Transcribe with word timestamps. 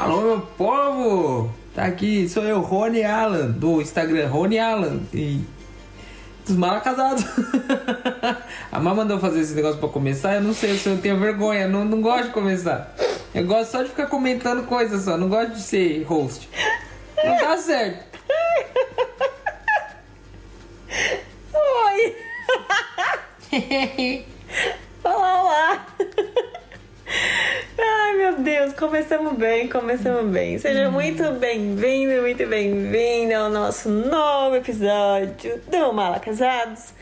Alô, 0.00 0.20
meu 0.20 0.40
povo! 0.56 1.50
Tá 1.74 1.86
aqui, 1.86 2.28
sou 2.28 2.44
eu, 2.44 2.60
Rony 2.60 3.02
Alan, 3.02 3.50
do 3.50 3.82
Instagram, 3.82 4.28
Rony 4.28 4.56
Alan. 4.56 5.00
E 5.12 5.44
dos 6.46 6.54
mal 6.54 6.80
casados. 6.80 7.24
a 8.70 8.78
mãe 8.78 8.94
mandou 8.94 9.18
fazer 9.18 9.40
esse 9.40 9.54
negócio 9.54 9.80
pra 9.80 9.88
começar, 9.88 10.36
eu 10.36 10.40
não 10.40 10.54
sei 10.54 10.78
se 10.78 10.88
eu 10.88 10.98
tenho 10.98 11.18
vergonha, 11.18 11.66
não, 11.66 11.84
não 11.84 12.00
gosto 12.00 12.26
de 12.26 12.30
começar. 12.30 12.94
Eu 13.34 13.44
gosto 13.44 13.72
só 13.72 13.82
de 13.82 13.88
ficar 13.88 14.06
comentando 14.06 14.64
coisas 14.68 15.02
só, 15.02 15.16
não 15.16 15.28
gosto 15.28 15.54
de 15.54 15.62
ser 15.62 16.04
host. 16.04 16.48
Não 17.16 17.36
dá 17.36 17.56
certo. 17.56 18.20
Oi! 21.52 22.16
Olá, 25.02 25.42
olá! 25.42 25.86
Ai, 27.80 28.16
meu 28.16 28.38
Deus, 28.38 28.72
começamos 28.72 29.34
bem, 29.34 29.68
começamos 29.68 30.32
bem. 30.32 30.58
Seja 30.58 30.90
muito 30.90 31.22
bem-vindo, 31.34 32.22
muito 32.22 32.44
bem-vinda 32.44 33.38
ao 33.38 33.48
nosso 33.48 33.88
novo 33.88 34.56
episódio 34.56 35.60
do 35.70 35.92
Mala 35.92 36.18
Casados. 36.18 36.92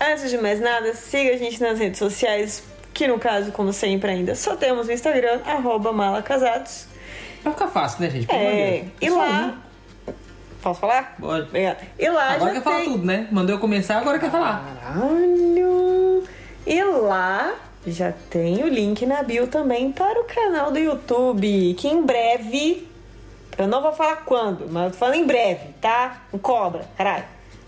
Antes 0.00 0.30
de 0.30 0.38
mais 0.38 0.60
nada, 0.60 0.94
siga 0.94 1.34
a 1.34 1.36
gente 1.36 1.60
nas 1.60 1.76
redes 1.76 1.98
sociais, 1.98 2.62
que 2.94 3.08
no 3.08 3.18
caso, 3.18 3.50
como 3.50 3.72
sempre 3.72 4.12
ainda, 4.12 4.36
só 4.36 4.54
temos 4.54 4.86
o 4.86 4.92
Instagram, 4.92 5.40
arroba 5.44 5.92
malacasados. 5.92 6.86
Vai 7.42 7.52
ficar 7.52 7.68
fácil, 7.68 8.02
né, 8.02 8.10
gente? 8.10 8.26
Pelo 8.28 8.40
É, 8.40 8.84
e 9.00 9.10
lá... 9.10 9.58
Posso 10.62 10.78
falar? 10.78 11.16
Pode. 11.18 11.48
Obrigada. 11.48 11.80
E 11.98 12.08
lá 12.08 12.34
Agora 12.34 12.52
quer 12.52 12.62
falar 12.62 12.76
tem... 12.76 12.92
tudo, 12.92 13.04
né? 13.04 13.26
Mandou 13.32 13.56
eu 13.56 13.58
começar, 13.58 13.98
agora 13.98 14.20
quer 14.20 14.30
falar. 14.30 14.64
Caralho! 14.80 16.22
E 16.64 16.84
lá 16.84 17.54
já 17.86 18.12
tem 18.30 18.62
o 18.62 18.68
link 18.68 19.04
na 19.06 19.22
bio 19.22 19.46
também 19.46 19.90
para 19.92 20.20
o 20.20 20.24
canal 20.24 20.70
do 20.70 20.78
YouTube, 20.78 21.74
que 21.74 21.88
em 21.88 22.02
breve, 22.02 22.88
eu 23.58 23.66
não 23.66 23.82
vou 23.82 23.92
falar 23.92 24.16
quando, 24.24 24.70
mas 24.70 24.84
eu 24.84 24.90
tô 24.90 24.96
falando 24.98 25.16
em 25.16 25.26
breve, 25.26 25.68
tá? 25.80 26.22
Não 26.32 26.38
cobra, 26.38 26.84
caralho. 26.96 27.24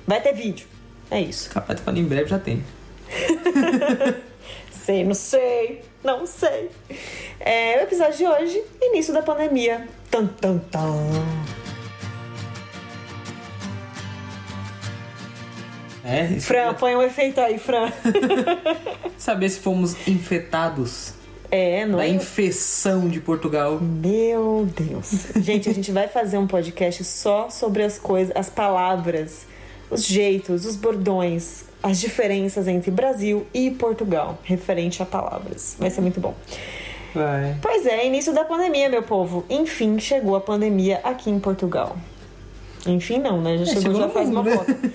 Vai 0.07 0.21
ter 0.21 0.33
vídeo. 0.33 0.67
É 1.11 1.21
isso. 1.21 1.51
Capaz 1.51 1.79
de 1.79 1.85
falar 1.85 1.99
em 1.99 2.05
breve 2.05 2.29
já 2.29 2.39
tem. 2.39 2.65
Sei, 4.85 5.03
não 5.03 5.15
sei, 5.15 5.81
não 6.03 6.27
sei. 6.27 6.71
É, 7.41 7.79
o 7.79 7.85
episódio 7.85 8.19
de 8.19 8.27
hoje, 8.27 8.63
início 8.83 9.15
da 9.15 9.23
pandemia. 9.23 9.89
Tan, 10.11 10.27
tan, 10.27 10.59
tan. 10.59 11.54
É, 16.05 16.39
Fran, 16.39 16.75
põe 16.75 16.95
um 16.95 17.03
efeito 17.03 17.41
aí, 17.41 17.59
Fran. 17.59 17.91
Saber 19.17 19.49
se 19.49 19.61
fomos 19.61 19.97
infectados 20.07 21.15
É, 21.51 21.87
não 21.87 21.97
da 21.99 22.05
é? 22.05 22.11
infecção 22.11 23.09
de 23.09 23.21
Portugal. 23.21 23.81
Meu 23.81 24.69
Deus. 24.77 25.29
Gente, 25.37 25.69
a 25.71 25.73
gente 25.73 25.91
vai 25.91 26.07
fazer 26.07 26.37
um 26.37 26.47
podcast 26.47 27.03
só 27.05 27.49
sobre 27.49 27.83
as 27.83 27.99
coisas, 27.99 28.37
as 28.37 28.51
palavras, 28.51 29.47
os 29.91 30.05
jeitos, 30.05 30.67
os 30.67 30.77
bordões, 30.77 31.65
as 31.83 31.99
diferenças 32.01 32.69
entre 32.69 32.91
Brasil 32.91 33.47
e 33.55 33.71
Portugal, 33.71 34.39
referente 34.45 35.03
a 35.03 35.07
palavras. 35.07 35.75
Vai 35.79 35.89
ser 35.89 36.03
muito 36.03 36.21
bom. 36.21 36.35
Vai. 37.15 37.57
Pois 37.63 37.87
é, 37.87 38.07
início 38.07 38.35
da 38.35 38.45
pandemia, 38.45 38.89
meu 38.91 39.03
povo. 39.03 39.45
Enfim, 39.49 39.99
chegou 39.99 40.37
a 40.37 40.41
pandemia 40.41 41.01
aqui 41.03 41.31
em 41.31 41.39
Portugal. 41.39 41.97
Enfim, 42.87 43.19
não, 43.19 43.41
né? 43.41 43.57
Já 43.59 43.67
chegou, 43.67 43.83
chegou 43.83 44.01
já 44.01 44.09
faz 44.11 44.29
uma 44.29 44.43
mundo, 44.43 44.51
né? 44.51 44.57
cota. 44.57 44.93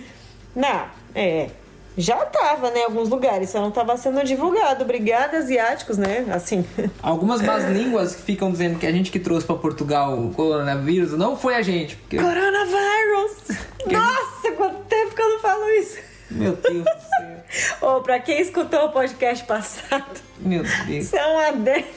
Não, 0.55 0.98
é. 1.15 1.49
Já 1.97 2.15
tava, 2.17 2.71
né, 2.71 2.79
em 2.79 2.83
alguns 2.85 3.09
lugares, 3.09 3.49
só 3.49 3.59
não 3.59 3.71
tava 3.71 3.97
sendo 3.97 4.23
divulgado. 4.23 4.83
Obrigada, 4.85 5.38
asiáticos, 5.38 5.97
né? 5.97 6.25
Assim. 6.31 6.65
Algumas 7.03 7.41
más 7.41 7.65
línguas 7.65 8.15
que 8.15 8.21
ficam 8.21 8.52
dizendo 8.52 8.79
que 8.79 8.88
a 8.88 8.91
gente 8.91 9.11
que 9.11 9.19
trouxe 9.19 9.45
pra 9.45 9.55
Portugal 9.55 10.17
o 10.17 10.33
coronavírus 10.33 11.11
não 11.13 11.35
foi 11.35 11.55
a 11.55 11.61
gente. 11.61 11.97
Porque, 11.97 12.15
Coronavírus! 12.17 13.58
Nossa, 13.92 14.52
quanto 14.55 14.77
tempo 14.86 15.14
que 15.14 15.21
eu 15.21 15.30
não 15.30 15.39
falo 15.39 15.70
isso! 15.71 15.97
meu 16.31 16.55
Deus 16.55 16.83
do 16.83 16.83
céu. 16.83 17.80
Ô, 17.97 18.02
pra 18.02 18.20
quem 18.20 18.39
escutou 18.39 18.86
o 18.86 18.91
podcast 18.91 19.43
passado, 19.45 20.21
Meu 20.39 20.61
Deus. 20.64 20.87
isso 20.87 21.17
é 21.17 21.27
um 21.27 21.39
adendo 21.39 21.87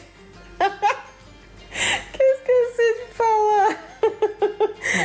que 0.58 2.22
eu 2.22 2.34
esqueci 2.34 3.06
de 3.08 3.14
falar. 3.14 3.81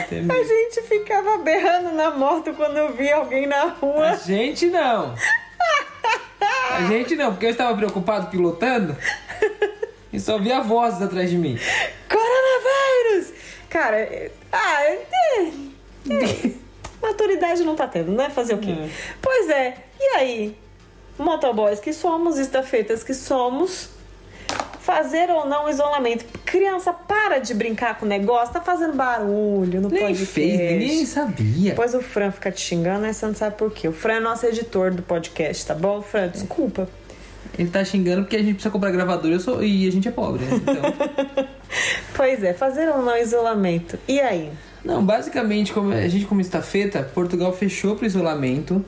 A 0.09 0.44
gente 0.44 0.81
ficava 0.88 1.38
berrando 1.40 1.91
na 1.91 2.12
moto 2.12 2.53
quando 2.53 2.78
eu 2.78 2.94
via 2.94 3.16
alguém 3.18 3.45
na 3.45 3.63
A 3.63 3.68
rua. 3.68 4.16
gente 4.18 4.68
não. 4.68 5.13
A 6.72 6.81
gente 6.88 7.16
não, 7.16 7.31
porque 7.31 7.47
eu 7.47 7.51
estava 7.51 7.75
preocupado 7.75 8.28
pilotando 8.29 8.95
e 10.13 10.19
só 10.19 10.38
via 10.38 10.62
vozes 10.62 11.01
atrás 11.01 11.29
de 11.29 11.38
mim. 11.38 11.57
Coronavírus! 12.09 13.34
Cara, 13.69 13.97
é- 14.00 14.31
ah, 14.51 14.84
é, 14.84 14.94
é, 14.94 15.44
é. 15.44 16.51
maturidade 17.01 17.63
não 17.63 17.75
tá 17.75 17.88
tendo, 17.88 18.12
né? 18.12 18.29
Fazer 18.29 18.53
o 18.53 18.59
quê? 18.59 18.72
É. 18.72 18.89
Pois 19.22 19.50
é, 19.50 19.78
e 20.00 20.03
aí? 20.16 20.57
Motoboys 21.18 21.79
que 21.79 21.91
somos, 21.94 22.38
estafetas 22.38 23.03
que 23.03 23.13
somos, 23.13 23.89
fazer 24.88 25.30
ou 25.30 25.46
não 25.46 25.68
isolamento. 25.70 26.24
Criança, 26.46 26.94
para 26.94 27.40
de 27.40 27.53
brincar 27.53 27.98
com 28.00 28.06
o 28.06 28.08
negócio, 28.09 28.53
tá 28.53 28.62
fazendo 28.62 28.94
barulho 28.94 29.81
no 29.81 29.90
Nem 29.90 30.16
fez, 30.16 30.58
ninguém 30.59 31.06
sabia. 31.06 31.72
Depois 31.72 31.94
o 31.94 32.02
Fran 32.02 32.31
fica 32.31 32.50
te 32.50 32.62
xingando, 32.62 33.06
aí 33.06 33.14
você 33.14 33.25
não 33.25 33.36
sabe 33.36 33.58
por 33.58 33.70
quê. 33.70 33.90
O 33.90 33.92
Fran 33.92 34.14
é 34.14 34.20
nosso 34.22 34.46
editor 34.46 34.94
do 34.94 35.02
podcast, 35.02 35.66
tá 35.66 35.75
bom? 35.75 36.02
Fran, 36.02 36.30
desculpa. 36.30 36.88
Ele 37.59 37.70
tá 37.70 37.84
xingando 37.84 38.22
porque 38.22 38.38
a 38.38 38.40
gente 38.40 38.53
precisa 38.53 38.72
comprar 38.72 38.92
gravador 38.92 39.30
e, 39.30 39.34
eu 39.34 39.40
sou- 39.42 39.62
e 39.62 39.86
a 39.88 39.92
gente 39.92 40.08
é 40.08 40.12
pobre, 40.12 40.44
né? 40.46 40.52
Então. 40.56 41.48
Pois 42.16 42.42
é, 42.44 42.54
fazer 42.54 42.88
ou 42.90 43.02
não 43.04 43.16
isolamento. 43.18 44.00
E 44.08 44.19
aí? 44.22 44.50
Não, 44.84 45.04
basicamente, 45.06 45.74
como 45.74 45.92
a 45.92 46.08
gente 46.08 46.25
como 46.25 46.40
estafeta, 46.42 47.04
Portugal 47.14 47.52
fechou 47.54 47.96
pro 47.96 48.06
isolamento 48.06 48.84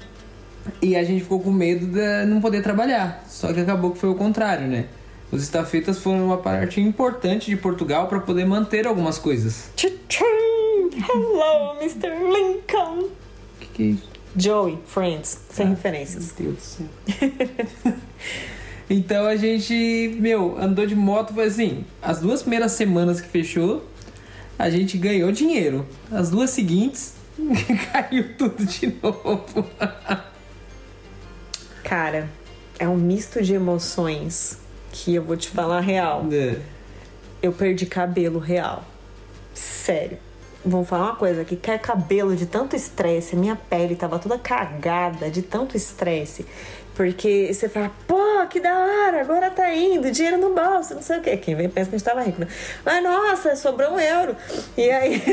e 0.81 0.95
a 0.95 1.03
gente 1.03 1.23
ficou 1.23 1.39
com 1.41 1.51
medo 1.51 1.85
de 1.87 2.25
não 2.25 2.39
poder 2.41 2.63
trabalhar. 2.63 3.23
Só 3.27 3.51
que 3.53 3.59
acabou 3.59 3.91
que 3.91 3.99
foi 3.99 4.09
o 4.09 4.15
contrário, 4.15 4.65
né? 4.67 4.85
Os 5.31 5.43
estafetas 5.43 5.99
foram 5.99 6.25
uma 6.25 6.37
parte 6.37 6.81
importante 6.81 7.51
de 7.51 7.55
Portugal 7.55 8.07
para 8.07 8.19
poder 8.19 8.45
manter 8.45 8.87
algumas 8.87 9.19
coisas. 9.19 9.69
Hello, 9.77 11.77
Mr. 11.79 12.09
Lincoln! 12.09 13.05
O 13.05 13.11
que, 13.59 13.67
que 13.67 13.83
é 13.83 13.85
isso? 13.85 14.09
Joey, 14.35 14.77
Friends, 14.85 15.39
sem 15.49 15.69
referências. 15.69 16.33
Meu 16.37 16.51
Deus 16.51 16.57
do 16.57 16.61
céu. 16.61 16.85
então 18.89 19.25
a 19.25 19.35
gente, 19.35 20.15
meu, 20.19 20.57
andou 20.59 20.85
de 20.85 20.95
moto, 20.95 21.33
foi 21.33 21.45
assim, 21.45 21.85
as 22.01 22.19
duas 22.19 22.41
primeiras 22.41 22.71
semanas 22.71 23.21
que 23.21 23.27
fechou, 23.27 23.85
a 24.57 24.69
gente 24.69 24.97
ganhou 24.97 25.31
dinheiro. 25.31 25.85
As 26.11 26.29
duas 26.29 26.49
seguintes, 26.49 27.13
caiu 27.93 28.35
tudo 28.35 28.65
de 28.65 28.95
novo. 29.01 29.65
Cara, 31.83 32.29
é 32.79 32.87
um 32.87 32.97
misto 32.97 33.41
de 33.41 33.53
emoções 33.53 34.58
que 34.91 35.15
eu 35.15 35.23
vou 35.23 35.37
te 35.37 35.49
falar 35.49 35.79
real. 35.81 36.25
É. 36.31 36.57
Eu 37.41 37.53
perdi 37.53 37.85
cabelo 37.85 38.39
real. 38.39 38.83
Sério. 39.53 40.17
Vamos 40.65 40.89
falar 40.89 41.05
uma 41.05 41.15
coisa 41.15 41.45
que 41.45 41.55
cai 41.55 41.79
cabelo 41.79 42.35
de 42.35 42.45
tanto 42.45 42.75
estresse, 42.75 43.35
minha 43.35 43.55
pele 43.55 43.95
tava 43.95 44.19
toda 44.19 44.37
cagada 44.37 45.29
de 45.29 45.41
tanto 45.41 45.77
estresse. 45.77 46.45
Porque 46.95 47.53
você 47.53 47.69
fala, 47.69 47.89
pô, 48.05 48.45
que 48.49 48.59
da 48.59 48.77
hora, 48.77 49.21
agora 49.21 49.49
tá 49.49 49.73
indo, 49.73 50.11
dinheiro 50.11 50.37
no 50.37 50.53
bolso, 50.53 50.95
não 50.95 51.01
sei 51.01 51.19
o 51.19 51.21
quê. 51.21 51.37
Quem 51.37 51.55
vem 51.55 51.69
pensa 51.69 51.89
que 51.89 51.95
a 51.95 51.97
gente 51.97 52.05
tava 52.05 52.21
rico, 52.21 52.41
né? 52.41 52.47
Mas 52.83 53.01
nossa, 53.01 53.55
sobrou 53.55 53.93
um 53.93 53.99
euro. 53.99 54.35
E 54.75 54.91
aí. 54.91 55.23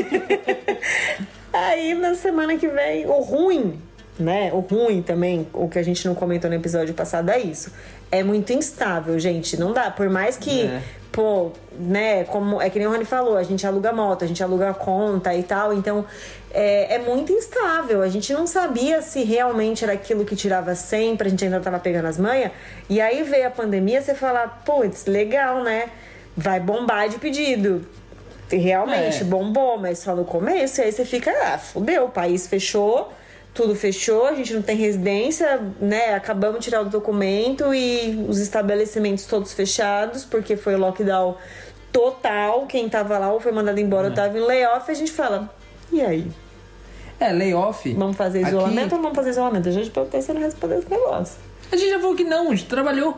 aí 1.51 1.93
na 1.93 2.15
semana 2.15 2.55
que 2.57 2.69
vem, 2.69 3.05
o 3.05 3.19
ruim, 3.19 3.81
né? 4.17 4.49
O 4.53 4.59
ruim 4.59 5.01
também, 5.01 5.45
o 5.51 5.67
que 5.67 5.77
a 5.77 5.83
gente 5.83 6.07
não 6.07 6.15
comentou 6.15 6.49
no 6.49 6.55
episódio 6.55 6.93
passado 6.93 7.29
é 7.31 7.39
isso. 7.39 7.69
É 8.11 8.23
muito 8.23 8.53
instável, 8.53 9.17
gente. 9.19 9.57
Não 9.57 9.73
dá. 9.73 9.91
Por 9.91 10.09
mais 10.09 10.37
que 10.37 10.61
É. 10.65 10.81
pô, 11.11 11.51
né, 11.79 12.23
como 12.25 12.61
é 12.61 12.69
que 12.69 12.77
nem 12.77 12.87
o 12.87 12.91
Rony 12.91 13.05
falou, 13.05 13.37
a 13.37 13.43
gente 13.43 13.65
aluga 13.65 13.91
moto, 13.91 14.23
a 14.23 14.27
gente 14.27 14.43
aluga 14.43 14.71
conta 14.73 15.33
e 15.33 15.41
tal, 15.41 15.73
então 15.73 16.05
é, 16.51 16.95
é 16.95 16.99
muito 16.99 17.31
instável. 17.31 18.01
A 18.01 18.07
gente 18.07 18.31
não 18.33 18.45
sabia 18.45 19.01
se 19.01 19.23
realmente 19.23 19.83
era 19.83 19.93
aquilo 19.93 20.23
que 20.23 20.35
tirava 20.35 20.75
sempre, 20.75 21.27
a 21.27 21.29
gente 21.31 21.43
ainda 21.43 21.59
tava 21.59 21.79
pegando 21.79 22.05
as 22.07 22.17
manhas. 22.19 22.51
E 22.89 23.01
aí 23.01 23.23
veio 23.23 23.47
a 23.47 23.51
pandemia, 23.51 24.01
você 24.01 24.13
fala, 24.13 24.47
putz, 24.47 25.05
legal, 25.05 25.63
né? 25.63 25.89
Vai 26.35 26.59
bombar 26.59 27.09
de 27.09 27.17
pedido. 27.17 27.85
E 28.51 28.55
Realmente, 28.55 29.21
É. 29.21 29.23
bombou, 29.25 29.77
mas 29.77 29.99
só 29.99 30.15
no 30.15 30.23
começo, 30.23 30.79
e 30.79 30.83
aí 30.85 30.91
você 30.91 31.03
fica, 31.03 31.31
ah, 31.31 31.57
fudeu, 31.57 32.05
o 32.05 32.09
país 32.09 32.47
fechou, 32.47 33.11
tudo 33.57 33.75
fechou, 33.75 34.25
a 34.27 34.35
gente 34.35 34.53
não 34.53 34.61
tem 34.61 34.77
residência, 34.77 35.59
né? 35.81 36.13
Acabamos 36.13 36.59
de 36.59 36.65
tirar 36.65 36.81
o 36.81 36.85
documento 36.85 37.73
e 37.73 38.23
os 38.29 38.37
estabelecimentos 38.39 39.25
todos 39.25 39.51
fechados, 39.51 40.23
porque 40.23 40.55
foi 40.55 40.75
o 40.75 40.77
lockdown 40.77 41.35
total. 41.91 42.67
Quem 42.67 42.87
tava 42.87 43.17
lá 43.17 43.33
ou 43.33 43.39
foi 43.39 43.51
mandado 43.51 43.79
embora 43.79 44.09
ou 44.09 44.13
tava 44.13 44.37
em 44.37 44.41
layoff, 44.41 44.89
a 44.91 44.93
gente 44.93 45.11
fala, 45.11 45.49
e 45.91 45.99
aí? 46.01 46.31
É, 47.19 47.31
layoff. 47.33 47.91
Vamos 47.95 48.15
fazer 48.15 48.41
Aqui- 48.41 48.49
isolamento 48.49 48.91
ou 48.91 48.97
não 48.97 49.03
vamos 49.05 49.15
fazer 49.15 49.31
isolamento? 49.31 49.67
A 49.67 49.71
gente 49.71 49.89
perguntei 49.89 50.21
se 50.21 50.31
não 50.31 50.41
responder 50.41 50.77
esse 50.77 50.89
negócio. 50.91 51.35
A 51.71 51.75
gente 51.75 51.89
já 51.89 51.99
falou 51.99 52.15
que 52.15 52.23
não, 52.23 52.51
a 52.51 52.55
gente 52.55 52.65
trabalhou. 52.69 53.17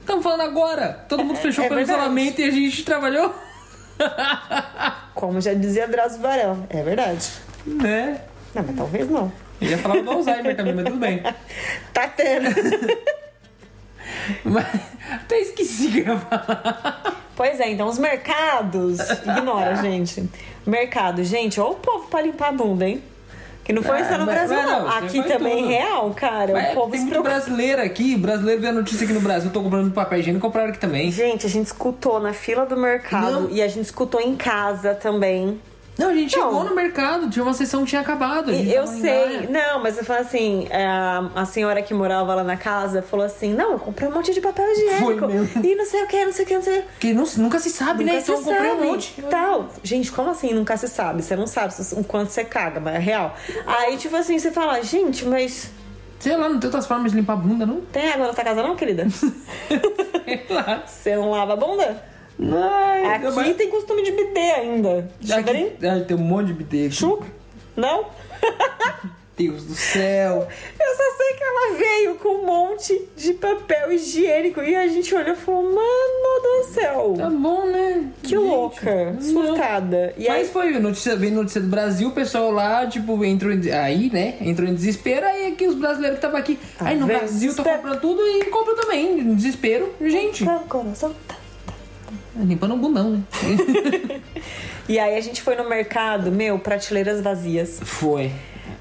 Estamos 0.00 0.24
falando 0.24 0.42
agora. 0.42 1.04
Todo 1.08 1.24
mundo 1.24 1.36
fechou 1.38 1.64
é 1.64 1.68
pelo 1.68 1.78
verdade. 1.78 1.98
isolamento 2.00 2.40
e 2.40 2.44
a 2.44 2.50
gente 2.50 2.84
trabalhou. 2.84 3.32
Como 5.14 5.40
já 5.40 5.54
dizia 5.54 5.86
Drauzio 5.86 6.20
Varela. 6.20 6.58
É 6.70 6.82
verdade. 6.82 7.28
Né? 7.64 8.20
Não, 8.52 8.64
mas 8.64 8.76
talvez 8.76 9.08
não. 9.08 9.30
Eu 9.60 9.68
ia 9.70 9.78
falar 9.78 10.02
do 10.02 10.10
Alzheimer 10.10 10.56
também, 10.56 10.74
mas 10.74 10.84
tudo 10.84 10.98
bem. 10.98 11.22
Tá 11.92 12.08
tendo. 12.08 12.48
Mas 14.44 14.66
até 15.12 15.38
esqueci 15.40 15.88
que 15.88 15.98
eu 16.00 16.14
ia 16.14 16.18
falar. 16.18 17.22
Pois 17.34 17.60
é, 17.60 17.70
então 17.70 17.86
os 17.88 17.98
mercados. 17.98 18.98
Ignora, 19.24 19.76
gente. 19.82 20.28
Mercado, 20.66 21.22
gente, 21.24 21.60
ou 21.60 21.72
o 21.72 21.74
povo 21.76 22.08
pra 22.08 22.20
limpar 22.22 22.48
a 22.48 22.52
bunda, 22.52 22.86
hein? 22.88 23.02
Que 23.64 23.72
não 23.72 23.82
foi 23.82 24.00
Ah, 24.00 24.08
só 24.08 24.18
no 24.18 24.26
mas- 24.26 24.34
Brasil, 24.48 24.56
mas 24.56 24.66
não. 24.66 24.88
Aqui 24.88 25.22
também 25.24 25.56
tudo. 25.58 25.68
real, 25.68 26.10
cara. 26.14 26.52
Mas 26.52 26.70
o 26.70 26.74
povo 26.74 26.90
tem 26.92 27.00
muito 27.00 27.10
preocupa. 27.10 27.34
brasileiro 27.34 27.82
aqui. 27.82 28.16
Brasileiro 28.16 28.60
vê 28.60 28.68
a 28.68 28.72
notícia 28.72 29.04
aqui 29.04 29.12
no 29.12 29.20
Brasil. 29.20 29.50
Tô 29.50 29.60
comprando 29.62 29.92
papel 29.92 30.20
higiênico 30.20 30.46
compraram 30.46 30.68
aqui 30.70 30.78
também. 30.78 31.10
Gente, 31.10 31.46
a 31.46 31.48
gente 31.48 31.66
escutou 31.66 32.20
na 32.20 32.32
fila 32.32 32.64
do 32.64 32.76
mercado 32.76 33.42
Não. 33.42 33.50
e 33.50 33.60
a 33.60 33.66
gente 33.68 33.84
escutou 33.86 34.20
em 34.20 34.36
casa 34.36 34.94
também. 34.94 35.60
Não, 35.98 36.10
a 36.10 36.14
gente 36.14 36.36
Não. 36.36 36.48
chegou 36.50 36.64
no 36.64 36.74
mercado. 36.74 37.30
Tinha 37.30 37.42
uma 37.42 37.54
sessão 37.54 37.82
que 37.82 37.88
tinha 37.88 38.02
acabado. 38.02 38.50
a 38.50 38.54
eu 38.54 38.86
sei, 38.86 39.00
Gaia. 39.02 39.48
não, 39.50 39.82
mas 39.82 39.96
eu 39.96 40.04
falo 40.04 40.20
assim, 40.20 40.66
é, 40.68 40.86
a, 40.86 41.30
a 41.34 41.44
senhora 41.46 41.80
que 41.80 41.94
morava 41.94 42.34
lá 42.34 42.44
na 42.44 42.56
casa 42.56 43.00
falou 43.00 43.24
assim: 43.24 43.54
não, 43.54 43.72
eu 43.72 43.78
comprei 43.78 44.08
um 44.08 44.12
monte 44.12 44.34
de 44.34 44.40
papel 44.40 44.70
higiênico. 44.72 45.04
Foi 45.04 45.14
mesmo. 45.26 45.64
E 45.64 45.74
não 45.74 45.86
sei 45.86 46.02
o 46.02 46.06
que, 46.06 46.24
não 46.24 46.32
sei 46.32 46.44
o 46.44 46.48
que, 46.48 46.54
não 46.54 46.62
sei 46.62 46.78
o 46.78 46.82
que. 46.82 46.88
Porque 46.88 47.12
não- 47.14 47.24
nunca 47.38 47.58
se 47.58 47.70
sabe, 47.70 48.04
né? 48.04 48.12
Nunca 48.12 48.22
Então 48.24 48.34
eu 48.34 48.38
se 48.42 48.44
comprei 48.44 48.70
sabe. 48.70 48.82
um 48.82 48.90
monte. 48.90 49.22
Tal. 49.30 49.68
Gente, 49.82 50.12
como 50.12 50.30
assim 50.30 50.52
nunca 50.52 50.76
se 50.76 50.86
sabe? 50.88 51.22
Você 51.22 51.34
não 51.34 51.46
sabe 51.46 51.72
o 51.92 52.04
quanto 52.04 52.30
você 52.30 52.44
caga, 52.44 52.78
mas 52.78 52.94
é 52.94 52.98
real. 52.98 53.34
Aí, 53.66 53.96
tipo 53.96 54.14
assim, 54.16 54.38
você 54.38 54.50
fala, 54.50 54.82
gente, 54.82 55.24
mas 55.24 55.70
Sei 56.18 56.34
lá, 56.36 56.48
não 56.48 56.58
tem 56.58 56.66
outras 56.68 56.86
formas 56.86 57.12
de 57.12 57.18
limpar 57.18 57.34
a 57.34 57.36
bunda, 57.36 57.66
não? 57.66 57.80
tem 57.92 58.10
água 58.10 58.26
na 58.28 58.32
tua 58.32 58.42
casa 58.42 58.62
não, 58.62 58.74
querida? 58.74 59.06
Sei 59.10 60.46
lá. 60.50 60.82
Você 60.86 61.14
não 61.16 61.30
lava 61.30 61.52
a 61.52 61.56
bunda? 61.56 62.02
Ai, 62.40 63.04
Aqui 63.14 63.30
mas- 63.34 63.56
tem 63.56 63.70
costume 63.70 64.02
de 64.02 64.12
bidê 64.12 64.50
ainda. 64.52 65.08
Chuveirinho? 65.20 65.66
Aqui, 65.68 65.86
ai, 65.86 66.00
tem 66.02 66.16
um 66.16 66.20
monte 66.20 66.48
de 66.48 66.52
bidê 66.54 66.86
aqui. 66.86 66.94
Chuca? 66.94 67.26
Não? 67.76 68.06
Deus 69.36 69.64
do 69.64 69.74
céu. 69.74 70.48
Eu 70.80 70.94
só 70.96 71.16
sei 71.18 71.34
que 71.34 71.44
ela 71.44 71.76
veio 71.76 72.14
com 72.14 72.28
um 72.30 72.46
monte 72.46 73.06
de 73.14 73.34
papel 73.34 73.92
higiênico 73.92 74.62
e 74.62 74.74
a 74.74 74.86
gente 74.88 75.14
olhou 75.14 75.34
e 75.34 75.36
falou, 75.36 75.62
mano 75.62 76.42
do 76.42 76.64
céu, 76.72 77.14
Tá 77.18 77.28
bom, 77.28 77.66
né? 77.66 78.08
que 78.22 78.30
Gente, 78.30 78.38
louca, 78.40 79.12
não. 79.12 79.20
surtada. 79.20 80.14
E 80.16 80.26
Mas 80.26 80.36
aí, 80.38 80.48
foi 80.48 80.70
notícia, 80.78 81.14
veio 81.16 81.34
notícia 81.34 81.60
do 81.60 81.66
Brasil, 81.68 82.08
o 82.08 82.12
pessoal 82.12 82.50
lá, 82.50 82.86
tipo, 82.86 83.22
entrou 83.26 83.52
em, 83.52 83.70
aí, 83.70 84.08
né? 84.10 84.36
Entrou 84.40 84.66
em 84.66 84.74
desespero, 84.74 85.26
aí 85.26 85.48
aqui 85.48 85.66
os 85.68 85.74
brasileiros 85.74 86.18
que 86.18 86.24
estavam 86.26 86.38
aqui. 86.40 86.58
Tá 86.78 86.86
aí 86.88 86.96
no? 86.98 87.06
Brasil 87.06 87.54
tá 87.54 87.62
comprando 87.62 88.00
tudo 88.00 88.22
e 88.26 88.44
compra 88.46 88.74
também, 88.74 89.20
em 89.20 89.34
desespero. 89.34 89.92
Gente, 90.00 90.46
Tá, 90.46 90.60
coração, 90.66 91.14
tá. 91.28 91.34
Limpando 92.44 92.74
o 92.74 92.76
bundão, 92.76 93.10
né? 93.10 93.22
e 94.88 94.98
aí 94.98 95.16
a 95.16 95.20
gente 95.20 95.42
foi 95.42 95.56
no 95.56 95.68
mercado, 95.68 96.30
meu, 96.30 96.58
prateleiras 96.58 97.20
vazias. 97.20 97.80
Foi. 97.82 98.30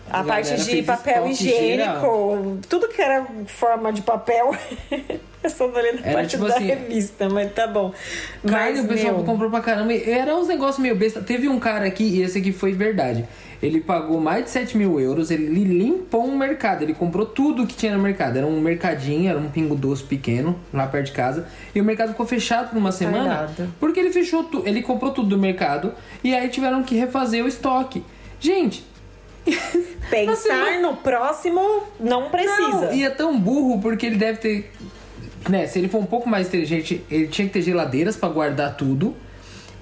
A, 0.10 0.24
parte 0.24 0.52
galera 0.52 0.64
de 0.64 0.84
papel 0.84 1.28
estoque 1.28 1.52
geral. 1.52 1.96
higiênico, 1.96 2.58
tudo 2.70 2.88
que 2.88 3.02
era 3.02 3.26
forma 3.48 3.92
de 3.92 4.02
papel. 4.02 4.56
Eu 5.46 5.50
só 5.50 5.68
não 5.68 5.78
Era 5.78 6.02
parte 6.02 6.30
tipo 6.32 6.48
da 6.48 6.56
assim, 6.56 6.66
revista, 6.66 7.30
mas 7.30 7.54
tá 7.54 7.68
bom. 7.68 7.94
Carne, 8.48 8.78
mas, 8.78 8.86
o 8.86 8.88
pessoal 8.88 9.14
meu, 9.14 9.24
comprou 9.24 9.50
pra 9.50 9.62
caramba. 9.62 9.94
Era 9.94 10.36
uns 10.36 10.48
negócios 10.48 10.80
meio 10.80 10.96
besta. 10.96 11.22
Teve 11.22 11.48
um 11.48 11.60
cara 11.60 11.86
aqui, 11.86 12.04
e 12.04 12.22
esse 12.24 12.40
aqui 12.40 12.52
foi 12.52 12.74
verdade. 12.74 13.26
Ele 13.62 13.82
pagou 13.82 14.20
mais 14.20 14.46
de 14.46 14.50
7 14.52 14.78
mil 14.78 15.00
euros, 15.00 15.32
ele 15.32 15.64
limpou 15.64 16.26
um 16.26 16.38
mercado, 16.38 16.84
ele 16.84 16.94
comprou 16.94 17.26
tudo 17.26 17.66
que 17.66 17.76
tinha 17.76 17.96
no 17.96 18.04
mercado. 18.04 18.38
Era 18.38 18.46
um 18.48 18.60
mercadinho, 18.60 19.30
era 19.30 19.40
um 19.40 19.50
pingo 19.50 19.76
doce 19.76 20.04
pequeno, 20.04 20.60
lá 20.74 20.88
perto 20.88 21.08
de 21.08 21.12
casa. 21.14 21.48
E 21.74 21.82
o 21.82 21.84
mercado 21.84 22.10
ficou 22.10 22.26
fechado 22.26 22.70
por 22.70 22.78
uma 22.78 22.92
semana. 22.92 23.42
Retardado. 23.42 23.74
Porque 23.80 24.00
ele 24.00 24.12
fechou 24.12 24.44
tudo, 24.44 24.68
ele 24.68 24.82
comprou 24.82 25.12
tudo 25.12 25.30
do 25.30 25.38
mercado 25.38 25.94
e 26.24 26.34
aí 26.34 26.50
tiveram 26.50 26.84
que 26.84 26.96
refazer 26.96 27.44
o 27.44 27.48
estoque. 27.48 28.04
Gente, 28.40 28.86
Pensar 30.10 30.80
no 30.82 30.96
próximo 30.98 31.84
não 32.00 32.30
precisa. 32.30 32.88
não, 32.88 32.94
e 32.94 33.04
é 33.04 33.10
tão 33.10 33.40
burro 33.40 33.80
porque 33.80 34.06
ele 34.06 34.18
deve 34.18 34.40
ter. 34.40 34.72
Né, 35.48 35.68
se 35.68 35.78
ele 35.78 35.88
for 35.88 36.00
um 36.00 36.06
pouco 36.06 36.28
mais 36.28 36.48
inteligente, 36.48 37.04
ele 37.10 37.28
tinha 37.28 37.48
que 37.48 37.54
ter 37.54 37.62
geladeiras 37.62 38.18
pra 38.18 38.28
guardar 38.30 38.76
tudo. 38.76 39.16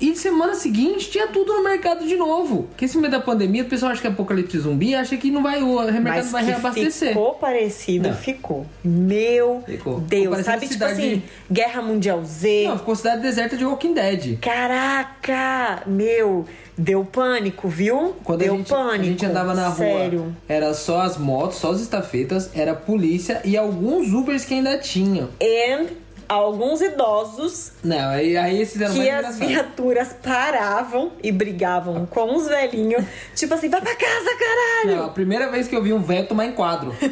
E 0.01 0.15
semana 0.15 0.55
seguinte 0.55 1.09
tinha 1.09 1.27
tudo 1.27 1.53
no 1.53 1.63
mercado 1.63 2.05
de 2.07 2.15
novo. 2.15 2.63
Porque 2.63 2.85
esse 2.85 2.97
meio 2.97 3.11
da 3.11 3.19
pandemia, 3.19 3.63
o 3.63 3.67
pessoal 3.67 3.91
acha 3.91 4.01
que 4.01 4.07
é 4.07 4.09
apocalipse 4.09 4.57
zumbi 4.59 4.93
acha 4.95 5.15
que 5.17 5.31
não 5.31 5.41
vai, 5.41 5.61
o 5.61 5.75
mercado 5.83 6.03
Mas 6.03 6.31
vai 6.31 6.43
que 6.43 6.49
reabastecer. 6.49 7.09
ficou 7.09 7.33
parecido, 7.35 8.09
Não. 8.09 8.15
ficou. 8.15 8.65
Meu 8.83 9.63
Ficou. 9.65 9.93
Ficou 9.93 9.99
Deus, 10.01 10.29
parecendo 10.29 10.45
sabe? 10.59 10.67
Tipo 10.67 10.85
assim, 10.85 11.23
Guerra 11.51 11.81
Mundial 11.81 12.23
Z. 12.23 12.65
Não, 12.67 12.77
ficou 12.77 12.95
cidade 12.95 13.21
deserta 13.21 13.55
de 13.57 13.65
Walking 13.65 13.93
Dead. 13.93 14.37
Caraca, 14.39 15.83
meu, 15.85 16.45
deu 16.77 17.05
pânico, 17.05 17.67
viu? 17.67 18.15
Quando 18.23 18.39
deu 18.39 18.53
a, 18.53 18.57
gente, 18.57 18.69
pânico. 18.69 18.93
a 19.01 19.03
gente 19.03 19.25
andava 19.25 19.53
na 19.53 19.67
rua, 19.67 19.75
Sério. 19.75 20.35
era 20.47 20.73
só 20.73 21.01
as 21.01 21.17
motos, 21.17 21.57
só 21.57 21.71
as 21.71 21.79
estafetas, 21.81 22.49
era 22.53 22.71
a 22.71 22.75
polícia 22.75 23.41
e 23.45 23.55
alguns 23.57 24.11
Ubers 24.13 24.45
que 24.45 24.53
ainda 24.53 24.77
tinham. 24.77 25.29
And 25.41 25.87
alguns 26.27 26.81
idosos 26.81 27.71
Não, 27.83 28.09
aí, 28.09 28.35
aí 28.37 28.61
esses 28.61 28.79
eram 28.81 28.93
que 28.93 29.09
as 29.09 29.37
viaturas 29.39 30.15
paravam 30.21 31.11
e 31.21 31.31
brigavam 31.31 32.05
com 32.05 32.35
os 32.35 32.47
velhinhos. 32.47 33.03
tipo 33.35 33.53
assim, 33.53 33.69
vai 33.69 33.81
pra 33.81 33.95
casa, 33.95 34.29
caralho! 34.39 34.97
Não, 34.97 35.05
a 35.05 35.09
primeira 35.09 35.49
vez 35.49 35.67
que 35.67 35.75
eu 35.75 35.81
vi 35.81 35.93
um 35.93 36.01
velho 36.01 36.27
tomar 36.27 36.45
enquadro. 36.45 36.93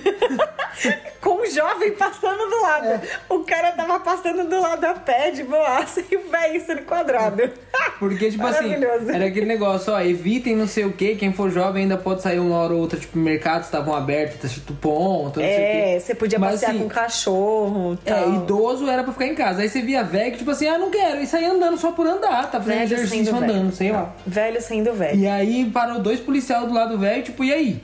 Com 1.22 1.42
um 1.42 1.46
jovem 1.46 1.92
passando 1.92 2.50
do 2.50 2.62
lado. 2.62 2.88
É. 2.88 3.02
O 3.30 3.40
cara 3.40 3.72
tava 3.74 4.00
passando 4.00 4.50
do 4.50 4.60
lado 4.60 4.84
a 4.86 4.94
pé 4.96 5.30
de 5.30 5.44
boaça 5.44 6.04
e 6.10 6.16
o 6.16 6.28
velho 6.30 6.66
sendo 6.66 6.82
quadrado. 6.82 7.44
Porque, 8.00 8.32
tipo 8.32 8.46
assim, 8.48 8.74
era 9.14 9.26
aquele 9.26 9.46
negócio, 9.46 9.94
ó, 9.94 10.02
evitem 10.02 10.56
não 10.56 10.68
sei 10.68 10.86
o 10.86 10.92
que, 10.94 11.16
quem 11.16 11.32
for 11.32 11.52
jovem 11.52 11.84
ainda 11.84 11.98
pode 11.98 12.24
sair 12.24 12.40
uma 12.40 12.58
hora 12.58 12.74
ou 12.74 12.80
outra, 12.80 13.00
tipo, 13.00 13.16
mercados 13.18 13.68
estavam 13.68 13.94
abertos, 13.96 14.38
tá 14.40 14.48
escrito 14.48 14.74
ponto, 14.74 15.40
não 15.40 15.46
sei 15.46 15.56
o 15.56 15.60
É, 15.60 16.00
você 16.00 16.16
podia 16.16 16.40
Mas, 16.40 16.54
passear 16.54 16.72
assim, 16.72 16.80
com 16.80 16.90
cachorro. 16.90 18.00
É, 18.04 18.14
tal. 18.14 18.34
idoso 18.34 18.90
era 18.90 19.04
pra 19.04 19.11
ficar 19.12 19.26
em 19.28 19.36
casa. 19.36 19.62
Aí 19.62 19.70
você 19.70 19.82
via 19.82 20.04
velho 20.04 20.32
que, 20.32 20.38
tipo 20.40 20.52
assim, 20.52 20.68
ah, 20.68 20.78
não 20.78 20.90
quero, 20.90 21.22
e 21.22 21.28
saía 21.28 21.52
andando 21.52 21.78
só 21.78 21.92
por 21.92 22.06
andar, 22.08 22.50
tá 22.52 22.60
fazendo 22.60 22.78
Velho 22.80 22.94
exercício 22.94 23.36
andando, 23.36 23.52
velho. 23.54 23.72
sei 23.74 23.92
lá. 23.92 24.14
Velho 24.26 24.62
sendo 24.62 24.94
velho. 24.94 25.20
E 25.20 25.28
aí 25.28 25.70
parou 25.72 26.00
dois 26.00 26.20
policiais 26.20 26.66
do 26.66 26.74
lado 26.74 26.92
do 26.94 27.00
velho, 27.00 27.24
tipo, 27.24 27.44
e 27.44 27.54
aí? 27.54 27.84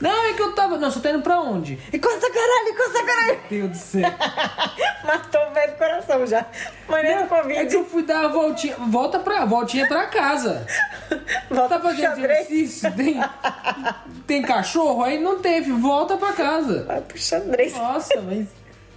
Não, 0.00 0.24
é 0.26 0.32
que 0.34 0.42
eu 0.42 0.52
tava. 0.52 0.76
Não, 0.76 0.90
você 0.90 1.00
tá 1.00 1.10
indo 1.10 1.22
pra 1.22 1.40
onde? 1.40 1.78
Encosta 1.90 2.28
caralho, 2.30 2.68
encosta 2.68 3.04
caralho. 3.04 3.38
Deus 3.48 3.70
do 3.70 3.76
céu. 3.76 4.02
Matou 5.06 5.40
o 5.48 5.54
velho 5.54 5.72
do 5.72 5.78
coração 5.78 6.26
já. 6.26 6.44
Maneiro 6.88 7.20
É 7.20 7.22
que 7.22 7.28
Covid. 7.28 7.74
eu 7.74 7.84
fui 7.86 8.02
dar 8.02 8.24
a 8.24 8.28
voltinha. 8.28 8.74
Volta 8.76 9.18
pra. 9.20 9.44
Voltinha 9.46 9.86
pra 9.86 10.06
casa. 10.06 10.66
Volta 11.48 11.76
Tá 11.76 11.80
fazendo 11.80 12.18
exercício? 12.18 12.92
Tem, 12.92 13.20
tem 14.26 14.42
cachorro? 14.42 15.04
Aí 15.04 15.18
não 15.18 15.38
teve, 15.38 15.70
volta 15.72 16.16
pra 16.18 16.32
casa. 16.32 16.82
Vai 16.84 17.00
pro 17.00 17.16
xadrez. 17.16 17.72
Nossa, 17.74 18.20
mas. 18.20 18.48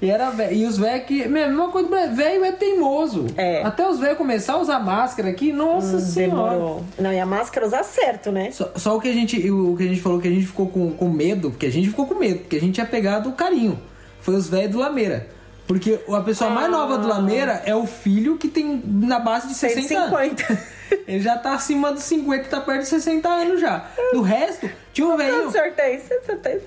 E 0.01 0.10
era 0.10 0.30
velho. 0.30 0.56
E 0.56 0.66
os 0.66 0.77
velhos 0.77 1.06
que. 1.06 1.24
A 1.24 1.27
mesma 1.27 1.70
coisa, 1.70 2.08
velho 2.08 2.46
é 2.46 2.51
teimoso. 2.51 3.25
É. 3.36 3.63
Até 3.63 3.88
os 3.88 4.00
velhos 4.00 4.18
começar 4.18 4.54
a 4.54 4.58
usar 4.58 4.80
máscara 4.80 5.30
aqui, 5.30 5.51
nossa 5.51 6.00
senhora. 6.00 6.51
Demorou. 6.51 6.86
Não, 7.00 7.12
e 7.12 7.20
a 7.20 7.25
máscara 7.25 7.66
usar 7.66 7.84
certo, 7.84 8.32
né? 8.32 8.51
Só, 8.51 8.72
só 8.75 8.96
o 8.96 9.01
que 9.01 9.10
a 9.10 9.13
gente. 9.13 9.50
O 9.50 9.75
que 9.75 9.84
a 9.84 9.88
gente 9.88 10.01
falou 10.01 10.20
que 10.20 10.27
a 10.27 10.32
gente 10.32 10.46
ficou 10.46 10.68
com, 10.68 10.92
com 10.92 11.10
medo, 11.10 11.50
porque 11.50 11.66
a 11.66 11.72
gente 11.72 11.89
ficou 11.89 12.06
com 12.06 12.16
medo, 12.16 12.39
porque 12.42 12.58
a 12.58 12.62
gente 12.62 12.75
tinha 12.75 12.86
pegado 12.86 13.30
o 13.30 13.34
carinho. 13.34 13.80
Foi 14.22 14.36
os 14.36 14.48
velhos 14.48 14.72
do 14.72 14.80
Lameira. 14.80 15.27
Porque 15.68 16.00
a 16.10 16.22
pessoa 16.22 16.50
mais 16.50 16.72
nova 16.72 16.98
do 16.98 17.08
Lameira 17.08 17.62
é 17.66 17.75
o 17.75 17.86
filho 17.86 18.38
que 18.38 18.48
tem 18.48 18.82
na 18.86 19.20
base 19.20 19.50
de 19.50 19.54
60 19.54 20.00
anos. 20.00 20.18
150. 20.18 20.77
Ele 21.06 21.20
já 21.20 21.38
tá 21.38 21.54
acima 21.54 21.92
dos 21.92 22.04
50, 22.04 22.48
tá 22.48 22.62
perto 22.62 22.84
de 22.84 22.88
60 22.88 23.27
anos 23.27 23.60
já. 23.60 23.86
Do 24.13 24.22
resto, 24.22 24.70
tinha 24.94 25.06
um 25.08 25.18
sorteio? 25.51 26.62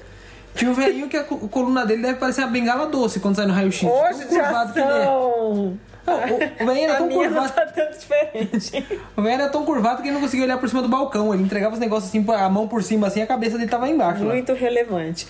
Tinha 0.60 0.70
um 0.70 0.74
velhinho 0.74 1.08
que 1.08 1.16
a 1.16 1.24
co- 1.24 1.36
coluna 1.48 1.86
dele 1.86 2.02
deve 2.02 2.18
parecer 2.18 2.42
uma 2.42 2.50
bengala 2.50 2.86
doce 2.86 3.18
quando 3.18 3.36
sai 3.36 3.46
no 3.46 3.52
raio-x. 3.54 3.82
Hoje 3.82 4.18
Tão 4.20 4.28
de 4.28 4.34
curvado 4.38 4.72
que 4.74 4.78
ele 4.78 4.88
é. 4.88 5.04
Não, 5.04 5.20
o, 5.22 5.78
o 6.60 6.66
velhinho 6.66 6.84
era 6.84 6.92
A 6.94 6.96
tão 6.96 7.06
minha 7.06 7.30
não 7.30 7.36
curvado. 7.42 7.52
tá 7.54 7.66
tão 7.66 7.90
diferente. 7.90 9.00
O 9.16 9.22
velho 9.22 9.34
era 9.42 9.48
tão 9.48 9.64
curvado 9.64 10.02
que 10.02 10.08
ele 10.08 10.14
não 10.14 10.20
conseguia 10.20 10.44
olhar 10.44 10.58
por 10.58 10.68
cima 10.68 10.82
do 10.82 10.88
balcão. 10.88 11.32
Ele 11.34 11.42
entregava 11.42 11.74
os 11.74 11.80
negócios 11.80 12.08
assim, 12.10 12.24
a 12.32 12.48
mão 12.48 12.66
por 12.68 12.82
cima, 12.82 13.06
assim, 13.06 13.22
a 13.22 13.26
cabeça 13.26 13.56
dele 13.58 13.70
tava 13.70 13.88
embaixo. 13.88 14.22
lá. 14.24 14.32
Muito 14.34 14.52
relevante. 14.54 15.26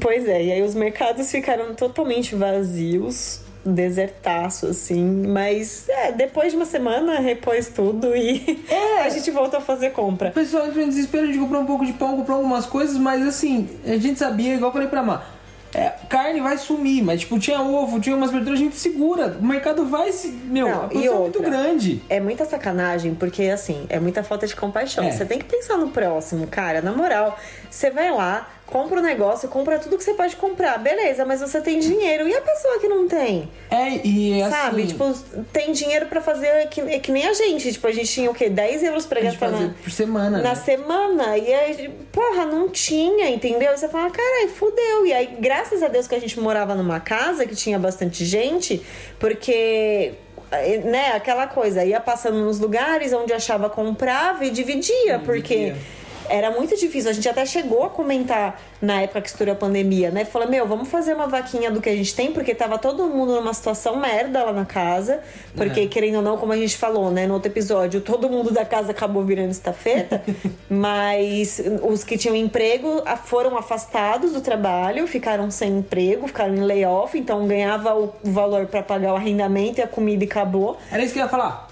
Pois 0.00 0.26
é, 0.26 0.42
e 0.44 0.52
aí 0.52 0.62
os 0.62 0.74
mercados 0.74 1.30
ficaram 1.30 1.74
totalmente 1.74 2.34
vazios, 2.34 3.40
desertaço, 3.64 4.66
assim. 4.66 5.26
Mas 5.26 5.88
é, 5.88 6.12
depois 6.12 6.50
de 6.52 6.56
uma 6.56 6.66
semana 6.66 7.20
repôs 7.20 7.68
tudo 7.68 8.14
e 8.16 8.64
É. 8.68 9.02
a 9.04 9.08
gente 9.08 9.30
voltou 9.30 9.58
a 9.58 9.62
fazer 9.62 9.90
compra. 9.90 10.28
O 10.30 10.32
pessoal 10.32 10.66
entrou 10.66 10.84
em 10.84 10.88
desespero, 10.88 11.24
a 11.24 11.26
gente 11.26 11.38
comprou 11.38 11.62
um 11.62 11.66
pouco 11.66 11.84
de 11.86 11.92
pão, 11.92 12.16
comprou 12.16 12.36
algumas 12.38 12.66
coisas, 12.66 12.96
mas 12.96 13.26
assim, 13.26 13.68
a 13.86 13.96
gente 13.96 14.18
sabia, 14.18 14.54
igual 14.54 14.68
eu 14.70 14.72
falei 14.72 14.88
pra 14.88 15.02
Má, 15.02 15.22
é, 15.74 15.90
carne 16.08 16.38
vai 16.40 16.58
sumir, 16.58 17.02
mas 17.02 17.20
tipo, 17.20 17.38
tinha 17.38 17.60
ovo, 17.62 17.98
tinha 17.98 18.14
umas 18.14 18.30
verduras, 18.30 18.60
a 18.60 18.62
gente 18.62 18.76
segura. 18.76 19.38
O 19.40 19.44
mercado 19.44 19.86
vai 19.86 20.12
se. 20.12 20.28
Meu, 20.28 20.68
Não, 20.68 20.82
a 20.82 20.86
e 20.86 20.88
produção 20.88 21.14
é 21.14 21.18
muito 21.20 21.36
outra? 21.38 21.50
grande. 21.50 22.02
É 22.10 22.20
muita 22.20 22.44
sacanagem, 22.44 23.14
porque 23.14 23.44
assim, 23.44 23.86
é 23.88 23.98
muita 23.98 24.22
falta 24.22 24.46
de 24.46 24.54
compaixão. 24.54 25.02
É. 25.04 25.10
Você 25.12 25.24
tem 25.24 25.38
que 25.38 25.46
pensar 25.46 25.78
no 25.78 25.88
próximo, 25.88 26.46
cara. 26.46 26.82
Na 26.82 26.92
moral, 26.92 27.38
você 27.70 27.90
vai 27.90 28.10
lá, 28.10 28.50
compra 28.72 29.00
o 29.00 29.02
negócio, 29.02 29.50
compra 29.50 29.78
tudo 29.78 29.98
que 29.98 30.02
você 30.02 30.14
pode 30.14 30.34
comprar. 30.36 30.78
Beleza, 30.78 31.26
mas 31.26 31.40
você 31.40 31.60
tem 31.60 31.78
dinheiro. 31.78 32.26
E 32.26 32.34
a 32.34 32.40
pessoa 32.40 32.80
que 32.80 32.88
não 32.88 33.06
tem? 33.06 33.50
É, 33.70 34.00
e 34.02 34.42
assim... 34.42 34.50
Sabe? 34.50 34.86
Tipo, 34.86 35.12
tem 35.52 35.72
dinheiro 35.72 36.06
pra 36.06 36.22
fazer 36.22 36.68
que, 36.68 36.98
que 37.00 37.12
nem 37.12 37.28
a 37.28 37.34
gente. 37.34 37.70
Tipo, 37.70 37.86
a 37.86 37.92
gente 37.92 38.10
tinha 38.10 38.30
o 38.30 38.34
quê? 38.34 38.48
10 38.48 38.82
euros 38.84 39.04
pra 39.04 39.20
gastar 39.20 39.50
na, 39.50 39.74
por 39.82 39.90
semana, 39.90 40.38
na 40.38 40.50
né? 40.50 40.54
semana. 40.54 41.36
E 41.36 41.52
aí, 41.52 41.90
porra, 42.10 42.46
não 42.46 42.70
tinha, 42.70 43.28
entendeu? 43.28 43.76
Você 43.76 43.88
fala, 43.88 44.10
carai, 44.10 44.48
fudeu. 44.48 45.04
E 45.04 45.12
aí, 45.12 45.36
graças 45.38 45.82
a 45.82 45.88
Deus 45.88 46.08
que 46.08 46.14
a 46.14 46.20
gente 46.20 46.40
morava 46.40 46.74
numa 46.74 46.98
casa 46.98 47.44
que 47.44 47.54
tinha 47.54 47.78
bastante 47.78 48.24
gente, 48.24 48.82
porque 49.18 50.14
né, 50.84 51.12
aquela 51.12 51.46
coisa, 51.46 51.84
ia 51.84 52.00
passando 52.00 52.38
nos 52.38 52.58
lugares 52.58 53.12
onde 53.12 53.32
achava 53.32 53.68
comprava 53.68 54.44
e 54.44 54.50
dividia, 54.50 55.18
porque 55.24 55.74
era 56.28 56.50
muito 56.50 56.76
difícil. 56.76 57.10
A 57.10 57.12
gente 57.12 57.28
até 57.28 57.44
chegou 57.44 57.84
a 57.84 57.90
comentar 57.90 58.60
na 58.80 59.00
época 59.02 59.20
que 59.20 59.28
estourou 59.28 59.52
a 59.52 59.56
pandemia, 59.56 60.10
né? 60.10 60.24
Falou, 60.24 60.48
meu, 60.48 60.66
vamos 60.66 60.88
fazer 60.88 61.14
uma 61.14 61.26
vaquinha 61.26 61.70
do 61.70 61.80
que 61.80 61.88
a 61.88 61.94
gente 61.94 62.14
tem, 62.14 62.32
porque 62.32 62.54
tava 62.54 62.78
todo 62.78 63.06
mundo 63.06 63.34
numa 63.34 63.54
situação 63.54 63.96
merda 63.96 64.42
lá 64.42 64.52
na 64.52 64.64
casa. 64.64 65.20
Porque, 65.54 65.80
É. 65.80 65.86
querendo 65.86 66.16
ou 66.16 66.22
não, 66.22 66.36
como 66.36 66.52
a 66.52 66.56
gente 66.56 66.76
falou, 66.76 67.10
né, 67.10 67.26
no 67.26 67.34
outro 67.34 67.50
episódio, 67.50 68.00
todo 68.00 68.28
mundo 68.28 68.50
da 68.50 68.64
casa 68.64 68.90
acabou 68.90 69.22
virando 69.24 69.50
estafeta. 69.50 70.22
mas 70.68 71.62
os 71.82 72.02
que 72.04 72.16
tinham 72.18 72.34
emprego 72.34 73.02
ah, 73.04 73.16
foram 73.16 73.56
afastados 73.56 74.32
do 74.32 74.40
trabalho, 74.40 75.06
ficaram 75.06 75.50
sem 75.50 75.78
emprego, 75.78 76.26
ficaram 76.26 76.54
em 76.54 76.60
layoff, 76.60 77.16
então 77.18 77.46
ganhava 77.46 77.94
o 77.94 78.12
valor 78.24 78.66
para 78.66 78.82
pagar 78.82 79.12
o 79.12 79.16
arrendamento 79.16 79.78
e 79.78 79.82
a 79.82 79.86
comida 79.86 80.24
e 80.24 80.26
acabou. 80.26 80.76
Era 80.90 81.02
isso 81.02 81.12
que 81.12 81.18
eu 81.18 81.24
ia 81.24 81.28
falar. 81.28 81.68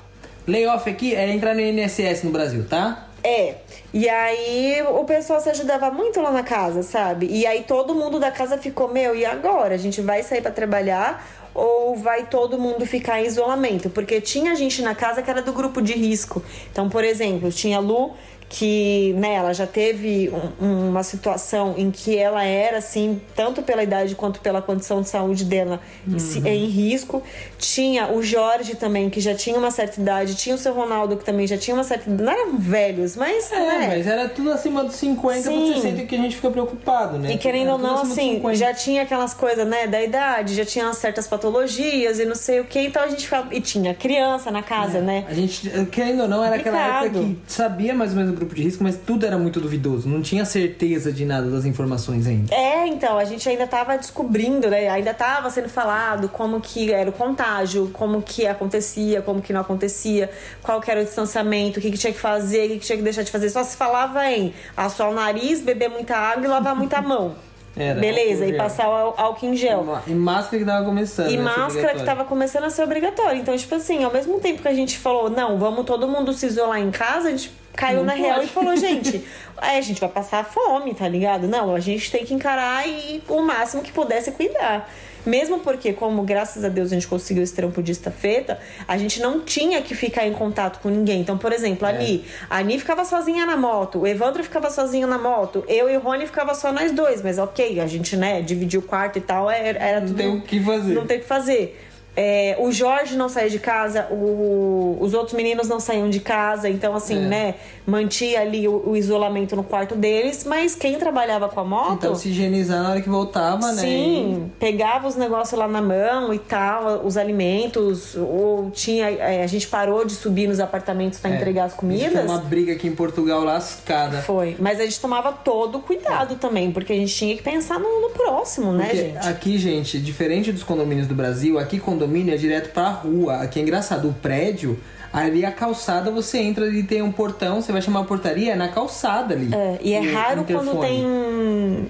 Layoff 0.46 0.88
aqui 0.88 1.14
é 1.14 1.30
entrar 1.30 1.54
no 1.54 1.60
INSS 1.60 2.24
no 2.24 2.30
Brasil, 2.30 2.66
tá? 2.68 3.06
É. 3.22 3.56
E 3.92 4.08
aí 4.08 4.82
o 4.82 5.04
pessoal 5.04 5.40
se 5.40 5.50
ajudava 5.50 5.90
muito 5.90 6.20
lá 6.20 6.30
na 6.30 6.42
casa, 6.42 6.82
sabe? 6.82 7.26
E 7.26 7.46
aí 7.46 7.64
todo 7.64 7.94
mundo 7.94 8.18
da 8.18 8.30
casa 8.30 8.56
ficou, 8.56 8.88
meu, 8.88 9.14
e 9.14 9.24
agora? 9.24 9.74
A 9.74 9.78
gente 9.78 10.00
vai 10.00 10.22
sair 10.22 10.40
pra 10.40 10.50
trabalhar 10.50 11.26
ou 11.54 11.96
vai 11.96 12.26
todo 12.26 12.58
mundo 12.58 12.86
ficar 12.86 13.20
em 13.20 13.26
isolamento? 13.26 13.90
Porque 13.90 14.20
tinha 14.20 14.54
gente 14.54 14.82
na 14.82 14.94
casa 14.94 15.22
que 15.22 15.30
era 15.30 15.42
do 15.42 15.52
grupo 15.52 15.82
de 15.82 15.92
risco. 15.92 16.42
Então, 16.70 16.88
por 16.88 17.04
exemplo, 17.04 17.50
tinha 17.50 17.80
Lu 17.80 18.14
que 18.52 19.14
né, 19.16 19.34
ela 19.34 19.54
já 19.54 19.64
teve 19.66 20.28
um- 20.60 20.88
uma 20.88 21.04
situação 21.04 21.74
em 21.78 21.88
que 21.88 22.18
ela 22.18 22.42
era 22.44 22.78
assim, 22.78 23.20
tanto 23.36 23.62
pela 23.62 23.80
idade 23.80 24.16
quanto 24.16 24.40
pela 24.40 24.60
condição 24.60 25.00
de 25.00 25.08
saúde 25.08 25.44
dela 25.44 25.80
em 26.06 26.18
si- 26.18 26.42
em 26.44 26.66
risco. 26.66 27.22
Tinha 27.58 28.12
o 28.12 28.20
Jorge 28.22 28.74
também, 28.74 29.08
que 29.08 29.20
já 29.20 29.36
tinha 29.36 29.56
uma 29.56 29.70
certa 29.70 30.00
idade, 30.00 30.34
tinha 30.34 30.56
o 30.56 30.58
seu 30.58 30.74
Ronaldo, 30.74 31.16
que 31.16 31.24
também 31.24 31.46
já 31.46 31.56
tinha 31.56 31.76
uma 31.76 31.84
certa 31.84 32.10
idade. 32.10 32.22
Não 32.24 32.32
eram 32.32 32.58
velhos, 32.58 33.14
mas. 33.14 33.52
É, 33.52 33.56
né? 33.78 33.86
mas 33.86 34.06
era 34.06 34.28
tudo 34.28 34.50
acima 34.50 34.82
dos 34.82 34.96
50 34.96 35.42
Sim. 35.42 35.72
pra 35.72 35.80
60 35.82 36.02
que 36.06 36.14
a 36.16 36.18
gente 36.18 36.34
fica 36.34 36.50
preocupado, 36.50 37.18
né? 37.20 37.32
E 37.32 37.38
querendo 37.38 37.68
Era 37.68 37.72
ou 37.74 37.78
não, 37.78 38.02
assim, 38.02 38.34
50. 38.34 38.54
já 38.56 38.74
tinha 38.74 39.02
aquelas 39.02 39.32
coisas, 39.32 39.64
né, 39.64 39.86
da 39.86 40.02
idade, 40.02 40.56
já 40.56 40.64
tinha 40.64 40.92
certas 40.92 41.28
patologias 41.28 42.18
e 42.18 42.24
não 42.26 42.34
sei 42.34 42.58
o 42.58 42.64
que, 42.64 42.80
então 42.80 43.00
a 43.04 43.08
gente 43.08 43.24
ficava. 43.26 43.54
E 43.54 43.60
tinha 43.60 43.94
criança 43.94 44.50
na 44.50 44.62
casa, 44.62 45.00
né? 45.00 45.24
A 45.28 45.34
gente, 45.34 45.70
querendo 45.92 46.22
ou 46.22 46.28
não, 46.28 46.42
era 46.44 46.56
aquela 46.56 47.04
época 47.04 47.20
que 47.20 47.38
sabia 47.46 47.94
mais 47.94 48.10
ou 48.10 48.16
menos 48.16 48.32
o 48.32 48.39
grupo 48.40 48.54
de 48.54 48.62
risco, 48.62 48.82
mas 48.82 48.96
tudo 48.96 49.24
era 49.24 49.38
muito 49.38 49.60
duvidoso. 49.60 50.08
Não 50.08 50.20
tinha 50.22 50.44
certeza 50.44 51.12
de 51.12 51.24
nada 51.24 51.48
das 51.50 51.64
informações 51.64 52.26
ainda. 52.26 52.54
É, 52.54 52.86
então, 52.86 53.16
a 53.18 53.24
gente 53.24 53.48
ainda 53.48 53.66
tava 53.66 53.96
descobrindo, 53.96 54.68
né? 54.68 54.88
Ainda 54.88 55.14
tava 55.14 55.48
sendo 55.50 55.68
falado 55.68 56.28
como 56.28 56.60
que 56.60 56.92
era 56.92 57.08
o 57.08 57.12
contágio, 57.12 57.90
como 57.92 58.20
que 58.22 58.46
acontecia, 58.46 59.22
como 59.22 59.40
que 59.40 59.52
não 59.52 59.60
acontecia, 59.60 60.30
qual 60.62 60.80
que 60.80 60.90
era 60.90 61.00
o 61.00 61.04
distanciamento, 61.04 61.78
o 61.78 61.82
que, 61.82 61.90
que 61.90 61.98
tinha 61.98 62.12
que 62.12 62.18
fazer, 62.18 62.66
o 62.66 62.68
que, 62.70 62.78
que 62.80 62.86
tinha 62.86 62.98
que 62.98 63.04
deixar 63.04 63.22
de 63.22 63.30
fazer. 63.30 63.50
Só 63.50 63.62
se 63.62 63.76
falava 63.76 64.24
em 64.30 64.52
assoar 64.76 65.10
o 65.10 65.14
nariz, 65.14 65.60
beber 65.60 65.88
muita 65.90 66.16
água 66.16 66.44
e 66.44 66.48
lavar 66.48 66.74
muita 66.74 67.00
mão. 67.00 67.34
Era, 67.76 68.00
Beleza, 68.00 68.46
e 68.46 68.56
passar 68.56 68.88
o 68.88 68.92
ál- 68.92 69.14
álcool 69.16 69.46
em 69.46 69.56
gel. 69.56 70.00
E 70.04 70.10
máscara 70.12 70.58
que 70.58 70.64
tava 70.68 70.84
começando. 70.84 71.30
E 71.30 71.36
né, 71.36 71.50
ser 71.52 71.58
máscara 71.60 71.94
que 71.94 72.04
tava 72.04 72.24
começando 72.24 72.64
a 72.64 72.70
ser 72.70 72.82
obrigatória. 72.82 73.38
Então, 73.38 73.56
tipo 73.56 73.72
assim, 73.76 74.02
ao 74.02 74.12
mesmo 74.12 74.40
tempo 74.40 74.60
que 74.60 74.66
a 74.68 74.74
gente 74.74 74.98
falou, 74.98 75.30
não, 75.30 75.56
vamos 75.56 75.84
todo 75.86 76.08
mundo 76.08 76.32
se 76.32 76.46
isolar 76.46 76.80
em 76.80 76.90
casa, 76.90 77.28
a 77.28 77.30
gente 77.30 77.52
caiu 77.74 77.98
Não 77.98 78.04
na 78.06 78.12
real 78.14 78.36
pode. 78.36 78.46
e 78.46 78.48
falou, 78.48 78.76
gente, 78.76 79.24
é, 79.62 79.78
a 79.78 79.80
gente 79.80 80.00
vai 80.00 80.08
passar 80.10 80.44
fome, 80.44 80.94
tá 80.94 81.08
ligado? 81.08 81.46
Não, 81.48 81.74
a 81.74 81.80
gente 81.80 82.10
tem 82.10 82.24
que 82.24 82.34
encarar 82.34 82.86
e 82.88 83.22
o 83.28 83.40
máximo 83.42 83.82
que 83.82 83.92
pudesse 83.92 84.32
cuidar. 84.32 84.90
Mesmo 85.26 85.58
porque, 85.60 85.92
como 85.92 86.22
graças 86.22 86.64
a 86.64 86.70
Deus 86.70 86.90
a 86.90 86.94
gente 86.94 87.06
conseguiu 87.06 87.42
esse 87.42 87.54
trampo 87.54 87.82
de 87.82 87.92
estafeta, 87.92 88.58
a 88.88 88.96
gente 88.96 89.20
não 89.20 89.40
tinha 89.40 89.82
que 89.82 89.94
ficar 89.94 90.26
em 90.26 90.32
contato 90.32 90.80
com 90.80 90.88
ninguém. 90.88 91.20
Então, 91.20 91.36
por 91.36 91.52
exemplo, 91.52 91.86
a 91.86 91.90
É. 91.92 91.96
Ani. 91.96 92.24
A 92.48 92.56
Ani 92.56 92.78
ficava 92.78 93.04
sozinha 93.04 93.44
na 93.44 93.54
moto, 93.54 93.98
o 93.98 94.06
Evandro 94.06 94.42
ficava 94.42 94.70
sozinho 94.70 95.06
na 95.06 95.18
moto, 95.18 95.62
eu 95.68 95.90
e 95.90 95.96
o 95.98 96.00
Rony 96.00 96.24
ficava 96.26 96.54
só 96.54 96.72
nós 96.72 96.90
dois. 96.92 97.20
Mas 97.22 97.36
ok, 97.38 97.80
a 97.80 97.86
gente, 97.86 98.16
né, 98.16 98.40
dividiu 98.40 98.80
o 98.80 98.82
quarto 98.82 99.18
e 99.18 99.20
tal, 99.20 99.50
era, 99.50 99.78
era 99.78 100.00
Não 100.00 100.06
tudo. 100.06 100.16
tem 100.16 100.28
o 100.38 100.40
que 100.40 100.58
fazer. 100.58 100.94
Não 100.94 101.06
tem 101.06 101.18
o 101.18 101.20
que 101.20 101.26
fazer. 101.26 101.86
É, 102.16 102.56
o 102.58 102.72
Jorge 102.72 103.16
não 103.16 103.28
saía 103.28 103.48
de 103.48 103.58
casa, 103.58 104.08
o- 104.10 104.98
os 105.00 105.14
outros 105.14 105.34
meninos 105.34 105.68
não 105.68 105.78
saíam 105.78 106.10
de 106.10 106.18
casa, 106.20 106.68
então 106.68 106.94
assim, 106.94 107.16
É. 107.24 107.28
né, 107.28 107.54
mantia 107.86 108.40
ali 108.40 108.66
o, 108.68 108.82
o 108.90 108.96
isolamento 108.96 109.54
no 109.54 109.62
quarto 109.62 109.94
deles, 109.94 110.44
mas 110.44 110.74
quem 110.74 110.98
trabalhava 110.98 111.48
com 111.48 111.60
a 111.60 111.64
moto, 111.64 111.92
Então 111.94 112.14
se 112.14 112.28
higienizar 112.28 112.82
na 112.82 112.90
hora 112.90 113.00
que 113.00 113.08
voltava, 113.08 113.72
né? 113.72 113.80
sim, 113.82 114.50
pegava 114.58 115.06
os 115.08 115.16
negócios 115.16 115.58
lá 115.58 115.66
na 115.68 115.80
mão 115.80 116.34
e 116.34 116.38
tal, 116.38 117.04
os 117.06 117.16
alimentos, 117.16 118.14
ou 118.16 118.70
tinha, 118.70 119.08
é, 119.08 119.42
a 119.42 119.46
gente 119.46 119.66
parou 119.68 120.04
de 120.04 120.12
subir 120.14 120.46
nos 120.48 120.60
apartamentos 120.60 121.18
para 121.18 121.30
E- 121.30 121.34
entregar 121.36 121.64
as 121.64 121.72
É, 121.72 121.74
Isso 121.74 121.80
Foi 121.80 122.08
comidas. 122.10 122.24
uma 122.30 122.38
briga 122.38 122.72
aqui 122.72 122.86
em 122.88 122.94
Portugal 122.94 123.42
lascada. 123.44 124.18
Foi, 124.22 124.56
mas 124.58 124.78
a 124.80 124.84
gente 124.84 125.00
tomava 125.00 125.32
todo 125.32 125.78
o 125.78 125.80
cuidado 125.80 126.34
também, 126.36 126.70
porque 126.72 126.92
a 126.92 126.96
gente 126.96 127.14
tinha 127.14 127.36
que 127.36 127.42
pensar 127.42 127.78
no, 127.78 128.00
no 128.02 128.10
próximo, 128.10 128.72
né, 128.72 128.84
Porque 128.86 128.96
gente? 128.96 129.28
aqui, 129.28 129.58
gente, 129.58 129.98
diferente 129.98 130.52
dos 130.52 130.62
condomínios 130.62 131.06
do 131.06 131.14
Brasil, 131.14 131.58
aqui 131.58 131.78
condomínio 132.10 132.34
é 132.34 132.36
direto 132.36 132.72
pra 132.72 132.88
rua. 132.90 133.36
Aqui 133.36 133.60
é 133.60 133.62
engraçado, 133.62 134.08
o 134.08 134.12
prédio, 134.12 134.78
ali 135.12 135.44
a 135.44 135.52
calçada, 135.52 136.10
você 136.10 136.38
entra 136.38 136.66
ali 136.66 136.82
tem 136.82 137.00
um 137.00 137.12
portão, 137.12 137.62
você 137.62 137.72
vai 137.72 137.80
chamar 137.80 138.00
a 138.00 138.04
portaria, 138.04 138.52
é 138.52 138.56
na 138.56 138.68
calçada 138.68 139.34
ali. 139.34 139.54
É, 139.54 139.78
e 139.80 139.92
é 139.94 140.00
raro 140.12 140.44
quando 140.44 140.80
tem 140.80 141.88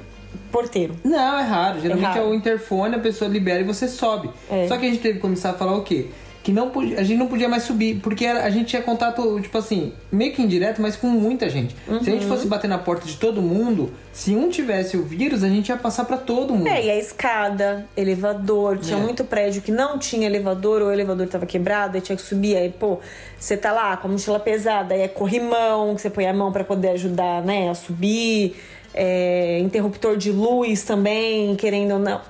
porteiro. 0.52 0.94
Não, 1.02 1.38
é 1.38 1.42
raro. 1.42 1.80
Geralmente 1.80 2.06
é, 2.06 2.20
raro. 2.20 2.30
o 2.30 2.34
interfone, 2.34 2.94
a 2.94 2.98
pessoa 2.98 3.30
libera 3.30 3.60
e 3.60 3.64
você 3.64 3.88
sobe. 3.88 4.30
É. 4.50 4.68
Só 4.68 4.76
que 4.76 4.86
a 4.86 4.88
gente 4.88 5.00
teve 5.00 5.14
que 5.14 5.20
começar 5.20 5.50
a 5.50 5.54
falar 5.54 5.76
o 5.76 5.82
quê? 5.82 6.08
Que 6.42 6.52
não 6.52 6.70
podia, 6.70 6.98
a 6.98 7.02
gente 7.02 7.18
não 7.18 7.26
podia 7.26 7.50
mais 7.50 7.64
subir, 7.64 8.00
porque 8.00 8.24
a 8.26 8.48
gente 8.48 8.68
tinha 8.68 8.80
contato, 8.80 9.38
tipo 9.42 9.58
assim, 9.58 9.92
meio 10.10 10.32
que 10.32 10.40
indireto, 10.40 10.80
mas 10.80 10.96
com 10.96 11.06
muita 11.06 11.50
gente. 11.50 11.74
Se 11.74 11.90
a 11.90 11.92
Uhum. 11.92 12.02
gente 12.02 12.24
fosse 12.24 12.46
bater 12.46 12.66
na 12.66 12.78
porta 12.78 13.06
de 13.06 13.16
todo 13.18 13.42
mundo, 13.42 13.92
se 14.10 14.34
um 14.34 14.48
tivesse 14.48 14.96
o 14.96 15.02
vírus, 15.02 15.44
a 15.44 15.50
gente 15.50 15.68
ia 15.68 15.76
passar 15.76 16.06
pra 16.06 16.16
todo 16.16 16.54
mundo. 16.54 16.66
É, 16.66 16.86
e 16.86 16.90
a 16.90 16.96
escada, 16.98 17.86
elevador, 17.94 18.78
tinha 18.78 18.96
É. 18.98 19.02
muito 19.02 19.22
prédio 19.22 19.60
que 19.60 19.70
não 19.70 19.98
tinha 19.98 20.26
elevador, 20.26 20.80
ou 20.80 20.88
o 20.88 20.92
elevador 20.92 21.28
tava 21.28 21.44
quebrado, 21.44 21.96
aí 21.96 22.00
tinha 22.00 22.16
que 22.16 22.22
subir, 22.22 22.56
aí, 22.56 22.70
pô, 22.70 22.98
você 23.38 23.54
tá 23.54 23.70
lá 23.70 23.94
com 23.98 24.08
a 24.08 24.10
mochila 24.10 24.40
pesada, 24.40 24.94
aí 24.94 25.02
é 25.02 25.08
corrimão, 25.08 25.94
que 25.94 26.00
você 26.00 26.08
põe 26.08 26.26
a 26.26 26.32
mão 26.32 26.50
pra 26.50 26.64
poder 26.64 26.88
ajudar, 26.92 27.42
né, 27.42 27.68
a 27.68 27.74
subir, 27.74 28.56
é, 28.94 29.58
interruptor 29.60 30.16
de 30.16 30.32
luz 30.32 30.84
também, 30.84 31.54
querendo 31.56 31.92
ou 31.92 31.98
não. 31.98 32.22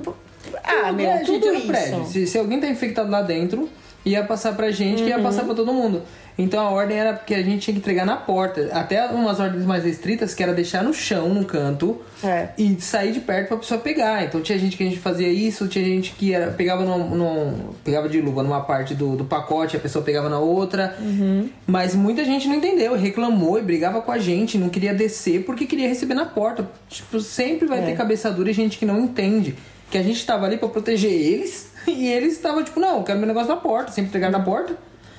Ah, 0.64 0.90
meu, 0.90 1.08
é, 1.08 1.18
tudo 1.18 1.46
isso. 1.54 1.66
prédio. 1.68 2.04
Se, 2.06 2.26
se 2.26 2.36
alguém 2.38 2.58
tá 2.58 2.66
infectado 2.66 3.08
lá 3.08 3.22
dentro, 3.22 3.68
ia 4.04 4.24
passar 4.24 4.54
pra 4.54 4.70
gente, 4.70 5.02
que 5.02 5.08
ia 5.08 5.16
Uhum. 5.16 5.22
passar 5.22 5.44
pra 5.44 5.54
todo 5.54 5.72
mundo. 5.72 6.02
Então 6.38 6.64
a 6.66 6.70
ordem 6.70 6.96
era 6.96 7.12
porque 7.12 7.34
a 7.34 7.42
gente 7.42 7.58
tinha 7.60 7.74
que 7.74 7.80
entregar 7.80 8.06
na 8.06 8.16
porta. 8.16 8.70
Até 8.72 9.04
umas 9.08 9.38
ordens 9.38 9.66
mais 9.66 9.84
restritas, 9.84 10.32
que 10.32 10.42
era 10.42 10.54
deixar 10.54 10.82
no 10.82 10.94
chão, 10.94 11.28
num 11.28 11.44
canto, 11.44 12.00
É. 12.24 12.48
e 12.56 12.80
sair 12.80 13.12
de 13.12 13.20
perto 13.20 13.48
pra 13.48 13.56
pessoa 13.58 13.78
pegar. 13.78 14.24
Então 14.24 14.40
tinha 14.40 14.58
gente 14.58 14.74
que 14.74 14.82
a 14.82 14.86
gente 14.86 14.98
fazia 14.98 15.28
isso, 15.28 15.68
tinha 15.68 15.84
gente 15.84 16.12
que 16.12 16.32
era, 16.32 16.50
pegava 16.50 16.82
num, 16.82 17.10
num- 17.14 17.54
pegava 17.84 18.08
de 18.08 18.22
luva 18.22 18.42
numa 18.42 18.62
parte 18.62 18.94
do, 18.94 19.16
do 19.16 19.24
pacote, 19.26 19.76
a 19.76 19.80
pessoa 19.80 20.02
pegava 20.02 20.30
na 20.30 20.38
outra. 20.38 20.96
Uhum. 20.98 21.50
Mas 21.66 21.94
muita 21.94 22.24
gente 22.24 22.48
não 22.48 22.54
entendeu, 22.54 22.96
reclamou 22.96 23.58
e 23.58 23.62
brigava 23.62 24.00
com 24.00 24.10
a 24.12 24.18
gente, 24.18 24.56
não 24.56 24.70
queria 24.70 24.94
descer 24.94 25.44
porque 25.44 25.66
queria 25.66 25.88
receber 25.88 26.14
na 26.14 26.24
porta. 26.24 26.66
Tipo, 26.88 27.20
sempre 27.20 27.66
vai 27.68 27.80
É. 27.80 27.82
ter 27.82 27.96
cabeça 27.96 28.30
dura 28.30 28.48
e 28.50 28.54
gente 28.54 28.78
que 28.78 28.86
não 28.86 28.98
entende. 29.00 29.56
Que 29.90 29.98
a 29.98 30.02
gente 30.02 30.24
tava 30.24 30.46
ali 30.46 30.56
pra 30.56 30.68
proteger 30.68 31.10
eles 31.10 31.70
e 31.86 32.08
eles 32.08 32.34
estavam 32.34 32.62
tipo, 32.62 32.78
não, 32.78 32.98
eu 32.98 33.02
quero 33.04 33.18
meu 33.18 33.28
negócio 33.28 33.48
na 33.48 33.56
porta, 33.56 33.92
sempre 33.92 34.08
entregar 34.08 34.30
na 34.30 34.40
porta. 34.40 34.76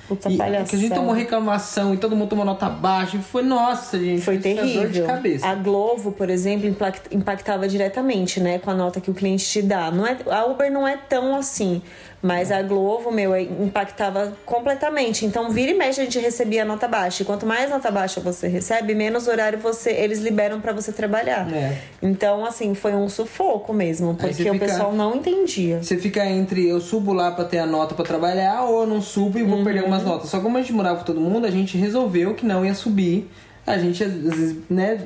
Puta 0.08 0.28
e 0.30 0.36
palhaçada. 0.36 0.68
que 0.68 0.76
a 0.76 0.78
gente 0.78 0.94
tomou 0.94 1.14
reclamação 1.14 1.94
e 1.94 1.96
todo 1.96 2.14
mundo 2.16 2.28
tomou 2.30 2.44
nota 2.44 2.68
baixa. 2.68 3.16
E 3.16 3.22
foi, 3.22 3.42
nossa, 3.42 3.98
gente. 3.98 4.20
Foi 4.22 4.36
é 4.36 4.38
terrível. 4.38 5.06
A 5.42 5.54
Glovo, 5.54 6.12
por 6.12 6.28
exemplo, 6.28 6.66
impact- 6.68 7.14
impactava 7.14 7.66
diretamente, 7.68 8.40
né, 8.40 8.58
com 8.58 8.70
a 8.70 8.74
nota 8.74 9.00
que 9.00 9.10
o 9.10 9.14
cliente 9.14 9.44
te 9.44 9.62
dá. 9.62 9.90
Não 9.90 10.06
é, 10.06 10.16
a 10.30 10.44
Uber 10.46 10.70
não 10.70 10.86
é 10.86 10.96
tão 10.96 11.34
assim, 11.36 11.80
mas 12.20 12.50
a 12.52 12.60
Glovo, 12.62 13.10
meu, 13.10 13.32
é- 13.34 13.42
impactava 13.42 14.32
completamente. 14.44 15.24
Então, 15.24 15.50
vira 15.50 15.70
e 15.70 15.74
mexe 15.74 16.00
a 16.00 16.04
gente 16.04 16.18
recebia 16.18 16.64
nota 16.64 16.86
baixa. 16.88 17.22
E 17.22 17.26
quanto 17.26 17.46
mais 17.46 17.70
nota 17.70 17.90
baixa 17.90 18.20
você 18.20 18.48
recebe, 18.48 18.94
menos 18.94 19.26
horário 19.28 19.58
você 19.58 19.90
eles 19.92 20.18
liberam 20.20 20.60
pra 20.60 20.72
você 20.72 20.92
trabalhar. 20.92 21.52
É. 21.52 21.78
Então, 22.02 22.44
assim, 22.44 22.74
foi 22.74 22.94
um 22.94 23.08
sufoco 23.08 23.72
mesmo, 23.72 24.14
porque 24.14 24.42
o 24.42 24.52
fica- 24.54 24.58
pessoal 24.66 24.92
não 24.92 25.16
entendia. 25.16 25.82
Você 25.82 25.96
fica 25.96 26.24
entre 26.26 26.68
eu 26.68 26.80
subo 26.80 27.12
lá 27.12 27.30
pra 27.30 27.44
ter 27.44 27.58
a 27.58 27.66
nota 27.66 27.94
pra 27.94 28.04
trabalhar 28.04 28.62
ou 28.64 28.82
eu 28.82 28.86
não 28.86 29.00
subo 29.00 29.38
e 29.38 29.42
vou 29.42 29.58
Uhum. 29.58 29.64
perder 29.64 29.84
umas 29.92 30.04
notas. 30.04 30.28
Só 30.30 30.40
como 30.40 30.56
a 30.58 30.60
gente 30.60 30.72
morava 30.72 30.98
com 30.98 31.04
todo 31.04 31.20
mundo, 31.20 31.46
a 31.46 31.50
gente 31.50 31.76
resolveu 31.76 32.34
que 32.34 32.44
não 32.46 32.64
ia 32.64 32.74
subir. 32.74 33.30
a 33.64 33.78
gente 33.78 34.02
às 34.02 34.12
vezes, 34.12 34.56
né, 34.68 35.00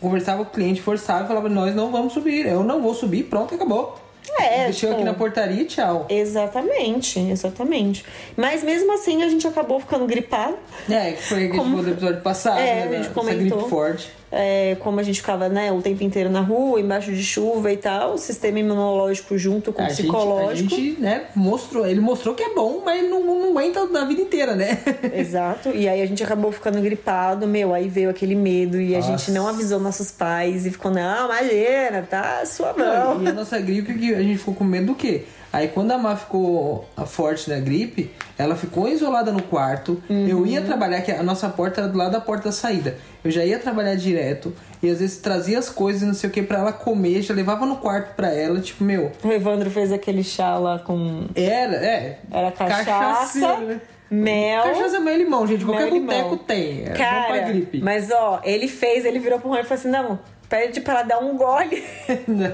conversava 0.00 0.44
com 0.44 0.50
o 0.50 0.52
cliente, 0.52 0.82
forçava 0.82 1.24
e 1.24 1.28
falava, 1.28 1.48
nós 1.48 1.72
não 1.74 1.92
vamos 1.92 2.12
subir, 2.12 2.44
eu 2.46 2.64
não 2.64 2.82
vou 2.82 2.94
subir, 2.94 3.22
pronto, 3.24 3.54
acabou. 3.54 3.96
É, 4.40 4.64
Deixou 4.64 4.88
tipo, 4.88 4.94
aqui 4.94 5.04
na 5.04 5.14
portaria 5.14 5.62
e 5.62 5.64
tchau. 5.66 6.06
Exatamente, 6.08 7.18
exatamente. 7.20 8.04
Mas 8.36 8.62
mesmo 8.64 8.92
assim 8.94 9.22
a 9.22 9.28
gente 9.28 9.46
acabou 9.46 9.78
ficando 9.78 10.06
gripado. 10.06 10.56
É, 10.90 11.12
que 11.12 11.22
foi 11.22 11.36
a 11.38 11.40
gente 11.42 11.56
Como- 11.56 11.70
falou 11.70 11.84
do 11.84 11.90
episódio 11.90 12.20
passado, 12.22 12.58
É, 12.60 12.64
né? 12.64 12.72
a 12.72 12.82
gente 12.84 12.90
da- 12.92 12.98
Essa 13.00 13.10
comentou. 13.10 13.58
gripe 13.58 13.70
forte. 13.70 14.10
É, 14.34 14.76
como 14.80 14.98
a 14.98 15.02
gente 15.02 15.20
ficava 15.20 15.46
né, 15.50 15.70
o 15.70 15.82
tempo 15.82 16.02
inteiro 16.02 16.30
na 16.30 16.40
rua, 16.40 16.80
embaixo 16.80 17.12
de 17.12 17.22
chuva 17.22 17.70
e 17.70 17.76
tal, 17.76 18.14
o 18.14 18.18
sistema 18.18 18.58
imunológico 18.58 19.36
junto 19.36 19.74
com 19.74 19.82
o 19.82 19.84
A 19.84 19.88
gente, 19.90 20.00
a 20.00 20.02
psicológico. 20.04 20.70
gente, 20.70 21.00
né, 21.00 21.24
mostrou, 21.36 21.86
ele 21.86 22.00
mostrou 22.00 22.34
que 22.34 22.42
é 22.42 22.54
bom, 22.54 22.80
mas 22.82 23.08
não, 23.10 23.22
não 23.22 23.50
aguenta 23.50 23.84
na 23.86 24.06
vida 24.06 24.22
inteira, 24.22 24.56
né? 24.56 24.78
Exato. 25.14 25.68
E 25.74 25.86
aí 25.86 26.00
a 26.00 26.06
gente 26.06 26.24
acabou 26.24 26.50
ficando 26.50 26.80
gripado, 26.80 27.46
meu, 27.46 27.74
aí 27.74 27.88
veio 27.88 28.08
aquele 28.08 28.34
medo 28.34 28.80
e 28.80 28.94
a 28.94 29.00
Nossa. 29.00 29.10
gente 29.10 29.30
não 29.32 29.46
avisou 29.46 29.78
nossos 29.78 30.10
pais 30.10 30.64
e 30.64 30.70
ficou, 30.70 30.90
não, 30.90 31.26
imagina, 31.26 32.02
tá 32.08 32.42
suavão. 32.46 33.22
E 33.22 33.28
a 33.28 33.32
nossa 33.34 33.58
gripe, 33.60 33.92
que 33.92 34.14
a 34.14 34.22
gente 34.22 34.38
ficou 34.38 34.54
com 34.54 34.64
medo 34.64 34.86
do 34.86 34.94
quê? 34.94 35.24
Aí 35.52 35.68
quando 35.68 35.90
a 35.92 35.98
Má 35.98 36.16
ficou 36.16 36.88
forte 37.06 37.50
na 37.50 37.58
gripe, 37.60 38.10
ela 38.38 38.56
ficou 38.56 38.88
isolada 38.88 39.30
no 39.30 39.42
quarto. 39.42 40.02
Eu 40.08 40.46
ia 40.46 40.62
trabalhar, 40.62 41.02
que 41.02 41.12
a 41.12 41.22
nossa 41.22 41.48
porta 41.48 41.82
era 41.82 41.88
do 41.90 41.98
lado 41.98 42.12
da 42.12 42.20
porta 42.20 42.44
da 42.44 42.52
saída. 42.52 42.96
Eu 43.22 43.30
já 43.30 43.44
ia 43.44 43.58
trabalhar 43.58 43.94
direto 43.94 44.54
e 44.82 44.88
às 44.88 44.98
vezes 45.00 45.18
trazia 45.18 45.58
as 45.58 45.68
coisas, 45.68 46.02
não 46.02 46.14
sei 46.14 46.30
o 46.30 46.32
que, 46.32 46.42
pra 46.42 46.58
ela 46.58 46.72
comer, 46.72 47.20
já 47.22 47.34
levava 47.34 47.66
no 47.66 47.76
quarto 47.76 48.14
pra 48.16 48.34
ela, 48.34 48.60
tipo, 48.60 48.82
meu, 48.82 49.12
O 49.22 49.30
Evandro 49.30 49.70
fez 49.70 49.92
aquele 49.92 50.24
chá 50.24 50.56
lá 50.56 50.78
com. 50.78 51.26
era, 51.34 51.76
é. 51.76 52.18
Era 52.30 52.50
cachaça, 52.50 53.58
né? 53.58 53.80
mel. 54.10 54.62
Cachaça, 54.64 55.00
mel 55.00 55.14
e 55.14 55.18
limão, 55.18 55.46
gente. 55.46 55.64
Qualquer 55.64 55.92
e 55.92 56.00
boteco 56.00 56.36
tem. 56.38 56.84
É 56.84 56.90
Cara, 56.90 57.38
gripe. 57.42 57.80
mas 57.80 58.10
ó, 58.10 58.40
ele 58.42 58.68
fez, 58.68 59.04
ele 59.04 59.18
virou 59.18 59.38
pro 59.38 59.50
Juan 59.50 59.60
e 59.60 59.64
falou 59.64 59.78
assim: 59.78 59.90
não, 59.90 60.18
pede 60.48 60.80
pra 60.80 60.94
ela 60.94 61.02
dar 61.02 61.18
um 61.18 61.36
gole. 61.36 61.84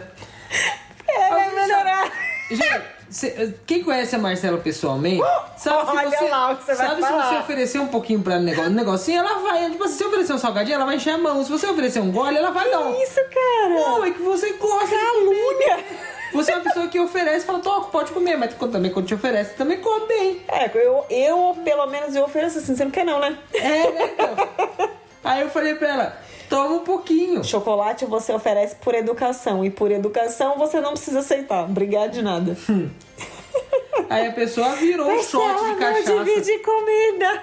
Ela 1.09 1.31
vai 1.31 1.55
melhorar. 1.55 2.13
Gente, 2.51 2.85
cê- 3.11 3.55
quem 3.67 3.83
conhece 3.85 4.17
a 4.17 4.19
Marcela 4.19 4.59
pessoalmente, 4.59 5.23
sabe 5.57 5.91
Olha 5.99 6.11
se 6.11 6.17
você, 6.17 6.29
lá 6.29 6.53
o 6.53 6.57
que 6.57 6.65
você 6.65 6.75
vai 6.75 6.87
sabe 6.87 7.03
se 7.03 7.09
falar. 7.09 7.29
você 7.29 7.37
oferecer 7.41 7.79
um 7.79 7.89
pouquinho 7.89 8.21
pra 8.23 8.35
ela 8.35 8.43
negócio, 8.43 8.71
um 8.71 8.75
negocinho, 8.75 9.19
ela 9.21 9.39
vai. 9.41 9.71
Tipo, 9.71 9.85
assim, 9.85 9.93
se 9.95 9.99
você 9.99 10.05
oferecer 10.07 10.33
um 10.33 10.39
salgadinho, 10.39 10.75
ela 10.77 10.85
vai 10.87 10.97
encher 10.97 11.11
a 11.11 11.19
mão. 11.19 11.45
Se 11.45 11.51
você 11.51 11.67
oferecer 11.67 12.01
um 12.01 12.11
gole, 12.11 12.37
ela 12.39 12.51
vai 12.51 12.71
não. 12.71 12.95
Isso, 13.03 13.15
cara. 13.17 13.69
Não, 13.75 14.05
é 14.05 14.11
que 14.11 14.23
você 14.23 14.53
gosta. 14.55 14.89
Calúnia. 14.97 15.85
Você 16.33 16.53
é 16.53 16.57
uma 16.57 16.65
pessoa 16.65 16.87
que 16.89 17.01
oferece 17.01 17.45
e 17.45 17.47
fala, 17.47 17.59
toca, 17.61 17.89
pode 17.91 18.13
comer, 18.13 18.37
mas 18.37 18.53
também 18.55 18.91
quando 18.93 19.07
te 19.07 19.15
oferece, 19.15 19.55
também 19.55 19.81
come 19.81 20.07
bem. 20.07 20.43
É, 20.49 20.71
eu, 20.75 21.05
eu, 21.09 21.57
pelo 21.65 21.87
menos, 21.87 22.15
eu 22.15 22.23
ofereço 22.25 22.59
assim, 22.59 22.77
você 22.77 22.85
não 22.85 22.91
quer 22.91 23.05
não, 23.05 23.19
né? 23.19 23.39
É, 23.55 23.91
né, 23.91 24.11
então. 24.13 24.89
Aí 25.25 25.41
eu 25.41 25.49
falei 25.49 25.75
pra 25.75 25.89
ela, 25.89 26.19
toma 26.49 26.77
um 26.77 26.85
pouquinho. 26.85 27.43
Chocolate 27.45 28.05
você 28.07 28.33
oferece 28.33 28.77
por 28.77 28.95
educação. 28.95 29.65
E 29.65 29.71
por 29.71 29.91
educação 29.91 30.57
você 30.59 30.81
não 30.81 30.93
precisa 30.93 31.21
aceitar. 31.21 31.65
Obrigada 31.65 32.09
de 32.11 32.23
nada. 32.23 32.57
Aí 34.11 34.27
a 34.29 34.33
pessoa 34.33 34.75
virou 34.77 35.07
um 35.09 35.17
Mas 35.17 35.27
shot 35.29 35.43
ela 35.45 35.59
de 35.63 35.69
não 35.69 35.77
cachaça. 35.79 36.25
divide 36.25 36.59
comida. 36.61 37.43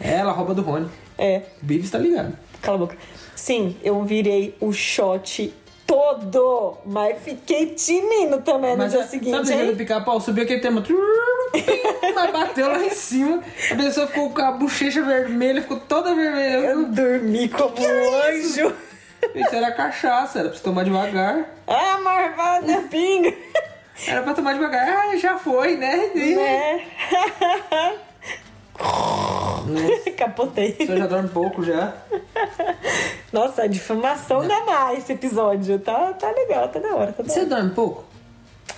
É, 0.00 0.14
ela 0.18 0.32
rouba 0.32 0.54
do 0.54 0.62
Rony. 0.62 0.88
É, 1.18 1.42
O 1.62 1.66
Bives 1.66 1.90
tá 1.90 1.98
ligado. 1.98 2.36
cala 2.62 2.76
a 2.76 2.78
boca. 2.80 2.96
Sim, 3.36 3.76
eu 3.82 4.02
virei 4.04 4.56
o 4.60 4.72
shot 4.72 5.52
todo. 6.04 6.78
Mas 6.84 7.22
fiquei 7.22 7.66
tinindo 7.66 8.42
também 8.42 8.72
no 8.72 8.78
Mas 8.78 8.92
dia 8.92 9.00
é, 9.02 9.06
seguinte, 9.06 9.30
sabe 9.30 9.46
dia 9.46 9.56
do 9.56 9.70
hein? 9.70 9.76
pica-pau? 9.76 10.20
Subiu 10.20 10.44
aquele 10.44 10.60
tema. 10.60 10.82
Mas 12.14 12.32
bateu 12.32 12.68
lá 12.68 12.84
em 12.84 12.90
cima. 12.90 13.42
A 13.70 13.74
pessoa 13.74 14.06
ficou 14.06 14.30
com 14.30 14.42
a 14.42 14.52
bochecha 14.52 15.02
vermelha, 15.02 15.62
ficou 15.62 15.80
toda 15.80 16.14
vermelha. 16.14 16.66
Eu 16.66 16.86
dormi 16.86 17.48
como 17.48 17.74
um 17.78 18.22
anjo. 18.22 18.74
Isso 19.34 19.54
era 19.54 19.72
cachaça, 19.72 20.40
era 20.40 20.48
pra 20.48 20.58
você 20.58 20.62
tomar 20.62 20.84
devagar. 20.84 21.48
Ah, 21.66 21.98
marvada, 21.98 22.82
pinga. 22.90 23.32
Era 24.06 24.22
pra 24.22 24.34
tomar 24.34 24.52
devagar. 24.52 24.86
Ah, 24.88 25.16
já 25.16 25.38
foi, 25.38 25.76
né? 25.76 26.10
É. 26.14 26.84
Capotei. 30.16 30.74
Senhor 30.76 30.98
já 30.98 31.06
dorme 31.06 31.28
pouco 31.28 31.62
já. 31.62 31.94
Nossa, 33.32 33.62
a 33.62 33.66
difamação 33.66 34.46
da 34.46 34.64
Má 34.64 34.94
esse 34.94 35.12
episódio. 35.12 35.78
Tá, 35.78 36.12
tá 36.12 36.30
legal, 36.30 36.68
tá 36.68 36.78
da 36.78 36.94
hora, 36.94 37.12
tá 37.12 37.22
Você 37.22 37.44
dorme 37.44 37.70
pouco? 37.70 38.04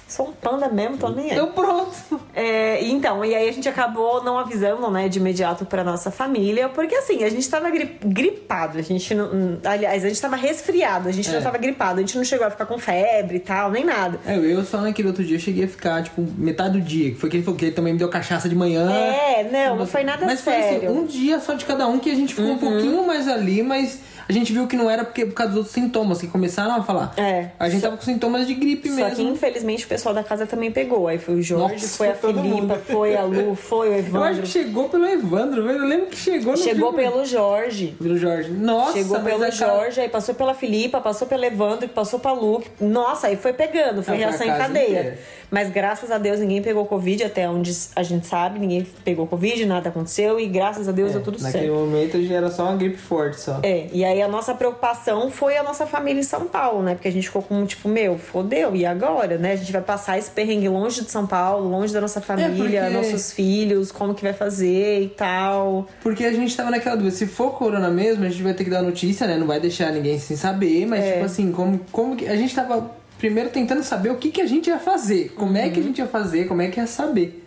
Sou 0.08 0.28
um 0.28 0.32
panda 0.32 0.68
mesmo, 0.68 0.96
tô 0.98 1.08
nem 1.08 1.26
aí. 1.30 1.36
Então 1.36 1.50
pronto. 1.50 2.20
É, 2.32 2.84
então, 2.84 3.24
e 3.24 3.34
aí 3.34 3.48
a 3.48 3.52
gente 3.52 3.68
acabou 3.68 4.22
não 4.22 4.38
avisando, 4.38 4.88
né, 4.88 5.08
de 5.08 5.18
imediato 5.18 5.64
pra 5.66 5.82
nossa 5.82 6.12
família, 6.12 6.68
porque 6.68 6.94
assim, 6.94 7.24
a 7.24 7.28
gente 7.28 7.48
tava 7.50 7.68
gri- 7.70 7.98
gripado, 8.04 8.78
a 8.78 8.82
gente 8.82 9.12
não. 9.14 9.58
Aliás, 9.64 10.04
a 10.04 10.08
gente 10.08 10.20
tava 10.20 10.36
resfriado, 10.36 11.08
a 11.08 11.12
gente 11.12 11.28
É. 11.28 11.32
não 11.32 11.42
tava 11.42 11.58
gripado, 11.58 11.98
a 11.98 12.00
gente 12.02 12.16
não 12.16 12.22
chegou 12.24 12.46
a 12.46 12.50
ficar 12.50 12.66
com 12.66 12.78
febre 12.78 13.38
e 13.38 13.40
tal, 13.40 13.70
nem 13.72 13.84
nada. 13.84 14.20
É, 14.24 14.36
eu 14.36 14.64
só 14.64 14.80
naquele 14.80 15.08
outro 15.08 15.24
dia 15.24 15.38
cheguei 15.40 15.64
a 15.64 15.68
ficar, 15.68 16.02
tipo, 16.04 16.24
metade 16.38 16.78
do 16.78 16.80
dia. 16.80 17.10
Que 17.10 17.16
foi 17.16 17.28
que 17.28 17.36
ele 17.38 17.44
falou 17.44 17.58
que 17.58 17.64
ele 17.64 17.74
também 17.74 17.92
me 17.92 17.98
deu 17.98 18.08
cachaça 18.08 18.48
de 18.48 18.54
manhã. 18.54 18.88
É, 18.92 19.42
não, 19.50 19.76
não 19.76 19.86
foi 19.88 20.04
nada 20.04 20.24
mas 20.24 20.38
sério. 20.40 20.78
foi 20.80 20.86
assim, 20.88 20.98
um 20.98 21.04
dia 21.04 21.40
só 21.40 21.54
de 21.54 21.64
cada 21.64 21.88
um 21.88 21.98
que 21.98 22.10
a 22.10 22.14
gente 22.14 22.32
ficou 22.32 22.52
um 22.52 22.58
pouquinho 22.58 23.04
mais 23.06 23.26
ali, 23.26 23.60
mas 23.62 23.98
a 24.28 24.32
gente 24.32 24.52
viu 24.52 24.66
que 24.66 24.76
não 24.76 24.90
era 24.90 25.04
porque 25.04 25.24
por 25.26 25.34
causa 25.34 25.50
dos 25.52 25.58
outros 25.58 25.74
sintomas 25.74 26.20
que 26.20 26.26
começaram 26.26 26.74
a 26.76 26.82
falar. 26.82 27.12
É. 27.16 27.50
A 27.58 27.68
gente 27.68 27.82
tava 27.82 27.96
com 27.96 28.02
sintomas 28.02 28.46
de 28.46 28.54
gripe 28.54 28.88
Só 28.88 28.94
mesmo. 28.96 29.16
que 29.16 29.22
infelizmente 29.22 29.84
o 29.84 29.88
pessoal 29.88 30.14
da 30.14 30.22
casa 30.22 30.46
também 30.46 30.70
pegou. 30.72 31.06
Aí 31.08 31.18
foi 31.18 31.34
o 31.36 31.42
Jorge, 31.42 31.74
Nossa, 31.74 31.88
foi 31.96 32.08
a 32.08 32.14
Filipa, 32.14 32.74
foi 32.76 33.16
a 33.16 33.22
Lu, 33.22 33.54
foi 33.54 33.88
o 33.88 33.92
Eu 33.92 33.98
acho 33.98 34.06
Evandro. 34.08 34.42
que 34.42 34.48
chegou 34.48 34.88
pelo 34.88 35.06
Evandro, 35.06 35.62
velho. 35.64 35.78
eu 35.78 35.86
lembro 35.86 36.06
que 36.06 36.16
chegou 36.16 36.52
no 36.52 36.58
Chegou 36.58 36.92
dia- 36.92 37.10
pelo 37.10 37.24
Jorge. 37.24 37.94
pelo 38.00 38.16
Jorge. 38.18 38.50
Nossa, 38.50 38.92
Chegou 38.94 39.20
pelo 39.20 39.50
Jorge, 39.50 40.00
aí 40.00 40.08
passou 40.08 40.34
pela 40.34 40.54
Filipa, 40.54 41.00
passou 41.00 41.26
pelo 41.26 41.44
Evandro, 41.44 41.88
passou 41.88 42.18
pra 42.18 42.32
Lu. 42.32 42.62
Nossa, 42.80 43.28
aí 43.28 43.36
foi 43.36 43.52
pegando, 43.52 44.02
foi 44.02 44.14
Ah, 44.14 44.18
reação 44.18 44.46
em 44.46 44.50
cadeia. 44.50 44.84
inteira. 44.86 45.18
Mas 45.50 45.70
graças 45.70 46.10
a 46.10 46.18
Deus 46.18 46.40
ninguém 46.40 46.60
pegou 46.60 46.84
Covid, 46.86 47.22
até 47.22 47.48
onde 47.48 47.72
a 47.94 48.02
gente 48.02 48.26
sabe, 48.26 48.58
ninguém 48.58 48.84
pegou 49.04 49.26
Covid, 49.28 49.64
nada 49.64 49.88
aconteceu 49.90 50.40
e 50.40 50.46
graças 50.48 50.88
a 50.88 50.92
Deus 50.92 51.12
deu 51.12 51.22
tudo 51.22 51.38
É, 51.38 51.42
Naquele 51.42 51.66
certo. 51.66 51.78
momento 51.78 52.22
já 52.24 52.34
era 52.34 52.50
só 52.50 52.64
uma 52.64 52.74
gripe 52.76 52.96
forte 52.96 53.40
só. 53.40 53.60
É, 53.62 53.86
e 53.92 54.04
aí 54.04 54.15
a 54.22 54.28
nossa 54.28 54.54
preocupação 54.54 55.30
foi 55.30 55.56
a 55.56 55.62
nossa 55.62 55.86
família 55.86 56.20
em 56.20 56.24
São 56.24 56.46
Paulo, 56.46 56.82
né? 56.82 56.94
Porque 56.94 57.08
a 57.08 57.12
gente 57.12 57.26
ficou 57.26 57.42
com, 57.42 57.64
tipo, 57.66 57.88
meu, 57.88 58.18
fodeu, 58.18 58.74
e 58.76 58.84
agora, 58.86 59.36
né? 59.38 59.52
A 59.52 59.56
gente 59.56 59.72
vai 59.72 59.82
passar 59.82 60.18
esse 60.18 60.30
perrengue 60.30 60.68
longe 60.68 61.02
de 61.02 61.10
São 61.10 61.26
Paulo, 61.26 61.68
longe 61.68 61.92
da 61.92 62.00
nossa 62.00 62.20
família, 62.20 62.82
porque- 62.84 62.96
nossos 62.96 63.32
filhos, 63.32 63.90
como 63.92 64.14
que 64.14 64.22
vai 64.22 64.32
fazer 64.32 65.02
e 65.02 65.08
tal. 65.08 65.86
Porque 66.02 66.24
a 66.24 66.32
gente 66.32 66.56
tava 66.56 66.70
naquela 66.70 66.96
dúvida, 66.96 67.14
se 67.16 67.26
for 67.26 67.52
corona 67.52 67.88
mesmo, 67.90 68.24
a 68.24 68.28
gente 68.28 68.42
vai 68.42 68.54
ter 68.54 68.64
que 68.64 68.70
dar 68.70 68.82
notícia, 68.82 69.26
né? 69.26 69.36
Não 69.36 69.46
vai 69.46 69.60
deixar 69.60 69.90
ninguém 69.92 70.18
sem 70.18 70.36
saber, 70.36 70.86
mas 70.86 71.04
É. 71.04 71.12
tipo 71.14 71.24
assim, 71.24 71.52
como, 71.52 71.80
como 71.92 72.16
que. 72.16 72.26
A 72.28 72.36
gente 72.36 72.54
tava 72.54 72.90
primeiro 73.18 73.50
tentando 73.50 73.82
saber 73.82 74.10
o 74.10 74.16
que, 74.16 74.30
que 74.30 74.40
a 74.42 74.46
gente 74.46 74.68
ia 74.68 74.78
fazer, 74.78 75.32
como 75.36 75.56
é 75.56 75.68
que 75.70 75.78
a 75.78 75.82
Uhum. 75.82 75.88
gente 75.88 75.98
ia 75.98 76.06
fazer, 76.06 76.46
como 76.46 76.60
é 76.62 76.68
que 76.68 76.78
ia 76.78 76.86
saber. 76.86 77.42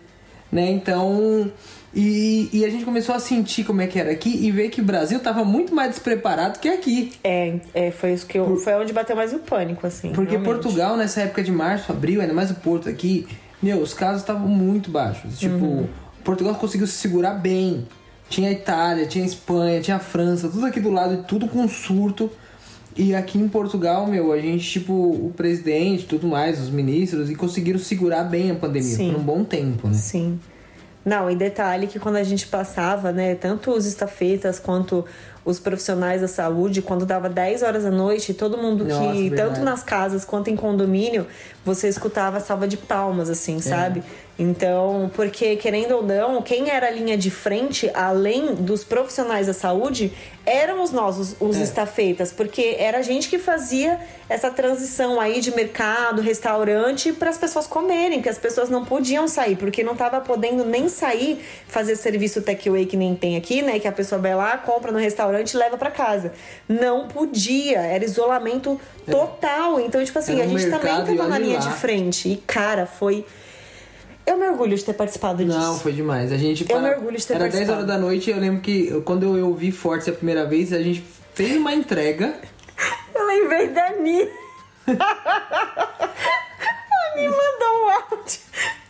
Né? 0.50 0.68
Então. 0.70 1.50
E, 1.92 2.48
e 2.52 2.64
a 2.64 2.70
gente 2.70 2.84
começou 2.84 3.14
a 3.14 3.18
sentir 3.18 3.64
como 3.64 3.80
é 3.80 3.86
que 3.86 3.98
era 3.98 4.12
aqui 4.12 4.28
e 4.46 4.50
ver 4.52 4.68
que 4.68 4.80
o 4.80 4.84
Brasil 4.84 5.18
tava 5.18 5.44
muito 5.44 5.74
mais 5.74 5.90
despreparado 5.90 6.60
que 6.60 6.68
aqui. 6.68 7.12
É, 7.24 7.54
é 7.74 7.90
foi 7.90 8.12
isso 8.12 8.26
que 8.26 8.38
eu. 8.38 8.56
Foi 8.58 8.74
onde 8.74 8.92
bateu 8.92 9.16
mais 9.16 9.32
o 9.32 9.40
pânico, 9.40 9.86
assim. 9.86 10.12
Porque 10.12 10.36
realmente. 10.36 10.62
Portugal, 10.62 10.96
nessa 10.96 11.22
época 11.22 11.42
de 11.42 11.50
março, 11.50 11.90
abril, 11.90 12.20
ainda 12.20 12.32
mais 12.32 12.50
o 12.50 12.54
Porto 12.54 12.88
aqui, 12.88 13.26
meu, 13.60 13.78
os 13.78 13.92
casos 13.92 14.22
estavam 14.22 14.46
muito 14.46 14.90
baixos. 14.90 15.38
Tipo, 15.38 15.64
Uhum. 15.64 15.88
Portugal 16.22 16.54
conseguiu 16.54 16.86
se 16.86 16.94
segurar 16.94 17.34
bem. 17.34 17.86
Tinha 18.28 18.50
a 18.50 18.52
Itália, 18.52 19.06
tinha 19.06 19.24
a 19.24 19.26
Espanha, 19.26 19.80
tinha 19.80 19.96
a 19.96 20.00
França, 20.00 20.48
tudo 20.48 20.66
aqui 20.66 20.78
do 20.78 20.90
lado, 20.90 21.24
tudo 21.26 21.48
com 21.48 21.66
surto. 21.66 22.30
E 22.96 23.14
aqui 23.14 23.38
em 23.38 23.48
Portugal, 23.48 24.06
meu, 24.06 24.32
a 24.32 24.38
gente, 24.38 24.68
tipo, 24.68 24.92
o 24.92 25.32
presidente 25.36 26.06
tudo 26.06 26.28
mais, 26.28 26.60
os 26.60 26.70
ministros, 26.70 27.30
e 27.30 27.34
conseguiram 27.34 27.78
segurar 27.78 28.24
bem 28.24 28.50
a 28.50 28.54
pandemia 28.54 28.96
Sim. 28.96 29.12
por 29.12 29.20
um 29.20 29.22
bom 29.22 29.44
tempo, 29.44 29.88
né? 29.88 29.94
Sim. 29.94 30.38
Não, 31.04 31.30
e 31.30 31.34
detalhe 31.34 31.86
que 31.86 31.98
quando 31.98 32.16
a 32.16 32.22
gente 32.22 32.46
passava, 32.46 33.10
né, 33.10 33.34
tanto 33.34 33.70
os 33.70 33.86
estafetas 33.86 34.58
quanto 34.58 35.04
os 35.44 35.58
profissionais 35.58 36.20
da 36.20 36.28
saúde, 36.28 36.82
quando 36.82 37.06
dava 37.06 37.28
10 37.28 37.62
horas 37.62 37.84
da 37.84 37.90
noite, 37.90 38.34
todo 38.34 38.58
mundo 38.58 38.84
Nossa, 38.84 39.12
que, 39.12 39.30
verdade. 39.30 39.48
tanto 39.54 39.64
nas 39.64 39.82
casas 39.82 40.24
quanto 40.26 40.50
em 40.50 40.56
condomínio, 40.56 41.26
você 41.64 41.88
escutava 41.88 42.36
a 42.36 42.40
salva 42.40 42.68
de 42.68 42.76
palmas, 42.76 43.30
assim, 43.30 43.56
É. 43.56 43.60
sabe? 43.60 44.02
Então, 44.42 45.10
porque 45.14 45.54
querendo 45.56 45.96
ou 45.96 46.02
não, 46.02 46.40
quem 46.40 46.70
era 46.70 46.86
a 46.86 46.90
linha 46.90 47.14
de 47.16 47.30
frente, 47.30 47.90
além 47.92 48.54
dos 48.54 48.82
profissionais 48.82 49.48
da 49.48 49.52
saúde, 49.52 50.10
éramos 50.46 50.90
nós, 50.90 51.18
os, 51.18 51.36
os 51.38 51.58
É. 51.58 51.62
estafetas, 51.62 52.32
porque 52.32 52.74
era 52.78 52.98
a 52.98 53.02
gente 53.02 53.28
que 53.28 53.38
fazia 53.38 54.00
essa 54.30 54.50
transição 54.50 55.20
aí 55.20 55.40
de 55.42 55.54
mercado, 55.54 56.22
restaurante, 56.22 57.12
para 57.12 57.28
as 57.28 57.36
pessoas 57.36 57.66
comerem, 57.66 58.18
porque 58.20 58.30
as 58.30 58.38
pessoas 58.38 58.70
não 58.70 58.82
podiam 58.82 59.28
sair, 59.28 59.56
porque 59.56 59.84
não 59.84 59.94
tava 59.94 60.20
podendo 60.22 60.64
nem 60.64 60.88
sair 60.88 61.44
fazer 61.68 61.94
serviço 61.96 62.40
takeaway 62.40 62.86
que 62.86 62.96
nem 62.96 63.14
tem 63.14 63.36
aqui, 63.36 63.60
né? 63.60 63.78
Que 63.78 63.86
a 63.88 63.92
pessoa 63.92 64.18
vai 64.18 64.34
lá, 64.34 64.56
compra 64.56 64.90
no 64.90 64.98
restaurante 64.98 65.52
e 65.52 65.56
leva 65.58 65.76
para 65.76 65.90
casa. 65.90 66.32
Não 66.66 67.08
podia, 67.08 67.80
era 67.80 68.02
isolamento 68.04 68.80
total. 69.10 69.78
Então, 69.78 70.02
tipo 70.02 70.18
assim, 70.18 70.36
Era 70.36 70.44
a 70.44 70.46
gente 70.46 70.62
também 70.70 70.94
mercado 70.94 71.12
e 71.12 71.16
tava 71.16 71.28
na 71.28 71.38
linha 71.38 71.58
lá. 71.58 71.66
de 71.66 71.72
frente. 71.74 72.28
E, 72.30 72.36
cara, 72.38 72.86
foi. 72.86 73.26
Eu 74.30 74.36
me 74.38 74.48
orgulho 74.48 74.76
de 74.76 74.84
ter 74.84 74.92
participado 74.92 75.44
disso. 75.44 75.58
Não, 75.58 75.76
foi 75.80 75.90
demais. 75.92 76.30
A 76.30 76.36
gente 76.36 76.64
Eu 76.70 76.80
me 76.80 76.88
orgulho 76.88 77.16
de 77.18 77.26
ter 77.26 77.34
Era 77.34 77.48
10 77.48 77.52
participado. 77.54 77.78
horas 77.82 77.88
da 77.88 77.98
noite, 77.98 78.30
eu 78.30 78.38
lembro 78.38 78.60
que 78.60 79.00
quando 79.00 79.36
eu 79.36 79.48
ouvi 79.48 79.72
Forte 79.72 80.08
a 80.08 80.12
primeira 80.12 80.46
vez, 80.46 80.72
a 80.72 80.80
gente 80.80 81.04
fez 81.34 81.56
uma 81.56 81.74
entrega. 81.74 82.32
Eu 83.12 83.26
lembrei 83.26 83.66
da 83.68 83.88
Ani. 83.88 84.22
A 84.86 84.92
Ani 87.12 87.26
mandou 87.28 87.84
um 87.84 87.90
áudio. 87.90 88.38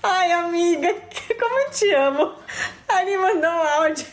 Ai, 0.03 0.31
amiga, 0.33 0.95
como 1.41 1.59
eu 1.61 1.71
te 1.71 1.91
amo. 1.95 2.33
A 2.89 2.97
Ani 2.99 3.17
mandou 3.17 3.51
um 3.51 3.63
áudio. 3.83 4.07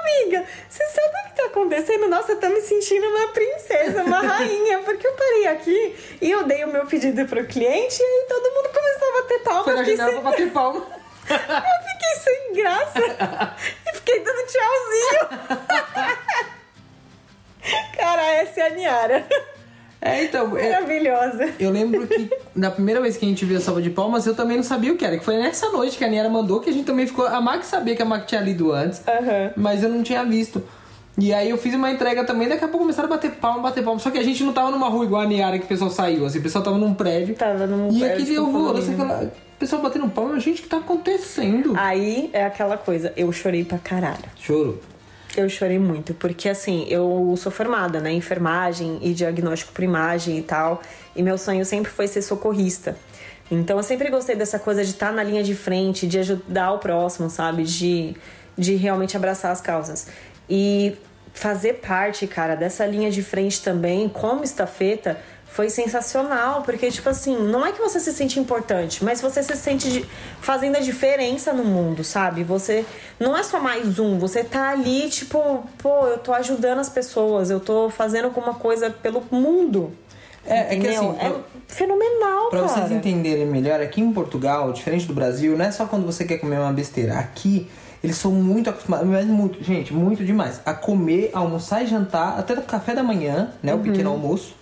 Amiga, 0.00 0.44
você 0.68 0.84
sabe 0.86 1.08
o 1.08 1.28
que 1.28 1.36
tá 1.36 1.46
acontecendo? 1.46 2.08
Nossa, 2.08 2.32
eu 2.32 2.40
tô 2.40 2.48
me 2.48 2.60
sentindo 2.60 3.06
uma 3.06 3.28
princesa, 3.28 4.02
uma 4.04 4.20
rainha. 4.20 4.80
Porque 4.80 5.06
eu 5.06 5.12
parei 5.12 5.46
aqui 5.48 5.96
e 6.20 6.30
eu 6.30 6.44
dei 6.44 6.64
o 6.64 6.68
meu 6.68 6.86
pedido 6.86 7.24
pro 7.26 7.44
cliente 7.46 8.00
e 8.00 8.04
aí 8.04 8.26
todo 8.28 8.50
mundo 8.54 8.68
começou 8.72 9.08
a 9.08 9.12
bater 9.22 9.38
palma. 9.42 9.64
Foi 9.64 9.74
na 9.74 9.84
janela 9.84 10.10
sem- 10.10 10.20
pra 10.20 10.30
bater 10.30 10.50
palma. 10.52 10.86
eu 11.28 11.90
fiquei 11.90 12.14
sem 12.22 12.52
graça 12.54 13.00
e 13.86 13.94
fiquei 13.96 14.20
dando 14.20 14.46
tchauzinho. 14.46 15.28
Cara, 17.98 18.26
essa 18.34 18.60
é 18.60 18.66
a 18.66 18.70
Niara. 18.70 19.26
É, 20.00 20.24
então, 20.24 20.56
é- 20.56 20.70
Maravilhosa. 20.70 21.48
eu 21.58 21.70
lembro 21.70 22.06
que 22.06 22.30
na 22.54 22.70
primeira 22.70 23.00
vez 23.00 23.16
que 23.16 23.26
a 23.26 23.28
gente 23.28 23.44
viu 23.44 23.56
a 23.56 23.60
salva 23.60 23.82
de 23.82 23.90
palmas, 23.90 24.26
eu 24.26 24.34
também 24.34 24.56
não 24.56 24.62
sabia 24.64 24.92
o 24.92 24.96
que 24.96 25.04
era. 25.04 25.18
Que 25.18 25.24
foi 25.24 25.36
nessa 25.36 25.70
noite 25.70 25.98
que 25.98 26.04
a 26.04 26.08
Niara 26.08 26.28
mandou, 26.28 26.60
que 26.60 26.70
a 26.70 26.72
gente 26.72 26.84
também 26.86 27.06
ficou. 27.06 27.26
A 27.26 27.40
Mac 27.40 27.64
sabia 27.64 27.96
que 27.96 28.02
a 28.02 28.04
Mac 28.04 28.24
tinha 28.26 28.40
lido 28.40 28.70
antes, 28.72 29.02
Aham. 29.08 29.50
mas 29.56 29.82
eu 29.82 29.88
não 29.88 30.02
tinha 30.02 30.24
visto. 30.24 30.62
E 31.20 31.34
aí 31.34 31.50
eu 31.50 31.58
fiz 31.58 31.74
uma 31.74 31.90
entrega 31.90 32.22
também, 32.24 32.48
daqui 32.48 32.64
a 32.64 32.68
pouco 32.68 32.84
começaram 32.84 33.08
a 33.08 33.10
bater 33.10 33.32
palma, 33.32 33.58
bater 33.60 33.82
palma. 33.82 33.98
Só 33.98 34.08
que 34.08 34.18
a 34.18 34.22
gente 34.22 34.44
não 34.44 34.52
tava 34.52 34.70
numa 34.70 34.88
rua 34.88 35.04
igual 35.04 35.22
a 35.22 35.26
Niara 35.26 35.58
que 35.58 35.64
o 35.64 35.68
pessoal 35.68 35.90
saiu, 35.90 36.24
assim, 36.24 36.38
o 36.38 36.42
pessoal 36.42 36.62
tava 36.62 36.78
num 36.78 36.94
prédio. 36.94 37.34
Tava 37.34 37.66
num 37.66 37.88
e 37.90 37.98
prédio 37.98 38.22
aqui 38.22 38.34
eu 38.34 38.44
com 38.44 38.52
vou, 38.52 38.66
condomínio. 38.68 38.86
você 38.86 38.96
fala, 38.96 39.24
o 39.24 39.58
pessoal 39.58 39.82
batendo 39.82 40.08
palma, 40.10 40.38
gente, 40.38 40.60
o 40.60 40.62
que 40.62 40.68
tá 40.68 40.76
acontecendo? 40.76 41.72
Aí 41.76 42.30
é 42.32 42.44
aquela 42.44 42.76
coisa, 42.76 43.12
eu 43.16 43.32
chorei 43.32 43.64
pra 43.64 43.78
caralho. 43.78 44.22
Choro. 44.36 44.80
Eu 45.36 45.48
chorei 45.48 45.78
muito, 45.78 46.14
porque 46.14 46.48
assim, 46.48 46.86
eu 46.88 47.34
sou 47.36 47.52
formada, 47.52 48.00
né, 48.00 48.10
em 48.10 48.16
enfermagem 48.16 48.98
e 49.02 49.12
diagnóstico 49.12 49.72
por 49.72 49.84
imagem 49.84 50.38
e 50.38 50.42
tal, 50.42 50.82
e 51.14 51.22
meu 51.22 51.36
sonho 51.36 51.64
sempre 51.64 51.90
foi 51.90 52.08
ser 52.08 52.22
socorrista. 52.22 52.96
Então 53.50 53.76
eu 53.76 53.82
sempre 53.82 54.10
gostei 54.10 54.36
dessa 54.36 54.58
coisa 54.58 54.84
de 54.84 54.90
estar 54.90 55.12
na 55.12 55.22
linha 55.22 55.42
de 55.42 55.54
frente, 55.54 56.06
de 56.06 56.18
ajudar 56.18 56.72
o 56.72 56.78
próximo, 56.78 57.30
sabe? 57.30 57.62
De, 57.62 58.14
de 58.56 58.74
realmente 58.74 59.16
abraçar 59.16 59.52
as 59.52 59.60
causas. 59.60 60.08
E 60.48 60.96
fazer 61.32 61.74
parte, 61.74 62.26
cara, 62.26 62.54
dessa 62.54 62.84
linha 62.84 63.10
de 63.10 63.22
frente 63.22 63.62
também, 63.62 64.08
como 64.08 64.42
estafeta, 64.42 65.18
foi 65.50 65.68
sensacional, 65.70 66.62
porque, 66.62 66.90
tipo 66.90 67.08
assim, 67.08 67.36
não 67.36 67.66
é 67.66 67.72
que 67.72 67.80
você 67.80 67.98
se 67.98 68.12
sente 68.12 68.38
importante, 68.38 69.02
mas 69.04 69.20
você 69.20 69.42
se 69.42 69.56
sente 69.56 69.90
de- 69.90 70.04
fazendo 70.40 70.76
a 70.76 70.80
diferença 70.80 71.52
no 71.52 71.64
mundo, 71.64 72.04
sabe? 72.04 72.44
Você 72.44 72.84
não 73.18 73.36
é 73.36 73.42
só 73.42 73.58
mais 73.58 73.98
um, 73.98 74.18
você 74.18 74.44
tá 74.44 74.68
ali, 74.70 75.08
tipo, 75.08 75.64
pô, 75.78 76.06
eu 76.06 76.18
tô 76.18 76.32
ajudando 76.32 76.78
as 76.78 76.88
pessoas, 76.88 77.50
eu 77.50 77.58
tô 77.58 77.90
fazendo 77.90 78.26
alguma 78.26 78.54
coisa 78.54 78.88
pelo 78.90 79.22
mundo. 79.30 79.92
É, 80.46 80.74
é 80.74 80.78
que 80.78 80.86
assim, 80.88 81.14
é 81.18 81.28
pra- 81.28 81.40
fenomenal, 81.66 82.48
Pra 82.50 82.60
cara. 82.60 82.72
vocês 82.72 82.92
entenderem 82.92 83.44
melhor, 83.46 83.80
aqui 83.80 84.00
em 84.00 84.12
Portugal, 84.12 84.72
diferente 84.72 85.06
do 85.06 85.12
Brasil, 85.12 85.56
não 85.58 85.64
é 85.64 85.70
só 85.72 85.86
quando 85.86 86.06
você 86.06 86.24
quer 86.24 86.38
comer 86.38 86.58
uma 86.58 86.72
besteira. 86.72 87.18
Aqui, 87.18 87.68
eles 88.02 88.16
são 88.16 88.30
muito 88.32 88.70
acostumados, 88.70 89.06
mas 89.08 89.26
muito, 89.26 89.62
gente, 89.62 89.92
muito 89.92 90.24
demais, 90.24 90.60
a 90.64 90.72
comer, 90.72 91.30
almoçar 91.32 91.82
e 91.82 91.86
jantar, 91.86 92.38
até 92.38 92.54
do 92.54 92.62
café 92.62 92.94
da 92.94 93.02
manhã, 93.02 93.50
né, 93.62 93.74
Uhum. 93.74 93.80
o 93.80 93.82
pequeno 93.82 94.10
almoço, 94.10 94.54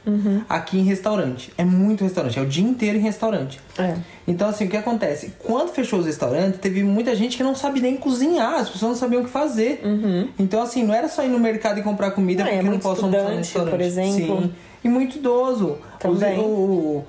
aqui 0.48 0.78
em 0.78 0.82
restaurante. 0.84 1.52
É 1.58 1.64
muito 1.64 2.02
restaurante, 2.04 2.38
é 2.38 2.42
o 2.42 2.46
dia 2.46 2.64
inteiro 2.66 2.96
em 2.98 3.00
restaurante. 3.00 3.60
É. 3.78 3.94
Então, 4.26 4.48
assim, 4.48 4.64
o 4.66 4.68
que 4.70 4.76
acontece? 4.76 5.34
Quando 5.44 5.68
fechou 5.70 5.98
os 6.00 6.06
restaurantes, 6.06 6.58
teve 6.60 6.82
muita 6.82 7.14
gente 7.14 7.36
que 7.36 7.42
não 7.42 7.54
sabe 7.54 7.80
nem 7.80 7.96
cozinhar, 7.96 8.54
as 8.54 8.68
pessoas 8.70 8.92
não 8.92 8.98
sabiam 8.98 9.22
o 9.22 9.24
que 9.24 9.30
fazer. 9.30 9.80
Então, 10.38 10.62
assim, 10.62 10.82
não 10.84 10.94
era 10.94 11.08
só 11.08 11.22
ir 11.24 11.28
no 11.28 11.38
mercado 11.38 11.78
e 11.78 11.82
comprar 11.82 12.10
comida 12.12 12.42
Não, 12.42 12.48
é 12.50 12.52
porque 12.54 12.64
não 12.64 12.70
muito 12.72 12.82
posso 12.82 13.04
almoçar 13.04 13.30
no 13.30 13.36
restaurante. 13.36 13.70
por 13.70 13.80
exemplo. 13.80 14.42
Sim. 14.42 14.52
E 14.84 14.88
muito 14.88 15.18
idoso. 15.18 15.72
Os, 15.72 15.98
Também. 16.20 16.38
o- 16.38 17.04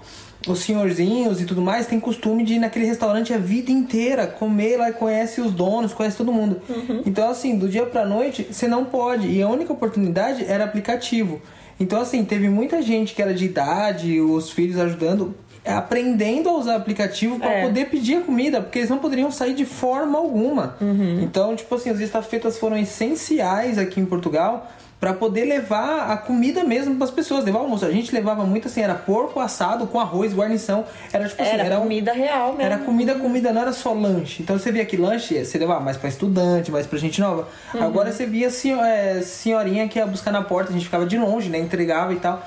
os 0.48 0.60
senhorzinhos 0.60 1.42
e 1.42 1.46
tudo 1.46 1.62
mais 1.62 1.86
têm 1.88 2.00
costume 2.00 2.44
de 2.44 2.56
ir 2.56 2.60
naquele 2.60 2.86
restaurante 2.86 3.34
a 3.34 3.38
vida 3.38 3.72
inteira, 3.72 4.26
comer 4.28 4.78
lá, 4.78 4.92
conhece 4.92 5.42
os 5.42 5.52
donos, 5.52 5.94
conhece 5.94 6.18
todo 6.18 6.32
mundo. 6.32 6.62
Uhum. 6.70 7.02
Então, 7.06 7.30
assim, 7.30 7.58
do 7.58 7.68
dia 7.68 7.86
pra 7.86 8.06
noite, 8.06 8.48
você 8.52 8.68
não 8.68 8.86
pode. 8.86 9.28
E 9.28 9.42
a 9.42 9.48
única 9.50 9.74
oportunidade 9.74 10.46
era 10.46 10.64
aplicativo. 10.64 11.42
Então, 11.80 12.02
assim, 12.02 12.24
teve 12.26 12.50
muita 12.50 12.82
gente 12.82 13.14
que 13.14 13.22
era 13.22 13.34
de 13.34 13.46
idade, 13.46 14.20
os 14.20 14.50
filhos 14.50 14.80
ajudando, 14.80 15.36
aprendendo 15.66 16.50
a 16.50 16.58
usar 16.58 16.76
aplicativo 16.76 17.38
para 17.38 17.52
É. 17.52 17.62
poder 17.66 17.86
pedir 17.90 18.16
a 18.18 18.22
comida, 18.22 18.62
porque 18.62 18.80
eles 18.80 18.90
não 18.90 18.98
poderiam 18.98 19.30
sair 19.30 19.54
de 19.54 19.66
forma 19.66 20.18
alguma. 20.18 20.76
Uhum. 20.82 21.20
Então, 21.22 21.56
tipo 21.56 21.76
assim, 21.76 21.90
as 21.90 22.00
estafetas 22.00 22.58
foram 22.58 22.78
essenciais 22.78 23.78
aqui 23.78 24.00
em 24.00 24.06
Portugal 24.06 24.72
para 25.00 25.14
poder 25.14 25.46
levar 25.46 26.10
a 26.12 26.18
comida 26.18 26.64
mesmo 26.64 26.96
para 26.96 27.06
as 27.06 27.12
pessoas, 27.12 27.44
levar 27.46 27.60
o 27.60 27.64
almoço. 27.64 27.86
A 27.86 27.92
gente 27.92 28.12
levava 28.14 28.44
muito 28.46 28.68
assim, 28.68 28.82
era 28.82 28.96
porco 28.96 29.40
assado 29.40 29.86
com 29.86 30.00
arroz, 30.00 30.34
guarnição, 30.34 30.86
era 31.14 31.30
tipo 31.30 31.40
assim, 31.42 31.52
Era, 31.52 31.64
era 31.66 31.78
um- 31.80 31.84
comida 31.84 32.12
real 32.14 32.48
mesmo. 32.50 32.62
era 32.64 32.78
comida, 32.80 33.14
comida, 33.16 33.54
não 33.54 33.62
era 33.62 33.74
só 33.74 33.94
lanche. 33.94 34.42
Então 34.42 34.58
você 34.58 34.72
via 34.72 34.84
que 34.86 34.98
lanche 34.98 35.46
você 35.46 35.58
levava 35.60 35.82
mais 35.82 35.98
pra 35.98 36.10
estudante, 36.10 36.72
mais 36.72 36.88
pra 36.88 36.98
gente 36.98 37.22
nova. 37.22 37.48
Uhum. 37.76 37.84
Agora 37.84 38.12
você 38.12 38.26
via 38.26 38.50
senho- 38.50 38.82
é, 38.82 39.22
senhorinha 39.22 39.88
que 39.88 40.00
ia 40.00 40.06
buscar 40.08 40.32
na 40.32 40.42
porta, 40.42 40.72
a 40.72 40.74
gente 40.74 40.86
ficava 40.86 41.06
de 41.06 41.18
longe, 41.18 41.48
né? 41.50 41.60
Entregava 41.60 42.12
e 42.14 42.18
tal. 42.18 42.44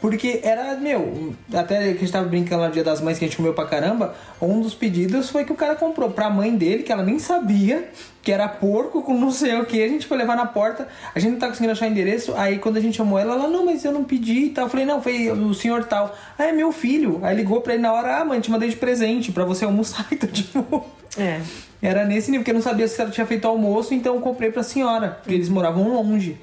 Porque 0.00 0.40
era, 0.42 0.74
meu, 0.74 1.32
até 1.54 1.76
que 1.92 1.98
a 1.98 2.00
gente 2.00 2.10
tava 2.10 2.26
brincando 2.26 2.62
lá 2.62 2.66
no 2.66 2.74
dia 2.74 2.82
das 2.82 3.00
mães 3.00 3.20
que 3.20 3.24
a 3.24 3.28
gente 3.28 3.36
comeu 3.36 3.54
pra 3.54 3.66
caramba, 3.66 4.16
um 4.40 4.60
dos 4.60 4.74
pedidos 4.74 5.30
foi 5.30 5.44
que 5.44 5.52
o 5.52 5.54
cara 5.54 5.76
comprou 5.76 6.10
pra 6.10 6.28
mãe 6.28 6.56
dele, 6.56 6.82
que 6.82 6.90
ela 6.90 7.04
nem 7.04 7.20
sabia, 7.20 7.88
que 8.22 8.30
era 8.30 8.46
porco 8.48 9.02
com 9.02 9.18
não 9.18 9.32
sei 9.32 9.58
o 9.58 9.64
que, 9.66 9.82
a 9.82 9.88
gente 9.88 10.06
foi 10.06 10.16
levar 10.16 10.36
na 10.36 10.46
porta, 10.46 10.86
a 11.14 11.18
gente 11.18 11.32
não 11.32 11.38
tá 11.40 11.48
conseguindo 11.48 11.72
achar 11.72 11.86
o 11.86 11.90
endereço, 11.90 12.32
aí 12.36 12.58
quando 12.58 12.76
a 12.76 12.80
gente 12.80 12.96
chamou 12.96 13.18
ela, 13.18 13.34
ela, 13.34 13.48
não, 13.48 13.66
mas 13.66 13.84
eu 13.84 13.90
não 13.92 14.04
pedi 14.04 14.44
e 14.44 14.50
tal. 14.50 14.66
Eu 14.66 14.70
falei, 14.70 14.86
não, 14.86 15.02
foi 15.02 15.28
o 15.30 15.52
senhor 15.52 15.84
tal. 15.84 16.14
Ah, 16.38 16.44
é 16.44 16.52
meu 16.52 16.70
filho. 16.70 17.18
Aí 17.22 17.34
ligou 17.36 17.60
pra 17.60 17.74
ele 17.74 17.82
na 17.82 17.92
hora, 17.92 18.18
ah, 18.18 18.24
mãe, 18.24 18.40
te 18.40 18.50
mandei 18.50 18.68
de 18.68 18.76
presente 18.76 19.32
pra 19.32 19.44
você 19.44 19.64
almoçar. 19.64 20.06
Então, 20.12 20.28
tipo, 20.30 20.84
É. 21.18 21.40
era 21.82 22.04
nesse 22.04 22.30
nível, 22.30 22.42
porque 22.42 22.52
eu 22.52 22.54
não 22.54 22.62
sabia 22.62 22.86
se 22.86 23.00
ela 23.00 23.10
tinha 23.10 23.26
feito 23.26 23.46
almoço, 23.48 23.92
então 23.92 24.14
eu 24.14 24.20
comprei 24.20 24.52
pra 24.52 24.62
senhora, 24.62 25.18
porque 25.20 25.34
eles 25.34 25.48
moravam 25.48 25.88
longe. 25.88 26.38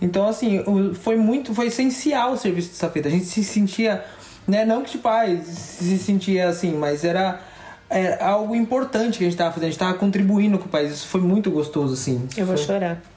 Então, 0.00 0.26
assim, 0.26 0.64
foi 0.94 1.16
muito, 1.16 1.54
foi 1.54 1.66
essencial 1.66 2.32
o 2.32 2.36
serviço 2.38 2.68
de 2.68 2.74
estafeta. 2.74 3.08
A 3.08 3.10
gente 3.10 3.26
se 3.26 3.44
sentia, 3.44 4.02
né, 4.48 4.64
não 4.64 4.80
que 4.82 4.92
tipo, 4.92 5.06
ai, 5.06 5.38
se 5.44 5.98
sentia 5.98 6.48
assim, 6.48 6.72
mas 6.72 7.04
era, 7.04 7.40
era 7.90 8.24
algo 8.24 8.54
importante 8.54 9.18
que 9.18 9.24
a 9.24 9.28
gente 9.28 9.36
tava 9.36 9.50
fazendo, 9.50 9.66
a 9.66 9.70
gente 9.70 9.78
tava 9.78 9.94
contribuindo 9.94 10.58
com 10.58 10.66
o 10.66 10.68
país. 10.68 10.92
Isso 10.92 11.08
foi 11.08 11.20
muito 11.20 11.50
gostoso, 11.50 11.92
assim. 11.94 12.26
Eu 12.36 12.46
vou 12.46 12.56
Foi- 12.56 12.66
chorar. 12.66 13.02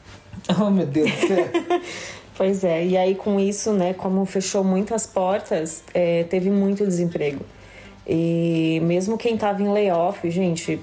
Oh, 0.60 0.70
meu 0.70 0.86
Deus 0.86 1.10
do 1.12 1.28
céu. 1.28 1.48
Pois 2.36 2.64
é, 2.64 2.84
e 2.84 2.98
aí 2.98 3.14
com 3.14 3.40
isso, 3.40 3.72
né, 3.74 3.94
como 3.94 4.26
fechou 4.26 4.64
muitas 4.64 5.06
portas, 5.06 5.84
é, 5.94 6.24
teve 6.24 6.50
muito 6.50 6.84
desemprego. 6.84 7.46
E 8.08 8.82
mesmo 8.84 9.20
quem 9.20 9.38
tava 9.38 9.62
em 9.62 9.72
layoff, 9.72 10.28
gente, 10.32 10.80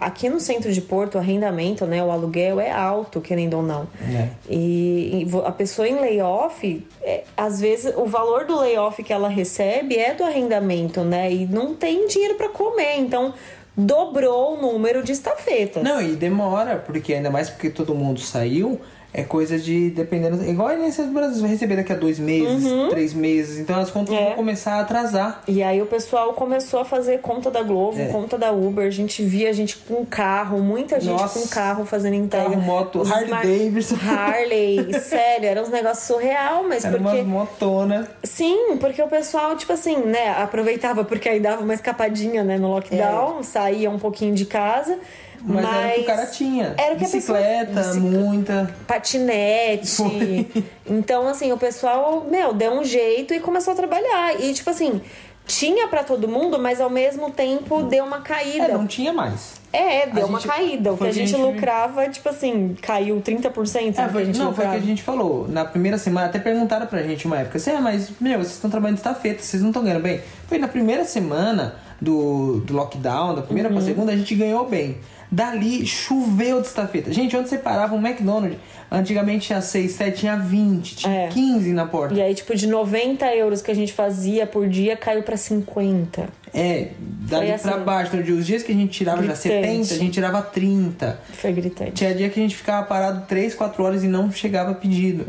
aqui 0.00 0.28
no 0.28 0.40
centro 0.40 0.72
de 0.72 0.80
Porto, 0.80 1.14
o 1.14 1.18
arrendamento, 1.18 1.86
né, 1.86 2.02
o 2.02 2.10
aluguel 2.10 2.60
é 2.60 2.70
alto, 2.70 3.20
querendo 3.20 3.58
ou 3.58 3.62
não. 3.62 3.86
É. 4.02 4.28
E, 4.48 5.24
e 5.24 5.46
a 5.46 5.52
pessoa 5.52 5.86
em 5.86 5.94
layoff, 5.94 6.86
é, 7.02 7.24
às 7.36 7.60
vezes 7.60 7.92
o 7.96 8.06
valor 8.06 8.44
do 8.44 8.58
layoff 8.58 9.02
que 9.02 9.12
ela 9.12 9.28
recebe 9.28 9.96
é 9.96 10.14
do 10.14 10.24
arrendamento, 10.24 11.02
né? 11.02 11.32
E 11.32 11.46
não 11.46 11.74
tem 11.74 12.06
dinheiro 12.08 12.34
para 12.34 12.48
comer, 12.48 12.98
então 12.98 13.34
dobrou 13.76 14.58
o 14.58 14.60
número 14.60 15.04
de 15.04 15.12
estafetas. 15.12 15.84
Não, 15.84 16.02
e 16.02 16.16
demora, 16.16 16.76
porque 16.84 17.14
ainda 17.14 17.30
mais 17.30 17.48
porque 17.48 17.70
todo 17.70 17.94
mundo 17.94 18.18
saiu, 18.18 18.80
é 19.12 19.22
coisa 19.22 19.58
de 19.58 19.90
dependendo. 19.90 20.44
Igual 20.48 20.68
a 20.68 20.74
INSS 20.74 21.06
do 21.06 21.12
Brasil, 21.14 21.40
vai 21.40 21.50
receber 21.50 21.76
daqui 21.76 21.92
a 21.92 21.96
dois 21.96 22.18
meses, 22.18 22.64
três 22.90 23.14
meses, 23.14 23.58
então 23.58 23.80
as 23.80 23.90
contas 23.90 24.14
É. 24.14 24.24
vão 24.26 24.34
começar 24.34 24.74
a 24.74 24.80
atrasar. 24.80 25.42
E 25.48 25.62
aí 25.62 25.80
o 25.80 25.86
pessoal 25.86 26.34
começou 26.34 26.80
a 26.80 26.84
fazer 26.84 27.20
conta 27.20 27.50
da 27.50 27.62
Globo, 27.62 27.98
É. 27.98 28.06
conta 28.08 28.36
da 28.36 28.52
Uber. 28.52 28.86
A 28.86 28.90
gente 28.90 29.22
via 29.24 29.52
gente 29.52 29.76
com 29.78 30.04
carro, 30.04 30.58
muita 30.60 31.00
gente 31.00 31.20
Nossa. 31.20 31.40
com 31.40 31.48
carro 31.48 31.84
fazendo 31.86 32.14
entrega. 32.14 32.50
Carro, 32.50 32.60
moto, 32.60 33.00
Os 33.00 33.10
Harley 33.10 33.24
smart- 33.26 33.46
Davidson. 33.48 33.96
Harley, 34.06 34.92
sério, 35.00 35.48
era 35.48 35.62
uns 35.62 35.70
negócios 35.70 36.06
surreal, 36.06 36.64
mas 36.68 36.84
Era 36.84 36.98
porque. 36.98 37.18
umas 37.20 37.26
motona. 37.26 38.08
Sim, 38.22 38.76
porque 38.78 39.02
o 39.02 39.08
pessoal, 39.08 39.56
tipo 39.56 39.72
assim, 39.72 39.96
né, 39.98 40.30
aproveitava 40.38 41.02
porque 41.04 41.28
aí 41.28 41.40
dava 41.40 41.62
uma 41.62 41.74
escapadinha, 41.74 42.44
né, 42.44 42.58
no 42.58 42.68
lockdown, 42.68 43.42
saía 43.42 43.90
um 43.90 43.98
pouquinho 43.98 44.34
de 44.34 44.44
casa. 44.44 44.98
Mas, 45.42 45.64
era 45.64 45.88
o 45.88 45.94
que 45.94 46.00
o 46.00 46.04
cara 46.04 46.26
tinha. 46.26 46.74
Era 46.76 46.94
o 46.94 46.98
que 46.98 47.04
a 47.04 47.08
pessoa- 47.08 47.38
Bicicleta, 47.38 47.94
muita. 47.94 48.74
patinete. 48.86 49.86
Foi. 49.96 50.46
Então, 50.86 51.28
assim, 51.28 51.52
o 51.52 51.56
pessoal, 51.58 52.26
meu, 52.30 52.52
deu 52.52 52.72
um 52.72 52.84
jeito 52.84 53.32
e 53.34 53.40
começou 53.40 53.72
a 53.72 53.76
trabalhar. 53.76 54.40
E, 54.40 54.52
tipo 54.54 54.68
assim, 54.70 55.00
tinha 55.46 55.88
pra 55.88 56.02
todo 56.04 56.26
mundo, 56.28 56.58
mas 56.58 56.80
ao 56.80 56.90
mesmo 56.90 57.30
tempo 57.30 57.82
deu 57.84 58.04
uma 58.04 58.20
caída. 58.20 58.64
É, 58.66 58.72
não 58.72 58.86
tinha 58.86 59.12
mais. 59.12 59.56
É, 59.72 60.06
deu 60.06 60.24
A 60.24 60.26
uma 60.28 60.40
gente- 60.40 60.48
caída. 60.50 60.92
O 60.92 60.96
que 60.96 61.06
a 61.06 61.12
gente, 61.12 61.30
gente- 61.30 61.40
lucrava, 61.42 62.08
tipo 62.08 62.28
assim, 62.28 62.74
caiu 62.80 63.20
30% 63.20 63.96
do 63.96 64.00
É, 64.00 64.08
foi, 64.08 64.24
não, 64.24 64.32
foi 64.34 64.44
o 64.44 64.48
lucrava. 64.48 64.70
que 64.72 64.76
a 64.76 64.86
gente 64.86 65.02
falou. 65.02 65.46
Na 65.48 65.64
primeira 65.64 65.98
semana, 65.98 66.26
até 66.28 66.38
perguntaram 66.38 66.86
pra 66.86 67.02
gente 67.02 67.26
uma 67.26 67.38
época 67.40 67.58
assim: 67.58 67.70
ah, 67.72 67.80
mas, 67.80 68.10
meu, 68.18 68.38
vocês 68.38 68.54
estão 68.54 68.70
trabalhando 68.70 68.96
de 68.96 69.00
estafeta, 69.00 69.42
vocês 69.42 69.60
não 69.62 69.68
estão 69.70 69.82
ganhando 69.82 70.02
bem. 70.02 70.20
Foi 70.46 70.56
na 70.58 70.68
primeira 70.68 71.04
semana, 71.04 71.76
do, 72.00 72.60
do 72.60 72.74
lockdown, 72.74 73.34
da 73.34 73.42
primeira 73.42 73.68
Uhum. 73.68 73.74
pra 73.74 73.84
segunda, 73.84 74.12
a 74.12 74.16
gente 74.16 74.34
ganhou 74.34 74.64
bem. 74.66 74.98
Dali 75.30 75.86
choveu 75.86 76.60
de 76.60 76.66
estafeta. 76.68 77.12
Gente, 77.12 77.36
onde 77.36 77.48
você 77.48 77.58
parava 77.58 77.94
um 77.94 78.04
McDonald's, 78.06 78.58
antigamente 78.90 79.46
tinha 79.48 79.60
6, 79.60 79.92
7, 79.92 80.18
tinha 80.20 80.36
20, 80.36 80.96
tinha 80.96 81.12
É. 81.14 81.28
15 81.28 81.72
na 81.72 81.86
porta. 81.86 82.14
E 82.14 82.22
aí, 82.22 82.34
tipo, 82.34 82.54
de 82.56 82.66
90 82.66 83.26
euros 83.34 83.60
que 83.60 83.70
a 83.70 83.74
gente 83.74 83.92
fazia 83.92 84.46
por 84.46 84.66
dia, 84.68 84.96
caiu 84.96 85.22
pra 85.22 85.36
50. 85.36 86.28
É, 86.54 86.88
dali 86.98 87.48
Foi 87.48 87.58
pra 87.58 87.74
assim. 87.74 87.84
baixo. 87.84 88.16
Então, 88.16 88.36
os 88.36 88.46
dias 88.46 88.62
que 88.62 88.72
a 88.72 88.74
gente 88.74 88.90
tirava 88.90 89.18
já 89.22 89.34
Gritante. 89.34 89.42
70, 89.42 89.94
a 89.94 89.98
gente 89.98 90.12
tirava 90.12 90.40
30. 90.42 91.20
Foi 91.34 91.52
gritante. 91.52 91.92
Tinha 91.92 92.14
dia 92.14 92.30
que 92.30 92.40
a 92.40 92.42
gente 92.42 92.56
ficava 92.56 92.86
parado 92.86 93.26
3, 93.28 93.54
4 93.54 93.84
horas 93.84 94.02
e 94.02 94.08
não 94.08 94.32
chegava 94.32 94.74
pedido. 94.74 95.26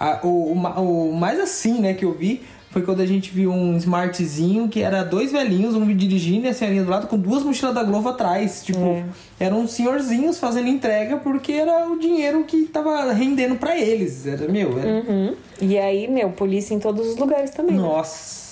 A- 0.00 0.20
o, 0.22 0.52
o 0.54 1.10
o 1.10 1.14
mais 1.14 1.38
assim, 1.38 1.78
né, 1.80 1.92
que 1.92 2.06
eu 2.06 2.14
vi 2.14 2.42
foi 2.76 2.82
quando 2.82 3.00
a 3.00 3.06
gente 3.06 3.30
viu 3.30 3.50
um 3.50 3.74
smartzinho 3.78 4.68
que 4.68 4.82
era 4.82 5.02
dois 5.02 5.32
velhinhos, 5.32 5.74
um 5.74 5.86
dirigindo 5.94 6.44
e 6.46 6.50
a 6.50 6.52
senhorinha 6.52 6.84
do 6.84 6.90
lado 6.90 7.06
com 7.06 7.16
duas 7.16 7.42
mochilas 7.42 7.74
da 7.74 7.82
Globo 7.82 8.10
atrás. 8.10 8.62
Tipo, 8.62 8.78
É. 8.80 9.04
eram 9.40 9.66
senhorzinhos 9.66 10.38
fazendo 10.38 10.68
entrega 10.68 11.16
porque 11.16 11.52
era 11.52 11.88
o 11.90 11.98
dinheiro 11.98 12.44
que 12.44 12.64
tava 12.66 13.10
rendendo 13.14 13.56
pra 13.56 13.78
eles. 13.80 14.26
Era, 14.26 14.46
meu, 14.46 14.78
era, 14.78 14.88
Uhum. 14.90 15.34
E 15.58 15.78
aí, 15.78 16.06
meu, 16.06 16.28
polícia 16.32 16.74
em 16.74 16.78
todos 16.78 17.06
os 17.06 17.16
lugares 17.16 17.48
também. 17.48 17.76
né? 17.76 17.80
nossa. 17.82 18.44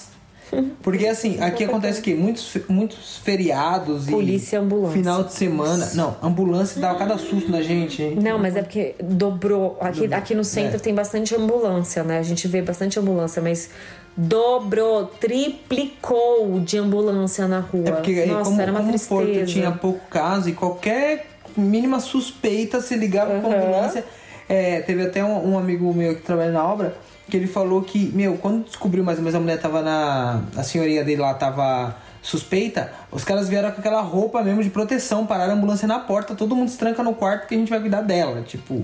Porque 0.82 1.06
assim, 1.06 1.40
aqui 1.40 1.64
acontece 1.64 2.00
o 2.00 2.02
quê? 2.02 2.14
Muitos, 2.14 2.56
muitos 2.68 3.16
feriados 3.18 4.06
Polícia 4.06 4.56
e 4.56 4.58
ambulância. 4.60 4.96
final 4.96 5.24
de 5.24 5.32
semana. 5.34 5.90
Não, 5.94 6.16
ambulância 6.22 6.80
dava 6.80 6.98
cada 6.98 7.18
susto 7.18 7.50
na 7.50 7.60
gente, 7.60 8.02
hein? 8.02 8.16
Não, 8.22 8.38
mas 8.38 8.54
é 8.56 8.62
porque 8.62 8.94
dobrou. 9.02 9.76
Aqui, 9.80 10.00
Dobrou. 10.02 10.18
aqui 10.18 10.34
no 10.34 10.44
centro 10.44 10.76
É. 10.76 10.78
tem 10.78 10.94
bastante 10.94 11.34
ambulância, 11.34 12.02
né? 12.04 12.18
A 12.18 12.22
gente 12.22 12.46
vê 12.46 12.62
bastante 12.62 12.98
ambulância, 13.00 13.42
mas 13.42 13.68
dobrou, 14.16 15.06
triplicou 15.06 16.60
de 16.60 16.78
ambulância 16.78 17.48
na 17.48 17.60
rua. 17.60 17.88
É 17.88 17.92
porque 17.92 18.10
aí, 18.12 18.28
Nossa, 18.28 18.50
como, 18.50 18.60
era 18.60 18.70
uma 18.70 18.80
como 18.80 18.90
tristeza. 18.90 19.20
Porto 19.20 19.46
tinha 19.46 19.72
pouco 19.72 20.00
caso 20.08 20.48
e 20.48 20.52
qualquer 20.52 21.26
mínima 21.56 22.00
suspeita 22.00 22.80
se 22.80 22.96
ligava 22.96 23.40
com 23.40 23.50
a 23.50 23.56
ambulância. 23.56 24.04
É, 24.48 24.80
teve 24.80 25.02
até 25.02 25.24
um, 25.24 25.52
um 25.52 25.58
amigo 25.58 25.92
meu 25.94 26.14
que 26.14 26.22
trabalha 26.22 26.52
na 26.52 26.64
obra 26.64 26.94
que 27.28 27.36
ele 27.36 27.46
falou 27.46 27.82
que, 27.82 28.10
meu, 28.14 28.36
quando 28.36 28.64
descobriu 28.64 29.02
mais 29.02 29.18
ou 29.18 29.24
menos 29.24 29.34
a 29.34 29.40
mulher 29.40 29.58
tava 29.58 29.82
na. 29.82 30.42
A 30.56 30.62
senhoria 30.62 31.02
dele 31.02 31.20
lá 31.20 31.34
tava 31.34 31.96
suspeita, 32.24 32.90
os 33.12 33.22
caras 33.22 33.50
vieram 33.50 33.70
com 33.70 33.80
aquela 33.80 34.00
roupa 34.00 34.42
mesmo 34.42 34.62
de 34.62 34.70
proteção, 34.70 35.26
pararam 35.26 35.52
a 35.52 35.56
ambulância 35.56 35.86
na 35.86 35.98
porta, 35.98 36.34
todo 36.34 36.56
mundo 36.56 36.70
se 36.70 36.78
tranca 36.78 37.02
no 37.02 37.14
quarto 37.14 37.40
porque 37.40 37.54
a 37.54 37.58
gente 37.58 37.68
vai 37.68 37.78
cuidar 37.78 38.00
dela. 38.00 38.40
Tipo, 38.40 38.82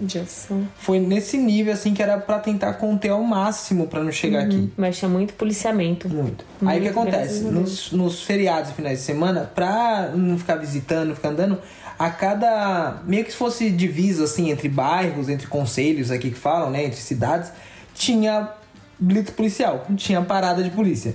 foi 0.77 1.01
nesse 1.01 1.39
nível 1.39 1.73
assim 1.73 1.95
que 1.95 2.03
era 2.03 2.19
pra 2.19 2.39
tentar 2.39 2.75
conter 2.75 3.09
ao 3.09 3.23
máximo 3.23 3.87
pra 3.87 4.05
não 4.05 4.13
chegar 4.13 4.43
aqui. 4.43 4.71
Mas 4.77 4.99
tinha 4.99 5.09
muito 5.09 5.33
policiamento. 5.35 6.07
Muito. 6.07 6.45
Aí 6.67 6.79
o 6.79 6.83
que 6.83 6.91
Muito, 6.91 7.09
acontece? 7.09 7.45
Nos, 7.45 7.93
nos 7.93 8.23
feriados 8.23 8.73
e 8.73 8.75
finais 8.75 8.99
de 8.99 9.05
semana, 9.05 9.51
pra 9.55 10.11
não 10.15 10.39
ficar 10.39 10.57
visitando, 10.57 11.09
não 11.09 11.17
ficar 11.17 11.31
andando, 11.31 11.59
a 11.99 12.11
cada. 12.11 13.01
meio 13.07 13.25
que 13.25 13.31
se 13.31 13.39
fosse 13.39 13.71
divisa 13.71 14.25
assim 14.25 14.51
entre 14.51 14.69
bairros, 14.69 15.31
entre 15.31 15.47
conselhos 15.47 16.11
aqui 16.11 16.31
que 16.31 16.39
falam, 16.39 16.71
né? 16.71 16.85
Entre 16.85 17.01
cidades, 17.01 17.51
tinha 17.95 18.51
blitz 18.99 19.31
policial, 19.31 19.87
tinha 19.97 20.21
parada 20.21 20.63
de 20.63 20.69
polícia. 20.69 21.15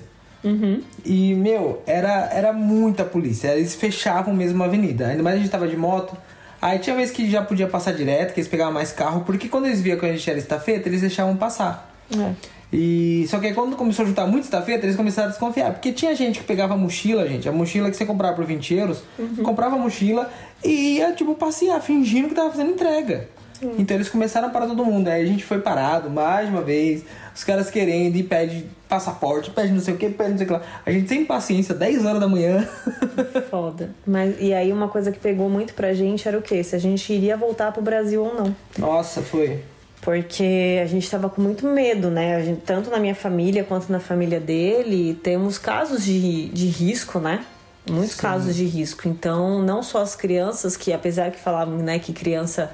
E, 1.03 1.33
meu, 1.33 1.81
era, 1.85 2.29
era 2.31 2.53
muita 2.53 3.03
polícia. 3.03 3.49
Eles 3.49 3.75
fechavam 3.75 4.33
mesmo 4.33 4.61
a 4.63 4.65
avenida. 4.65 5.07
Ainda 5.07 5.23
mais 5.23 5.35
a 5.35 5.39
gente 5.39 5.49
tava 5.49 5.67
de 5.67 5.77
moto. 5.77 6.15
Aí 6.61 6.79
tinha 6.79 6.95
vez 6.95 7.11
que 7.11 7.29
já 7.29 7.41
podia 7.41 7.67
passar 7.67 7.93
direto, 7.93 8.33
que 8.33 8.39
eles 8.39 8.47
pegavam 8.47 8.73
mais 8.73 8.91
carro, 8.91 9.21
porque 9.25 9.47
quando 9.47 9.65
eles 9.65 9.81
viam 9.81 9.99
que 9.99 10.05
a 10.05 10.11
gente 10.11 10.27
era 10.29 10.39
estafeta, 10.39 10.89
eles 10.89 11.01
deixavam 11.01 11.35
passar. 11.35 11.93
É. 12.11 12.33
E 12.73 13.25
só 13.29 13.39
que 13.39 13.47
aí 13.47 13.53
quando 13.53 13.75
começou 13.75 14.03
a 14.03 14.07
juntar 14.07 14.25
muito 14.25 14.45
estafeta, 14.45 14.85
eles 14.85 14.95
começaram 14.95 15.27
a 15.27 15.31
desconfiar. 15.31 15.71
Porque 15.71 15.91
tinha 15.91 16.15
gente 16.15 16.39
que 16.39 16.45
pegava 16.45 16.73
a 16.73 16.77
mochila, 16.77 17.27
gente, 17.27 17.47
a 17.47 17.51
mochila 17.51 17.89
que 17.89 17.95
você 17.95 18.05
comprava 18.05 18.35
por 18.35 18.45
20 18.45 18.73
euros, 18.73 19.03
comprava 19.43 19.75
a 19.75 19.79
mochila 19.79 20.29
e 20.63 20.97
ia, 20.97 21.13
tipo, 21.13 21.35
passear, 21.35 21.79
fingindo 21.81 22.29
que 22.29 22.35
tava 22.35 22.49
fazendo 22.51 22.71
entrega. 22.71 23.29
Então 23.77 23.95
eles 23.97 24.09
começaram 24.09 24.47
a 24.47 24.51
parar 24.51 24.67
todo 24.67 24.83
mundo. 24.85 25.07
Aí 25.07 25.23
a 25.23 25.25
gente 25.25 25.43
foi 25.43 25.59
parado 25.59 26.09
mais 26.09 26.49
uma 26.49 26.61
vez. 26.61 27.03
Os 27.35 27.43
caras 27.43 27.69
querendo 27.69 28.15
e 28.15 28.23
pede 28.23 28.65
passaporte, 28.87 29.49
pede 29.51 29.73
não 29.73 29.81
sei 29.81 29.93
o 29.93 29.97
que, 29.97 30.09
pede 30.09 30.31
não 30.31 30.37
sei 30.37 30.45
o 30.45 30.47
que 30.47 30.53
lá. 30.53 30.61
A 30.85 30.91
gente 30.91 31.09
sem 31.09 31.25
paciência, 31.25 31.73
10 31.75 32.05
horas 32.05 32.19
da 32.19 32.27
manhã. 32.27 32.67
Foda. 33.49 33.91
Mas, 34.05 34.35
e 34.39 34.53
aí 34.53 34.71
uma 34.71 34.87
coisa 34.87 35.11
que 35.11 35.19
pegou 35.19 35.49
muito 35.49 35.73
pra 35.73 35.93
gente 35.93 36.27
era 36.27 36.37
o 36.37 36.41
quê? 36.41 36.63
Se 36.63 36.75
a 36.75 36.79
gente 36.79 37.11
iria 37.11 37.35
voltar 37.35 37.71
pro 37.71 37.81
Brasil 37.81 38.23
ou 38.23 38.33
não. 38.33 38.55
Nossa, 38.77 39.21
foi. 39.21 39.63
Porque 40.01 40.79
a 40.83 40.85
gente 40.85 41.09
tava 41.09 41.29
com 41.29 41.41
muito 41.41 41.65
medo, 41.65 42.11
né? 42.11 42.41
Gente, 42.43 42.61
tanto 42.61 42.91
na 42.91 42.99
minha 42.99 43.15
família 43.15 43.63
quanto 43.63 43.91
na 43.91 43.99
família 43.99 44.39
dele, 44.39 45.19
temos 45.23 45.57
casos 45.57 46.05
de, 46.05 46.47
de 46.49 46.67
risco, 46.67 47.19
né? 47.19 47.43
Muitos 47.89 48.15
Sim. 48.15 48.21
casos 48.21 48.55
de 48.55 48.65
risco. 48.65 49.07
Então, 49.07 49.61
não 49.61 49.81
só 49.81 50.01
as 50.01 50.15
crianças, 50.15 50.77
que 50.77 50.93
apesar 50.93 51.31
que 51.31 51.39
falavam, 51.39 51.77
né, 51.77 51.99
que 51.99 52.13
criança 52.13 52.71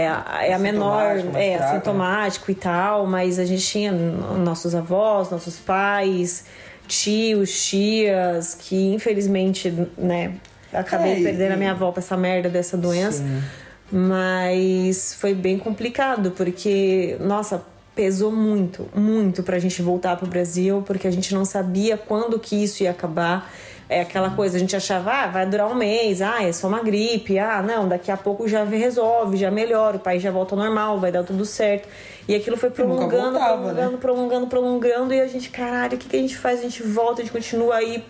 é, 0.00 0.08
a- 0.08 0.40
é 0.42 0.52
a 0.52 0.58
menor, 0.58 1.02
Assintomático, 1.16 1.32
mais 1.32 1.44
é 1.44 1.56
fraca, 1.56 1.64
né? 1.64 1.76
assintomático 1.76 2.50
e 2.50 2.54
tal, 2.54 3.06
mas 3.06 3.38
a 3.38 3.44
gente 3.44 3.64
tinha 3.66 3.92
nossos 3.92 4.74
avós, 4.74 5.30
nossos 5.30 5.56
pais, 5.58 6.44
tios, 6.86 7.64
tias, 7.68 8.54
que 8.54 8.76
infelizmente, 8.94 9.72
né, 9.96 10.34
acabei 10.72 11.12
É, 11.14 11.20
e- 11.20 11.22
perdendo 11.22 11.52
a 11.52 11.56
minha 11.56 11.70
avó 11.72 11.90
pra 11.92 12.00
essa 12.00 12.16
merda 12.16 12.48
dessa 12.48 12.76
doença. 12.76 13.18
Sim. 13.22 13.42
Mas 13.90 15.14
foi 15.14 15.32
bem 15.34 15.58
complicado, 15.58 16.32
porque, 16.32 17.16
nossa, 17.20 17.62
pesou 17.94 18.30
muito, 18.32 18.88
muito 18.94 19.42
pra 19.42 19.58
gente 19.58 19.80
voltar 19.80 20.16
pro 20.16 20.26
Brasil, 20.26 20.82
porque 20.86 21.06
a 21.06 21.10
gente 21.10 21.32
não 21.34 21.44
sabia 21.44 21.96
quando 21.96 22.38
que 22.38 22.62
isso 22.62 22.82
ia 22.82 22.90
acabar. 22.90 23.50
É 23.88 24.00
aquela 24.00 24.30
coisa, 24.30 24.56
a 24.56 24.60
gente 24.60 24.74
achava, 24.74 25.12
ah, 25.12 25.26
vai 25.28 25.46
durar 25.46 25.68
um 25.70 25.74
mês, 25.74 26.20
ah, 26.20 26.42
é 26.42 26.52
só 26.52 26.66
uma 26.66 26.82
gripe, 26.82 27.38
ah, 27.38 27.62
não, 27.62 27.88
daqui 27.88 28.10
a 28.10 28.16
pouco 28.16 28.48
já 28.48 28.64
resolve, 28.64 29.36
já 29.36 29.48
melhora, 29.48 29.96
o 29.96 30.00
país 30.00 30.20
já 30.20 30.30
volta 30.30 30.56
ao 30.56 30.58
normal, 30.58 30.98
vai 30.98 31.12
dar 31.12 31.22
tudo 31.22 31.44
certo. 31.44 31.88
E 32.26 32.34
aquilo 32.34 32.56
foi 32.56 32.70
prolongando, 32.70 33.38
voltava, 33.38 33.56
prolongando, 33.56 33.92
né? 33.92 33.98
prolongando, 34.00 34.46
prolongando, 34.48 35.14
e 35.14 35.20
a 35.20 35.28
gente, 35.28 35.50
caralho, 35.50 35.94
o 35.94 35.98
que, 35.98 36.08
que 36.08 36.16
a 36.16 36.20
gente 36.20 36.36
faz? 36.36 36.58
A 36.58 36.62
gente 36.62 36.82
volta, 36.82 37.22
a 37.22 37.24
gente 37.24 37.32
continua 37.32 37.76
aí 37.76 38.02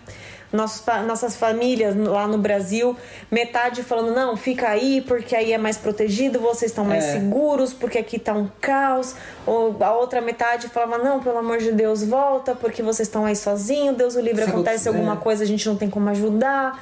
nossos, 0.51 0.83
nossas 1.05 1.35
famílias 1.35 1.95
lá 1.95 2.27
no 2.27 2.37
Brasil, 2.37 2.95
metade 3.29 3.83
falando, 3.83 4.13
não, 4.15 4.37
fica 4.37 4.69
aí 4.69 5.01
porque 5.01 5.35
aí 5.35 5.51
é 5.51 5.57
mais 5.57 5.77
protegido, 5.77 6.39
vocês 6.39 6.71
estão 6.71 6.85
mais 6.85 7.03
É. 7.03 7.13
seguros, 7.13 7.73
porque 7.73 7.97
aqui 7.97 8.17
tá 8.17 8.33
um 8.33 8.47
caos. 8.61 9.15
Ou 9.45 9.75
a 9.81 9.91
outra 9.93 10.21
metade 10.21 10.67
falava, 10.69 10.97
não, 11.03 11.19
pelo 11.19 11.37
amor 11.37 11.57
de 11.57 11.71
Deus, 11.71 12.03
volta, 12.03 12.55
porque 12.55 12.81
vocês 12.81 13.07
estão 13.07 13.25
aí 13.25 13.35
sozinhos, 13.35 13.97
Deus 13.97 14.15
o 14.15 14.21
livre, 14.21 14.43
acontece 14.43 14.87
aconte- 14.87 14.97
alguma 15.01 15.19
é. 15.19 15.23
coisa, 15.23 15.43
a 15.43 15.47
gente 15.47 15.67
não 15.67 15.75
tem 15.75 15.89
como 15.89 16.09
ajudar. 16.09 16.81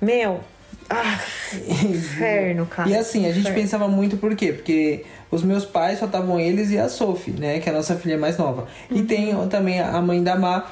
Meu, 0.00 0.40
ah, 0.90 1.18
inferno, 1.84 2.66
cara. 2.66 2.88
E 2.88 2.96
assim, 2.96 3.24
a 3.26 3.28
gente 3.28 3.40
Inferno. 3.40 3.60
pensava 3.60 3.88
muito 3.88 4.16
por 4.16 4.34
quê? 4.34 4.52
Porque 4.52 5.04
os 5.30 5.42
meus 5.42 5.64
pais 5.64 5.98
só 5.98 6.06
estavam 6.06 6.38
eles 6.40 6.70
e 6.70 6.78
a 6.78 6.88
Sophie, 6.88 7.32
né? 7.32 7.58
Que 7.60 7.68
é 7.68 7.72
a 7.72 7.76
nossa 7.76 7.94
filha 7.96 8.18
mais 8.18 8.36
nova. 8.36 8.66
Uhum. 8.90 8.96
E 8.98 9.02
tem 9.02 9.48
também 9.48 9.80
a 9.80 10.00
mãe 10.02 10.22
da 10.22 10.36
Má, 10.36 10.66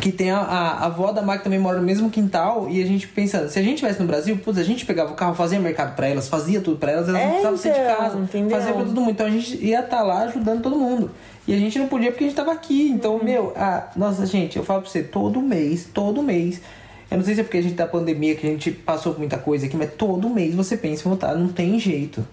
que 0.00 0.10
tem 0.10 0.30
a, 0.30 0.38
a, 0.38 0.68
a 0.70 0.84
avó 0.86 1.12
da 1.12 1.22
que 1.38 1.44
também 1.44 1.58
mora 1.58 1.78
no 1.78 1.84
mesmo 1.84 2.10
quintal. 2.10 2.68
E 2.68 2.82
a 2.82 2.86
gente 2.86 3.06
pensando, 3.08 3.48
se 3.48 3.58
a 3.58 3.62
gente 3.62 3.74
estivesse 3.74 4.00
no 4.00 4.06
Brasil, 4.06 4.36
putz, 4.38 4.58
a 4.58 4.62
gente 4.62 4.84
pegava 4.84 5.12
o 5.12 5.14
carro, 5.14 5.34
fazia 5.34 5.58
mercado 5.60 5.94
pra 5.94 6.08
elas, 6.08 6.28
fazia 6.28 6.60
tudo 6.60 6.76
pra 6.78 6.92
elas, 6.92 7.08
elas 7.08 7.20
É, 7.20 7.24
não 7.24 7.30
precisavam 7.32 7.56
sair 7.58 7.72
de 7.72 7.80
então, 7.80 7.96
casa, 7.96 8.18
entendeu? 8.18 8.50
fazia 8.58 8.72
pra 8.72 8.84
todo 8.84 9.00
mundo. 9.00 9.10
Então 9.10 9.26
a 9.26 9.30
gente 9.30 9.64
ia 9.64 9.80
estar 9.80 10.02
lá 10.02 10.22
ajudando 10.24 10.62
todo 10.62 10.76
mundo. 10.76 11.10
E 11.46 11.54
a 11.54 11.58
gente 11.58 11.78
não 11.78 11.86
podia 11.86 12.10
porque 12.10 12.24
a 12.24 12.26
gente 12.26 12.36
tava 12.36 12.52
aqui. 12.52 12.90
Então, 12.90 13.16
Uhum. 13.16 13.24
meu, 13.24 13.52
a, 13.56 13.88
nossa, 13.96 14.26
gente, 14.26 14.56
eu 14.56 14.64
falo 14.64 14.82
pra 14.82 14.90
você, 14.90 15.02
todo 15.02 15.40
mês, 15.40 15.88
todo 15.94 16.22
mês. 16.22 16.60
Eu 17.08 17.18
não 17.18 17.24
sei 17.24 17.36
se 17.36 17.40
é 17.40 17.44
porque 17.44 17.58
a 17.58 17.62
gente 17.62 17.76
tá 17.76 17.86
pandemia, 17.86 18.34
que 18.34 18.44
a 18.44 18.50
gente 18.50 18.72
passou 18.72 19.12
por 19.12 19.20
muita 19.20 19.38
coisa 19.38 19.66
aqui, 19.66 19.76
mas 19.76 19.92
todo 19.94 20.28
mês 20.28 20.54
você 20.56 20.76
pensa 20.76 21.02
em 21.02 21.08
voltar, 21.08 21.36
não 21.36 21.46
tem 21.48 21.78
jeito. 21.78 22.26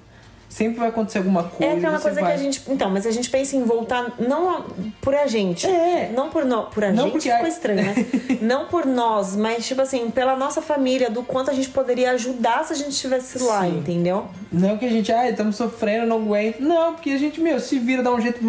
Sempre 0.54 0.82
vai 0.82 0.90
acontecer 0.90 1.18
alguma 1.18 1.42
coisa. 1.46 1.74
É 1.74 1.76
aquela 1.76 2.00
coisa 2.00 2.22
vai... 2.22 2.32
que 2.32 2.40
a 2.40 2.44
gente. 2.44 2.62
Então, 2.68 2.88
mas 2.88 3.08
a 3.08 3.12
gente 3.12 3.28
pensa 3.28 3.56
em 3.56 3.64
voltar 3.64 4.14
não 4.20 4.52
a- 4.52 4.64
por 5.02 5.16
a 5.16 5.26
gente. 5.26 5.66
É. 5.66 6.12
Não 6.16 6.30
por 6.30 6.46
nós. 6.46 6.72
Por 6.72 6.84
a 6.84 6.92
Não 6.92 7.06
gente 7.06 7.14
porque 7.14 7.32
ficou 7.32 7.48
estranho, 7.48 7.82
né? 7.82 7.96
não 8.40 8.68
por 8.68 8.86
nós, 8.86 9.36
mas, 9.36 9.66
tipo 9.66 9.82
assim, 9.82 10.12
pela 10.12 10.36
nossa 10.38 10.62
família, 10.62 11.10
do 11.10 11.24
quanto 11.24 11.50
a 11.50 11.56
gente 11.56 11.70
poderia 11.70 12.12
ajudar 12.12 12.64
se 12.66 12.72
a 12.72 12.76
gente 12.76 12.92
estivesse 12.92 13.42
lá, 13.42 13.62
Sim. 13.62 13.80
entendeu? 13.80 14.28
Não 14.52 14.78
que 14.78 14.86
a 14.86 14.90
gente, 14.90 15.12
ah, 15.12 15.28
estamos 15.28 15.56
sofrendo, 15.56 16.06
não 16.06 16.18
aguento. 16.18 16.60
Não, 16.60 16.94
porque 16.94 17.10
a 17.10 17.18
gente, 17.18 17.42
meu, 17.42 17.60
se 17.60 17.80
vira, 17.80 18.04
dá 18.04 18.14
um 18.14 18.22
jeito. 18.22 18.40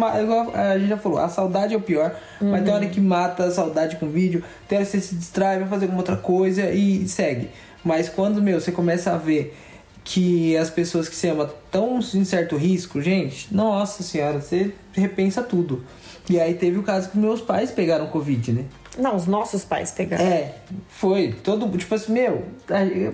a 0.53 0.77
gente 0.77 0.89
já 0.89 0.97
falou, 0.97 1.17
a 1.17 1.27
saudade 1.27 1.73
é 1.73 1.77
o 1.77 1.81
pior. 1.81 2.15
Mas 2.39 2.63
tem 2.63 2.71
hora 2.71 2.85
que 2.85 3.01
mata 3.01 3.45
a 3.45 3.51
saudade 3.51 3.95
com 3.95 4.07
vídeo, 4.09 4.43
tem 4.67 4.77
hora 4.77 4.85
que 4.85 4.91
você 4.91 5.01
se 5.01 5.15
distrai, 5.15 5.57
vai 5.57 5.67
fazer 5.67 5.85
alguma 5.85 6.01
outra 6.01 6.17
coisa 6.17 6.69
e 6.69 7.07
segue. 7.07 7.49
Mas 7.83 8.09
quando, 8.09 8.43
meu, 8.43 8.61
você 8.61 8.71
começa 8.71 9.11
a 9.11 9.17
ver 9.17 9.57
que 10.05 10.55
as 10.55 10.69
pessoas 10.69 11.09
que 11.09 11.15
você 11.15 11.29
ama 11.29 11.51
estão 11.65 11.99
em 11.99 12.23
certo 12.23 12.55
risco, 12.55 13.01
gente, 13.01 13.53
nossa 13.53 14.03
senhora, 14.03 14.39
você 14.39 14.71
repensa 14.93 15.41
tudo. 15.41 15.83
E 16.29 16.39
aí 16.39 16.53
teve 16.53 16.77
o 16.77 16.83
caso 16.83 17.09
que 17.09 17.17
meus 17.17 17.41
pais 17.41 17.71
pegaram 17.71 18.05
Covid, 18.07 18.53
né? 18.53 18.65
Não, 18.97 19.15
os 19.15 19.25
nossos 19.25 19.65
pais 19.65 19.91
pegaram. 19.91 20.23
É, 20.23 20.55
foi. 20.87 21.35
Todo, 21.43 21.75
tipo 21.77 21.93
assim, 21.93 22.13
meu, 22.13 22.45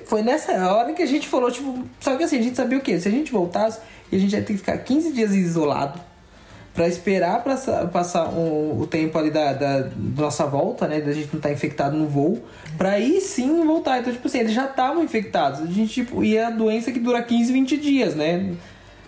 foi 0.06 0.22
nessa 0.22 0.54
hora 0.72 0.94
que 0.94 1.02
a 1.02 1.06
gente 1.06 1.28
falou, 1.28 1.50
tipo, 1.50 1.84
só 2.00 2.16
que 2.18 2.24
assim, 2.24 2.38
a 2.38 2.42
gente 2.42 2.56
sabia 2.56 2.78
o 2.78 2.82
quê? 2.82 3.00
Se 3.00 3.08
a 3.08 3.12
gente 3.12 3.32
voltasse, 3.32 3.80
a 4.12 4.18
gente 4.18 4.34
ia 4.34 4.42
ter 4.42 4.54
que 4.54 4.60
ficar 4.60 4.78
15 4.78 5.14
dias 5.14 5.32
isolado, 5.34 6.00
para 6.74 6.88
esperar 6.88 7.44
pra, 7.44 7.56
passar 7.88 8.30
o, 8.30 8.82
o 8.82 8.88
tempo 8.88 9.18
ali 9.18 9.30
da, 9.30 9.54
da, 9.54 9.90
nossa 10.18 10.46
volta, 10.46 10.88
né? 10.88 11.02
Da 11.02 11.12
gente 11.12 11.28
não 11.28 11.38
estar 11.38 11.50
tá 11.50 11.54
infectado 11.54 11.98
no 11.98 12.08
voo, 12.08 12.44
para 12.78 12.92
aí 12.92 13.20
sim 13.20 13.66
voltar. 13.66 14.00
Então, 14.00 14.14
tipo 14.14 14.28
assim, 14.28 14.40
eles 14.40 14.54
já 14.54 14.66
estavam 14.66 15.04
infectados. 15.04 15.62
A 15.62 15.66
gente, 15.66 15.94
tipo, 15.94 16.24
e 16.24 16.38
é 16.38 16.46
a 16.46 16.50
doença 16.50 16.92
que 16.92 17.00
dura 17.00 17.22
15, 17.22 17.52
20 17.52 17.78
dias, 17.78 18.16
né? 18.16 18.56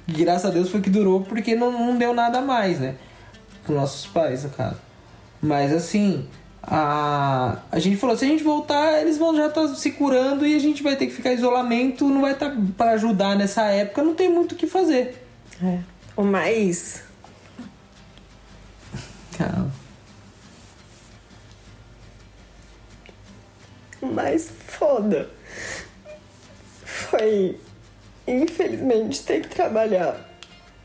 graças 0.06 0.46
a 0.46 0.54
Deus 0.54 0.70
foi 0.70 0.82
que 0.82 0.90
durou 0.90 1.22
porque 1.22 1.56
não, 1.56 1.72
não 1.72 1.98
deu 1.98 2.14
nada 2.14 2.42
mais, 2.42 2.80
né? 2.80 2.96
Para 3.66 3.76
nossos 3.76 4.06
pais, 4.08 4.44
no 4.44 4.50
caso. 4.50 4.76
Mas 5.42 5.72
assim, 5.72 6.28
a, 6.62 7.58
a 7.72 7.80
gente 7.80 7.98
falou, 7.98 8.16
se 8.18 8.26
a 8.26 8.28
gente 8.28 8.44
voltar, 8.44 9.02
eles 9.02 9.18
vão 9.18 9.36
já 9.36 9.48
estar 9.48 9.68
tá 9.68 9.76
se 9.76 9.92
curando 9.92 10.46
e 10.46 10.56
a 10.56 10.60
gente 10.60 10.84
vai 10.84 10.96
ter 10.96 11.08
que 11.08 11.14
ficar 11.14 11.32
em 11.32 11.36
isolamento, 11.36 12.08
não 12.08 12.22
vai 12.22 12.34
estar 12.34 12.50
tá, 12.50 12.58
para 12.78 12.92
ajudar 12.92 13.38
nessa 13.38 13.64
época, 13.64 14.04
não 14.04 14.14
tem 14.14 14.30
muito 14.30 14.54
o 14.54 14.56
que 14.56 14.68
fazer. 14.68 15.26
É. 15.64 15.80
O 16.18 16.24
mais 16.24 17.04
O 24.02 24.08
mais 24.08 24.50
foda 24.68 25.30
foi, 26.84 27.60
infelizmente, 28.28 29.24
ter 29.24 29.42
que 29.42 29.50
trabalhar 29.50 30.30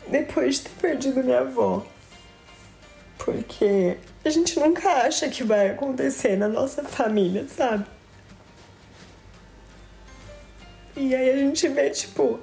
depois 0.08 0.56
de 0.56 0.62
ter 0.62 0.70
perdido 0.80 1.22
minha 1.22 1.40
avó. 1.40 1.84
Porque 3.18 3.98
a 4.24 4.30
gente 4.30 4.58
nunca 4.58 4.88
acha 4.88 5.28
que 5.28 5.42
vai 5.42 5.70
acontecer 5.70 6.37
na 6.37 6.48
nossa 6.48 6.84
família, 6.84 7.46
sabe? 7.48 7.84
E 10.96 11.14
aí 11.14 11.30
a 11.30 11.37
gente 11.37 11.68
vê, 11.68 11.90
tipo, 11.90 12.40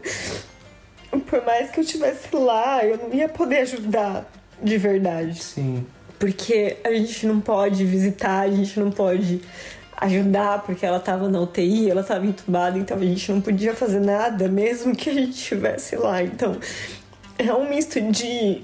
por 1.28 1.44
mais 1.46 1.72
que 1.72 1.80
eu 1.80 1.84
estivesse 1.84 2.34
lá, 2.36 2.86
eu 2.86 2.98
não 2.98 3.14
ia 3.14 3.28
poder 3.28 3.60
ajudar 3.60 4.26
de 4.62 4.78
verdade. 4.78 5.44
Sim. 5.44 5.86
Porque 6.26 6.78
a 6.84 6.92
gente 6.92 7.28
não 7.28 7.40
pode 7.40 7.86
visitar, 7.86 8.40
a 8.40 8.50
gente 8.50 8.80
não 8.80 8.90
pode 8.90 9.40
ajudar, 9.96 10.64
porque 10.64 10.84
ela 10.84 11.00
tava 11.00 11.30
na 11.30 11.40
UTI, 11.40 11.92
ela 11.92 12.02
tava 12.02 12.26
entubada, 12.26 12.80
então 12.80 12.98
a 12.98 13.02
gente 13.06 13.32
não 13.32 13.40
podia 13.40 13.76
fazer 13.76 14.00
nada, 14.00 14.48
mesmo 14.48 14.96
que 14.96 15.08
a 15.08 15.14
gente 15.14 15.34
estivesse 15.34 15.96
lá. 15.96 16.24
Então 16.24 16.58
é 17.38 17.54
um 17.54 17.70
misto 17.70 18.02
de 18.02 18.64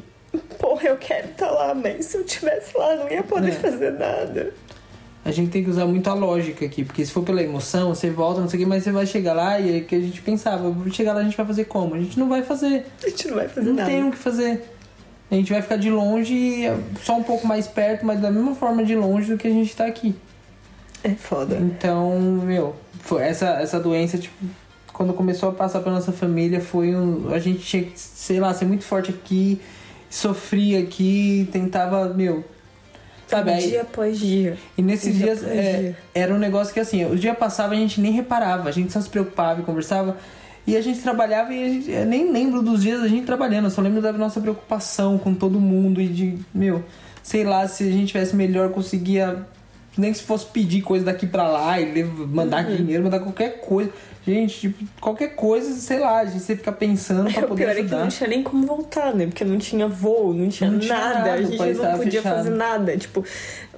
porra, 0.58 0.88
eu 0.88 0.98
quero 0.98 1.28
estar 1.28 1.50
tá 1.50 1.52
lá, 1.52 1.76
mas 1.76 2.06
se 2.06 2.18
eu 2.18 2.22
estivesse 2.22 2.76
lá, 2.76 2.96
não 2.96 3.08
ia 3.08 3.22
poder 3.22 3.50
é. 3.50 3.52
fazer 3.52 3.92
nada. 3.92 4.52
A 5.24 5.30
gente 5.30 5.52
tem 5.52 5.64
que 5.64 5.70
usar 5.70 5.86
muita 5.86 6.16
lógica 6.16 6.66
aqui, 6.66 6.84
porque 6.84 7.06
se 7.06 7.12
for 7.12 7.22
pela 7.22 7.44
emoção, 7.44 7.94
você 7.94 8.10
volta, 8.10 8.42
não 8.42 8.50
sei 8.50 8.60
o 8.60 8.64
que, 8.64 8.68
mas 8.68 8.84
você 8.84 8.92
vai 8.92 9.06
chegar 9.06 9.34
lá 9.34 9.60
e 9.60 9.78
é 9.78 9.82
que 9.82 9.94
a 9.94 10.00
gente 10.00 10.20
pensava, 10.24 10.76
chegar 10.90 11.14
lá 11.14 11.20
a 11.20 11.24
gente 11.24 11.38
vai 11.38 11.46
fazer 11.46 11.66
como? 11.66 11.94
A 11.94 12.00
gente 12.00 12.18
não 12.18 12.28
vai 12.28 12.42
fazer. 12.42 12.88
A 13.04 13.08
gente 13.08 13.28
não 13.28 13.36
vai 13.36 13.48
fazer 13.48 13.68
não 13.68 13.76
nada. 13.76 13.88
Não 13.88 13.96
tem 14.00 14.08
o 14.08 14.12
que 14.12 14.18
fazer 14.18 14.64
a 15.32 15.36
gente 15.36 15.54
vai 15.54 15.62
ficar 15.62 15.78
de 15.78 15.90
longe, 15.90 16.64
só 17.02 17.18
um 17.18 17.24
pouco 17.24 17.48
mais 17.48 17.66
perto, 17.66 18.06
mas 18.06 18.20
da 18.20 18.30
mesma 18.30 18.54
forma 18.54 18.84
de 18.84 18.96
longe 18.96 19.32
do 19.32 19.38
que 19.38 19.48
a 19.48 19.52
gente 19.52 19.74
tá 19.74 19.86
aqui. 19.86 20.14
É 21.02 21.12
foda. 21.12 21.56
Então, 21.56 22.20
meu, 22.44 22.76
foi 23.00 23.24
essa, 23.24 23.48
essa 23.62 23.80
doença, 23.80 24.18
tipo, 24.18 24.36
quando 24.92 25.14
começou 25.14 25.50
a 25.50 25.52
passar 25.54 25.80
pra 25.80 25.92
nossa 25.92 26.12
família, 26.12 26.60
foi 26.60 26.94
um. 26.94 27.34
A 27.34 27.40
gente 27.40 27.60
tinha 27.60 27.84
que, 27.84 27.94
sei 27.96 28.42
lá, 28.42 28.54
ser 28.54 28.66
muito 28.66 28.84
forte 28.84 29.10
aqui, 29.10 29.62
sofria 30.10 30.80
aqui, 30.80 31.48
tentava, 31.50 32.14
meu. 32.14 32.44
Sabe, 33.26 33.52
aí, 33.52 33.70
dia 33.70 33.82
após 33.84 34.20
dia. 34.20 34.58
E 34.78 34.82
nesses 34.82 35.16
dia 35.16 35.34
dias 35.34 35.44
é, 35.48 35.78
dia. 35.78 35.98
era 36.14 36.34
um 36.34 36.38
negócio 36.38 36.74
que 36.74 36.82
assim, 36.82 37.06
o 37.06 37.16
dia 37.16 37.34
passava 37.34 37.74
a 37.74 37.78
gente 37.78 38.02
nem 38.02 38.12
reparava, 38.12 38.68
a 38.68 38.72
gente 38.74 38.92
só 38.92 39.00
se 39.00 39.10
preocupava 39.10 39.62
e 39.62 39.64
conversava. 39.64 40.18
E 40.66 40.78
a 40.78 40.82
gente 40.82 41.00
trabalhava 41.00 41.54
e 41.54 41.82
gente, 41.82 41.92
eu 41.92 42.06
nem 42.06 42.32
lembro 42.32 42.62
dos 42.62 42.84
dias 42.84 43.02
da 43.02 43.08
gente 43.08 43.26
trabalhando, 43.26 43.66
eu 43.66 43.72
só 43.72 43.82
lembro 43.82 44.02
da 44.02 44.14
nossa 44.14 44.40
preocupação 44.40 45.18
com 45.18 45.34
todo 45.34 45.60
mundo 45.60 46.00
e 46.00 46.08
de, 46.08 46.38
meu, 46.54 46.84
sei 47.24 47.44
lá, 47.44 47.68
se 47.68 47.84
a 47.84 47.92
gente 47.92 48.08
tivesse 48.08 48.36
melhor, 48.36 48.70
conseguia 48.70 49.46
nem 49.98 50.12
que 50.12 50.20
se 50.20 50.24
fosse 50.24 50.46
pedir 50.46 50.82
coisa 50.82 51.06
daqui 51.06 51.28
para 51.28 51.48
lá 51.48 51.80
e 51.80 52.04
mandar 52.04 52.66
uhum. 52.66 52.76
dinheiro, 52.76 53.04
mandar 53.04 53.20
qualquer 53.20 53.60
coisa. 53.62 53.92
Gente, 54.26 54.60
tipo, 54.60 54.86
qualquer 55.00 55.30
coisa, 55.30 55.74
sei 55.74 56.00
lá, 56.00 56.20
a 56.20 56.26
gente 56.26 56.44
fica 56.46 56.72
pensando 56.72 57.32
pra 57.34 57.42
poder 57.42 57.54
o 57.54 57.56
pior 57.56 57.70
ajudar. 57.72 57.82
é 57.82 57.90
que 57.90 58.04
não 58.04 58.08
tinha 58.08 58.30
nem 58.30 58.44
como 58.44 58.68
voltar, 58.68 59.16
né? 59.16 59.26
Porque 59.26 59.44
não 59.44 59.58
tinha 59.58 59.88
voo, 59.88 60.32
não 60.32 60.48
tinha, 60.48 60.70
não 60.70 60.80
tinha 60.80 60.96
nada, 60.96 61.34
a 61.34 61.42
gente 61.42 61.58
não 61.58 61.98
podia 61.98 62.22
fazer 62.22 62.52
nada. 62.52 62.96
Tipo, 62.96 63.26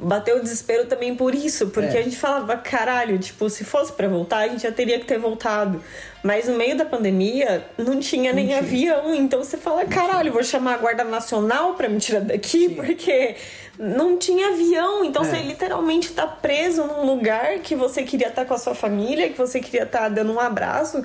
bateu 0.03 0.37
o 0.37 0.41
desespero 0.41 0.85
também 0.85 1.15
por 1.15 1.33
isso, 1.33 1.67
porque 1.69 1.95
é. 1.95 1.99
a 1.99 2.03
gente 2.03 2.17
falava, 2.17 2.55
caralho, 2.57 3.17
tipo, 3.17 3.49
se 3.49 3.63
fosse 3.63 3.91
para 3.93 4.07
voltar, 4.07 4.39
a 4.39 4.47
gente 4.47 4.63
já 4.63 4.71
teria 4.71 4.99
que 4.99 5.05
ter 5.05 5.17
voltado. 5.17 5.81
Mas 6.21 6.47
no 6.47 6.57
meio 6.57 6.77
da 6.77 6.85
pandemia, 6.85 7.65
não 7.77 7.99
tinha 7.99 8.31
nem 8.31 8.53
avião, 8.53 9.13
então 9.15 9.43
você 9.43 9.57
fala, 9.57 9.85
caralho, 9.85 10.31
vou 10.31 10.43
chamar 10.43 10.75
a 10.75 10.77
Guarda 10.77 11.03
Nacional 11.03 11.73
pra 11.73 11.89
me 11.89 11.99
tirar 11.99 12.21
daqui, 12.21 12.69
Sim. 12.69 12.75
porque 12.75 13.35
não 13.77 14.17
tinha 14.17 14.49
avião, 14.49 15.03
então 15.03 15.23
é. 15.23 15.25
você 15.25 15.37
literalmente 15.37 16.11
tá 16.11 16.27
preso 16.27 16.83
num 16.85 17.05
lugar 17.05 17.59
que 17.59 17.75
você 17.75 18.03
queria 18.03 18.27
estar 18.27 18.43
tá 18.43 18.47
com 18.47 18.53
a 18.53 18.57
sua 18.57 18.75
família, 18.75 19.29
que 19.29 19.37
você 19.37 19.59
queria 19.59 19.83
estar 19.83 19.99
tá 19.99 20.09
dando 20.09 20.33
um 20.33 20.39
abraço 20.39 21.03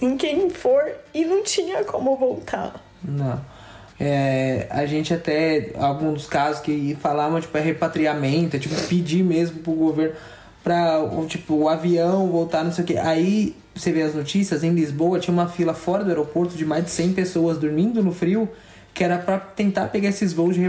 em 0.00 0.16
quem 0.16 0.50
for 0.50 0.84
e 1.12 1.24
não 1.24 1.42
tinha 1.42 1.84
como 1.84 2.16
voltar. 2.16 2.74
Não. 3.02 3.57
É, 4.00 4.66
a 4.70 4.86
gente 4.86 5.12
até, 5.12 5.70
alguns 5.76 6.14
dos 6.14 6.26
casos 6.26 6.60
que 6.60 6.96
falavam, 7.00 7.40
tipo, 7.40 7.56
é 7.58 7.60
repatriamento, 7.60 8.56
é 8.56 8.58
tipo 8.58 8.74
pedir 8.88 9.24
mesmo 9.24 9.58
pro 9.60 9.72
governo 9.72 10.14
pra, 10.62 10.98
tipo, 11.26 11.54
o 11.54 11.68
avião 11.68 12.28
voltar, 12.28 12.62
não 12.62 12.72
sei 12.72 12.84
o 12.84 12.86
que. 12.86 12.98
Aí, 12.98 13.56
você 13.74 13.90
vê 13.90 14.02
as 14.02 14.14
notícias, 14.14 14.62
em 14.62 14.70
Lisboa 14.70 15.18
tinha 15.18 15.32
uma 15.32 15.48
fila 15.48 15.72
fora 15.72 16.04
do 16.04 16.10
aeroporto 16.10 16.56
de 16.56 16.64
mais 16.64 16.84
de 16.84 16.90
100 16.90 17.12
pessoas 17.14 17.58
dormindo 17.58 18.02
no 18.02 18.12
frio, 18.12 18.48
que 18.92 19.02
era 19.02 19.18
para 19.18 19.38
tentar 19.38 19.86
pegar 19.88 20.08
esses 20.10 20.32
voos 20.32 20.56
de 20.56 20.62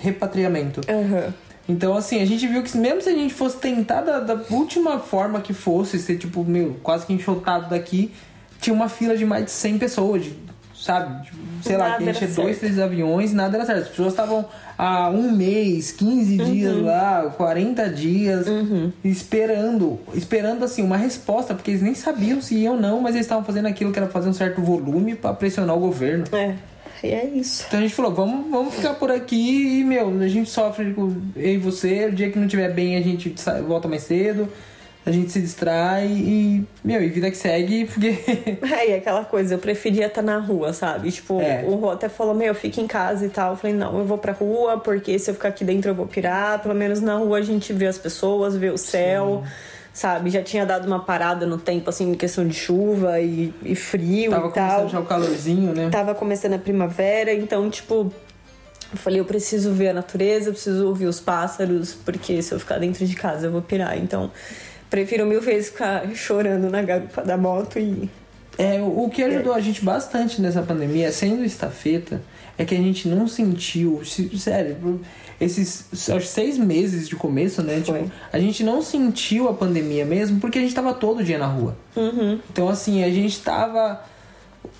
repatriamento. 0.00 0.80
Uhum. 0.88 1.32
Então, 1.68 1.94
assim, 1.94 2.20
a 2.20 2.24
gente 2.24 2.46
viu 2.46 2.62
que 2.62 2.76
mesmo 2.76 3.00
se 3.00 3.08
a 3.08 3.12
gente 3.12 3.34
fosse 3.34 3.58
tentar 3.58 4.00
da, 4.00 4.20
da 4.20 4.42
última 4.50 4.98
forma 4.98 5.40
que 5.40 5.52
fosse, 5.52 5.98
ser, 5.98 6.16
tipo, 6.16 6.42
meu, 6.44 6.78
quase 6.82 7.06
que 7.06 7.12
enxotado 7.12 7.68
daqui, 7.68 8.12
tinha 8.60 8.74
uma 8.74 8.88
fila 8.88 9.16
de 9.16 9.24
mais 9.24 9.44
de 9.44 9.50
100 9.50 9.78
pessoas, 9.78 10.24
de, 10.24 10.34
sabe? 10.74 11.24
Tipo, 11.24 11.36
sei 11.62 11.76
nada 11.76 11.90
lá, 11.90 11.96
que 11.98 12.10
encher 12.10 12.28
dois, 12.28 12.58
três 12.58 12.78
aviões, 12.78 13.32
nada 13.32 13.56
era 13.56 13.66
certo. 13.66 13.82
As 13.82 13.88
pessoas 13.88 14.12
estavam 14.12 14.44
há 14.76 15.10
um 15.10 15.32
mês, 15.32 15.92
15 15.92 16.38
uhum. 16.38 16.52
dias 16.52 16.82
lá, 16.82 17.32
40 17.36 17.88
dias, 17.90 18.46
uhum. 18.46 18.92
esperando, 19.04 19.98
esperando, 20.14 20.64
assim, 20.64 20.82
uma 20.82 20.96
resposta, 20.96 21.54
porque 21.54 21.70
eles 21.70 21.82
nem 21.82 21.94
sabiam 21.94 22.40
se 22.40 22.54
iam 22.56 22.74
ou 22.74 22.80
não, 22.80 23.00
mas 23.00 23.14
eles 23.14 23.26
estavam 23.26 23.44
fazendo 23.44 23.66
aquilo 23.66 23.92
que 23.92 23.98
era 23.98 24.08
fazer 24.08 24.28
um 24.28 24.32
certo 24.32 24.60
volume 24.60 25.14
para 25.14 25.34
pressionar 25.34 25.76
o 25.76 25.80
governo. 25.80 26.24
É. 26.32 26.54
E 27.02 27.08
é 27.08 27.24
isso. 27.26 27.64
Então 27.66 27.78
a 27.78 27.82
gente 27.82 27.94
falou, 27.94 28.12
vamos, 28.12 28.50
vamos 28.50 28.74
ficar 28.74 28.94
por 28.94 29.10
aqui 29.10 29.80
e, 29.80 29.84
meu, 29.84 30.20
a 30.20 30.28
gente 30.28 30.50
sofre 30.50 30.92
com 30.92 31.14
eu 31.34 31.54
e 31.54 31.56
você. 31.56 32.06
O 32.06 32.12
dia 32.12 32.30
que 32.30 32.38
não 32.38 32.46
estiver 32.46 32.72
bem, 32.72 32.96
a 32.96 33.00
gente 33.00 33.34
volta 33.66 33.88
mais 33.88 34.02
cedo. 34.02 34.48
A 35.04 35.10
gente 35.10 35.32
se 35.32 35.40
distrai 35.40 36.06
e, 36.06 36.64
meu, 36.84 37.02
e 37.02 37.08
vida 37.08 37.30
que 37.30 37.36
segue, 37.36 37.86
porque. 37.86 38.18
É, 38.70 38.90
e 38.90 38.94
aquela 38.94 39.24
coisa, 39.24 39.54
eu 39.54 39.58
preferia 39.58 40.06
estar 40.06 40.22
na 40.22 40.38
rua, 40.38 40.72
sabe? 40.72 41.10
Tipo, 41.10 41.40
é. 41.40 41.64
o 41.66 41.74
Rô 41.74 41.90
até 41.90 42.08
falou, 42.08 42.34
meu, 42.34 42.54
fica 42.54 42.80
em 42.80 42.86
casa 42.86 43.26
e 43.26 43.28
tal. 43.28 43.52
Eu 43.52 43.56
falei, 43.56 43.74
não, 43.74 43.98
eu 43.98 44.04
vou 44.04 44.18
pra 44.18 44.32
rua, 44.32 44.78
porque 44.78 45.18
se 45.18 45.30
eu 45.30 45.34
ficar 45.34 45.48
aqui 45.48 45.64
dentro 45.64 45.90
eu 45.90 45.94
vou 45.94 46.06
pirar. 46.06 46.62
Pelo 46.62 46.74
menos 46.74 47.00
na 47.00 47.16
rua 47.16 47.38
a 47.38 47.42
gente 47.42 47.72
vê 47.72 47.86
as 47.86 47.98
pessoas, 47.98 48.56
vê 48.56 48.68
o 48.68 48.78
céu. 48.78 49.42
Sim 49.44 49.80
sabe? 49.92 50.30
Já 50.30 50.42
tinha 50.42 50.64
dado 50.64 50.86
uma 50.86 51.00
parada 51.00 51.46
no 51.46 51.58
tempo, 51.58 51.90
assim, 51.90 52.12
em 52.12 52.14
questão 52.14 52.46
de 52.46 52.54
chuva 52.54 53.20
e, 53.20 53.52
e 53.62 53.74
frio 53.74 54.30
Tava 54.30 54.48
e 54.48 54.52
tal. 54.52 54.52
Tava 54.52 54.68
começando 54.68 54.90
já 54.90 55.00
o 55.00 55.06
calorzinho, 55.06 55.74
né? 55.74 55.90
Tava 55.90 56.14
começando 56.14 56.54
a 56.54 56.58
primavera, 56.58 57.32
então, 57.32 57.68
tipo... 57.70 58.12
Eu 58.92 58.98
falei, 58.98 59.20
eu 59.20 59.24
preciso 59.24 59.72
ver 59.72 59.90
a 59.90 59.94
natureza, 59.94 60.48
eu 60.48 60.52
preciso 60.52 60.86
ouvir 60.88 61.06
os 61.06 61.20
pássaros, 61.20 61.94
porque 61.94 62.42
se 62.42 62.52
eu 62.52 62.58
ficar 62.58 62.78
dentro 62.78 63.06
de 63.06 63.14
casa 63.14 63.46
eu 63.46 63.52
vou 63.52 63.62
pirar. 63.62 63.96
Então, 63.96 64.32
prefiro 64.90 65.24
mil 65.24 65.40
vezes 65.40 65.70
ficar 65.70 66.06
chorando 66.14 66.68
na 66.68 66.82
garupa 66.82 67.22
da 67.22 67.36
moto 67.36 67.78
e... 67.78 68.10
É, 68.58 68.78
o 68.82 69.08
que 69.08 69.22
ajudou 69.22 69.54
a 69.54 69.60
gente 69.60 69.82
bastante 69.82 70.42
nessa 70.42 70.60
pandemia, 70.60 71.10
sendo 71.12 71.42
estafeta, 71.42 72.20
é 72.58 72.64
que 72.64 72.74
a 72.74 72.78
gente 72.78 73.08
não 73.08 73.26
sentiu... 73.26 74.02
Sério, 74.04 75.00
esses 75.40 75.86
seis 76.22 76.58
meses 76.58 77.08
de 77.08 77.16
começo, 77.16 77.62
né? 77.62 77.80
Tipo, 77.80 78.10
a 78.30 78.38
gente 78.38 78.62
não 78.62 78.82
sentiu 78.82 79.48
a 79.48 79.54
pandemia 79.54 80.04
mesmo 80.04 80.38
porque 80.40 80.58
a 80.58 80.60
gente 80.60 80.74
tava 80.74 80.92
todo 80.92 81.24
dia 81.24 81.38
na 81.38 81.46
rua. 81.46 81.74
Uhum. 81.96 82.38
Então, 82.52 82.68
assim, 82.68 83.02
a 83.02 83.08
gente 83.08 83.40
tava 83.40 84.04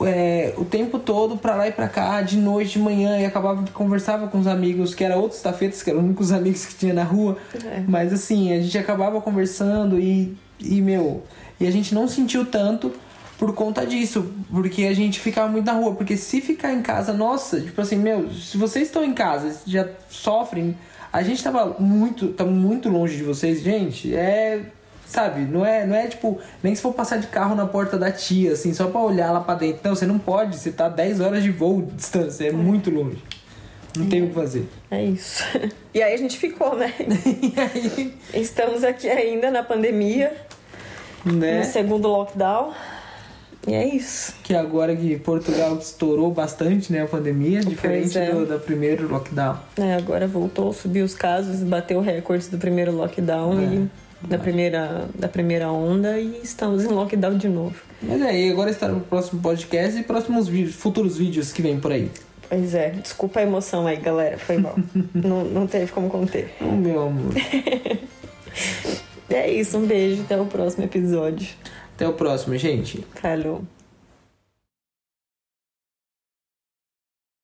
é, 0.03 0.55
o 0.57 0.65
tempo 0.65 0.99
todo 0.99 1.37
pra 1.37 1.55
lá 1.55 1.69
e 1.69 1.73
pra 1.73 1.89
cá, 1.89 2.23
de 2.23 2.37
noite, 2.37 2.73
de 2.73 2.79
manhã, 2.79 3.19
e 3.19 3.25
acabava 3.25 3.65
conversava 3.73 4.29
com 4.29 4.39
os 4.39 4.47
amigos, 4.47 4.95
que 4.95 5.05
eram 5.05 5.19
outros 5.19 5.39
estafetas, 5.39 5.83
que 5.83 5.91
eram 5.91 6.01
os 6.01 6.07
únicos 6.07 6.33
amigos 6.33 6.67
que 6.67 6.75
tinha 6.75 6.95
na 6.95 7.05
rua. 7.05 7.37
É. 7.65 7.83
Mas 7.87 8.13
assim, 8.13 8.53
a 8.53 8.61
gente 8.61 8.77
acabava 8.79 9.21
conversando 9.21 9.99
e, 9.99 10.37
e, 10.59 10.81
meu, 10.81 11.23
e 11.59 11.67
a 11.67 11.71
gente 11.71 11.95
não 11.95 12.09
sentiu 12.09 12.45
tanto 12.45 12.93
por 13.39 13.55
conta 13.55 13.87
disso, 13.87 14.31
porque 14.51 14.85
a 14.85 14.95
gente 14.95 15.19
ficava 15.19 15.49
muito 15.49 15.65
na 15.65 15.73
rua, 15.73 15.95
porque 15.95 16.15
se 16.15 16.43
ficar 16.43 16.75
em 16.75 16.83
casa, 16.83 17.13
nossa, 17.15 17.59
tipo 17.59 17.81
assim, 17.81 17.97
meu, 17.97 18.31
se 18.31 18.59
vocês 18.59 18.89
estão 18.89 19.03
em 19.03 19.15
casa, 19.15 19.59
já 19.67 19.89
sofrem, 20.11 20.77
a 21.11 21.23
gente 21.23 21.43
tava 21.43 21.77
muito, 21.79 22.29
tá 22.29 22.45
muito 22.45 22.91
longe 22.91 23.17
de 23.17 23.23
vocês, 23.23 23.63
gente, 23.63 24.15
é, 24.15 24.61
sabe, 25.11 25.41
não 25.41 25.67
é, 25.67 25.85
não 25.85 25.97
é 25.97 26.07
tipo, 26.07 26.39
nem 26.63 26.73
se 26.73 26.81
for 26.81 26.95
passar 26.95 27.17
de 27.19 27.27
carro 27.27 27.57
na 27.57 27.67
porta 27.67 27.99
da 27.99 28.13
tia, 28.13 28.53
assim, 28.53 28.73
só 28.73 28.87
para 28.87 29.01
olhar 29.01 29.33
lá 29.33 29.41
para 29.41 29.57
dentro. 29.57 29.81
Não, 29.83 29.95
você 29.95 30.07
não 30.07 30.21
pode, 30.21 30.57
você 30.57 30.71
tá 30.71 30.89
10 30.89 31.21
horas 31.21 31.43
de 31.43 31.51
voo 31.51 31.83
de 31.83 31.93
distância, 31.93 32.45
é, 32.45 32.49
é. 32.49 32.53
muito 32.53 32.91
longe. 32.91 33.23
Não 33.97 34.09
tem 34.09 34.23
o 34.23 34.29
que 34.29 34.35
fazer. 34.35 34.69
É 34.89 35.03
isso. 35.03 35.43
E 35.93 36.01
aí 36.01 36.15
a 36.15 36.17
gente 36.17 36.39
ficou, 36.39 36.77
né? 36.77 36.95
E 37.03 37.53
aí, 37.59 38.15
Estamos 38.33 38.85
aqui 38.85 39.09
ainda 39.09 39.51
na 39.51 39.65
pandemia, 39.65 40.33
né? 41.25 41.59
no 41.59 41.65
segundo 41.65 42.07
lockdown. 42.07 42.73
E 43.67 43.75
é 43.75 43.85
isso. 43.85 44.33
Que 44.45 44.55
agora 44.55 44.95
que 44.95 45.19
Portugal 45.19 45.77
estourou 45.77 46.31
bastante, 46.31 46.93
né, 46.93 47.03
a 47.03 47.07
pandemia, 47.07 47.61
diferente 47.61 48.17
é. 48.17 48.31
do, 48.31 48.47
do 48.47 48.61
primeiro 48.61 49.09
lockdown. 49.09 49.59
É, 49.77 49.97
agora 49.97 50.29
voltou, 50.29 50.73
subiu 50.73 51.05
os 51.05 51.15
casos, 51.15 51.61
bateu 51.65 52.01
recordes 52.01 52.49
do 52.49 52.57
primeiro 52.57 52.93
lockdown 52.93 53.61
É. 53.61 53.65
e 53.65 53.91
da 54.23 54.39
primeira, 54.39 55.09
da 55.15 55.29
primeira 55.29 55.71
onda 55.71 56.19
e 56.19 56.41
estamos 56.43 56.85
em 56.85 56.89
lockdown 56.89 57.37
de 57.37 57.49
novo. 57.49 57.77
Mas 58.03 58.21
aí, 58.23 58.51
agora 58.51 58.71
estará 58.71 58.93
no 58.93 59.01
próximo 59.01 59.41
podcast 59.41 59.99
e 59.99 60.03
próximos 60.03 60.49
vídeos, 60.49 60.75
futuros 60.75 61.17
vídeos 61.17 61.53
que 61.53 61.63
vem 61.63 61.79
por 61.79 61.93
aí. 61.93 62.11
Pois 62.49 62.75
é, 62.75 62.91
desculpa 62.91 63.41
a 63.41 63.43
emoção 63.43 63.87
aí, 63.87 63.97
galera, 63.97 64.37
foi 64.39 64.59
mal. 64.59 64.77
não, 65.15 65.45
não 65.45 65.67
teve 65.67 65.93
como 65.93 66.11
conter. 66.11 66.53
Oh, 66.61 66.73
meu 66.73 67.03
amor. 67.03 67.33
É 69.33 69.49
isso, 69.49 69.79
um 69.79 69.87
beijo, 69.87 70.23
até 70.23 70.39
o 70.39 70.45
próximo 70.45 70.85
episódio. 70.85 71.49
Até 71.95 72.07
o 72.07 72.13
próximo, 72.13 72.57
gente. 72.57 73.05
Falou. 73.15 73.63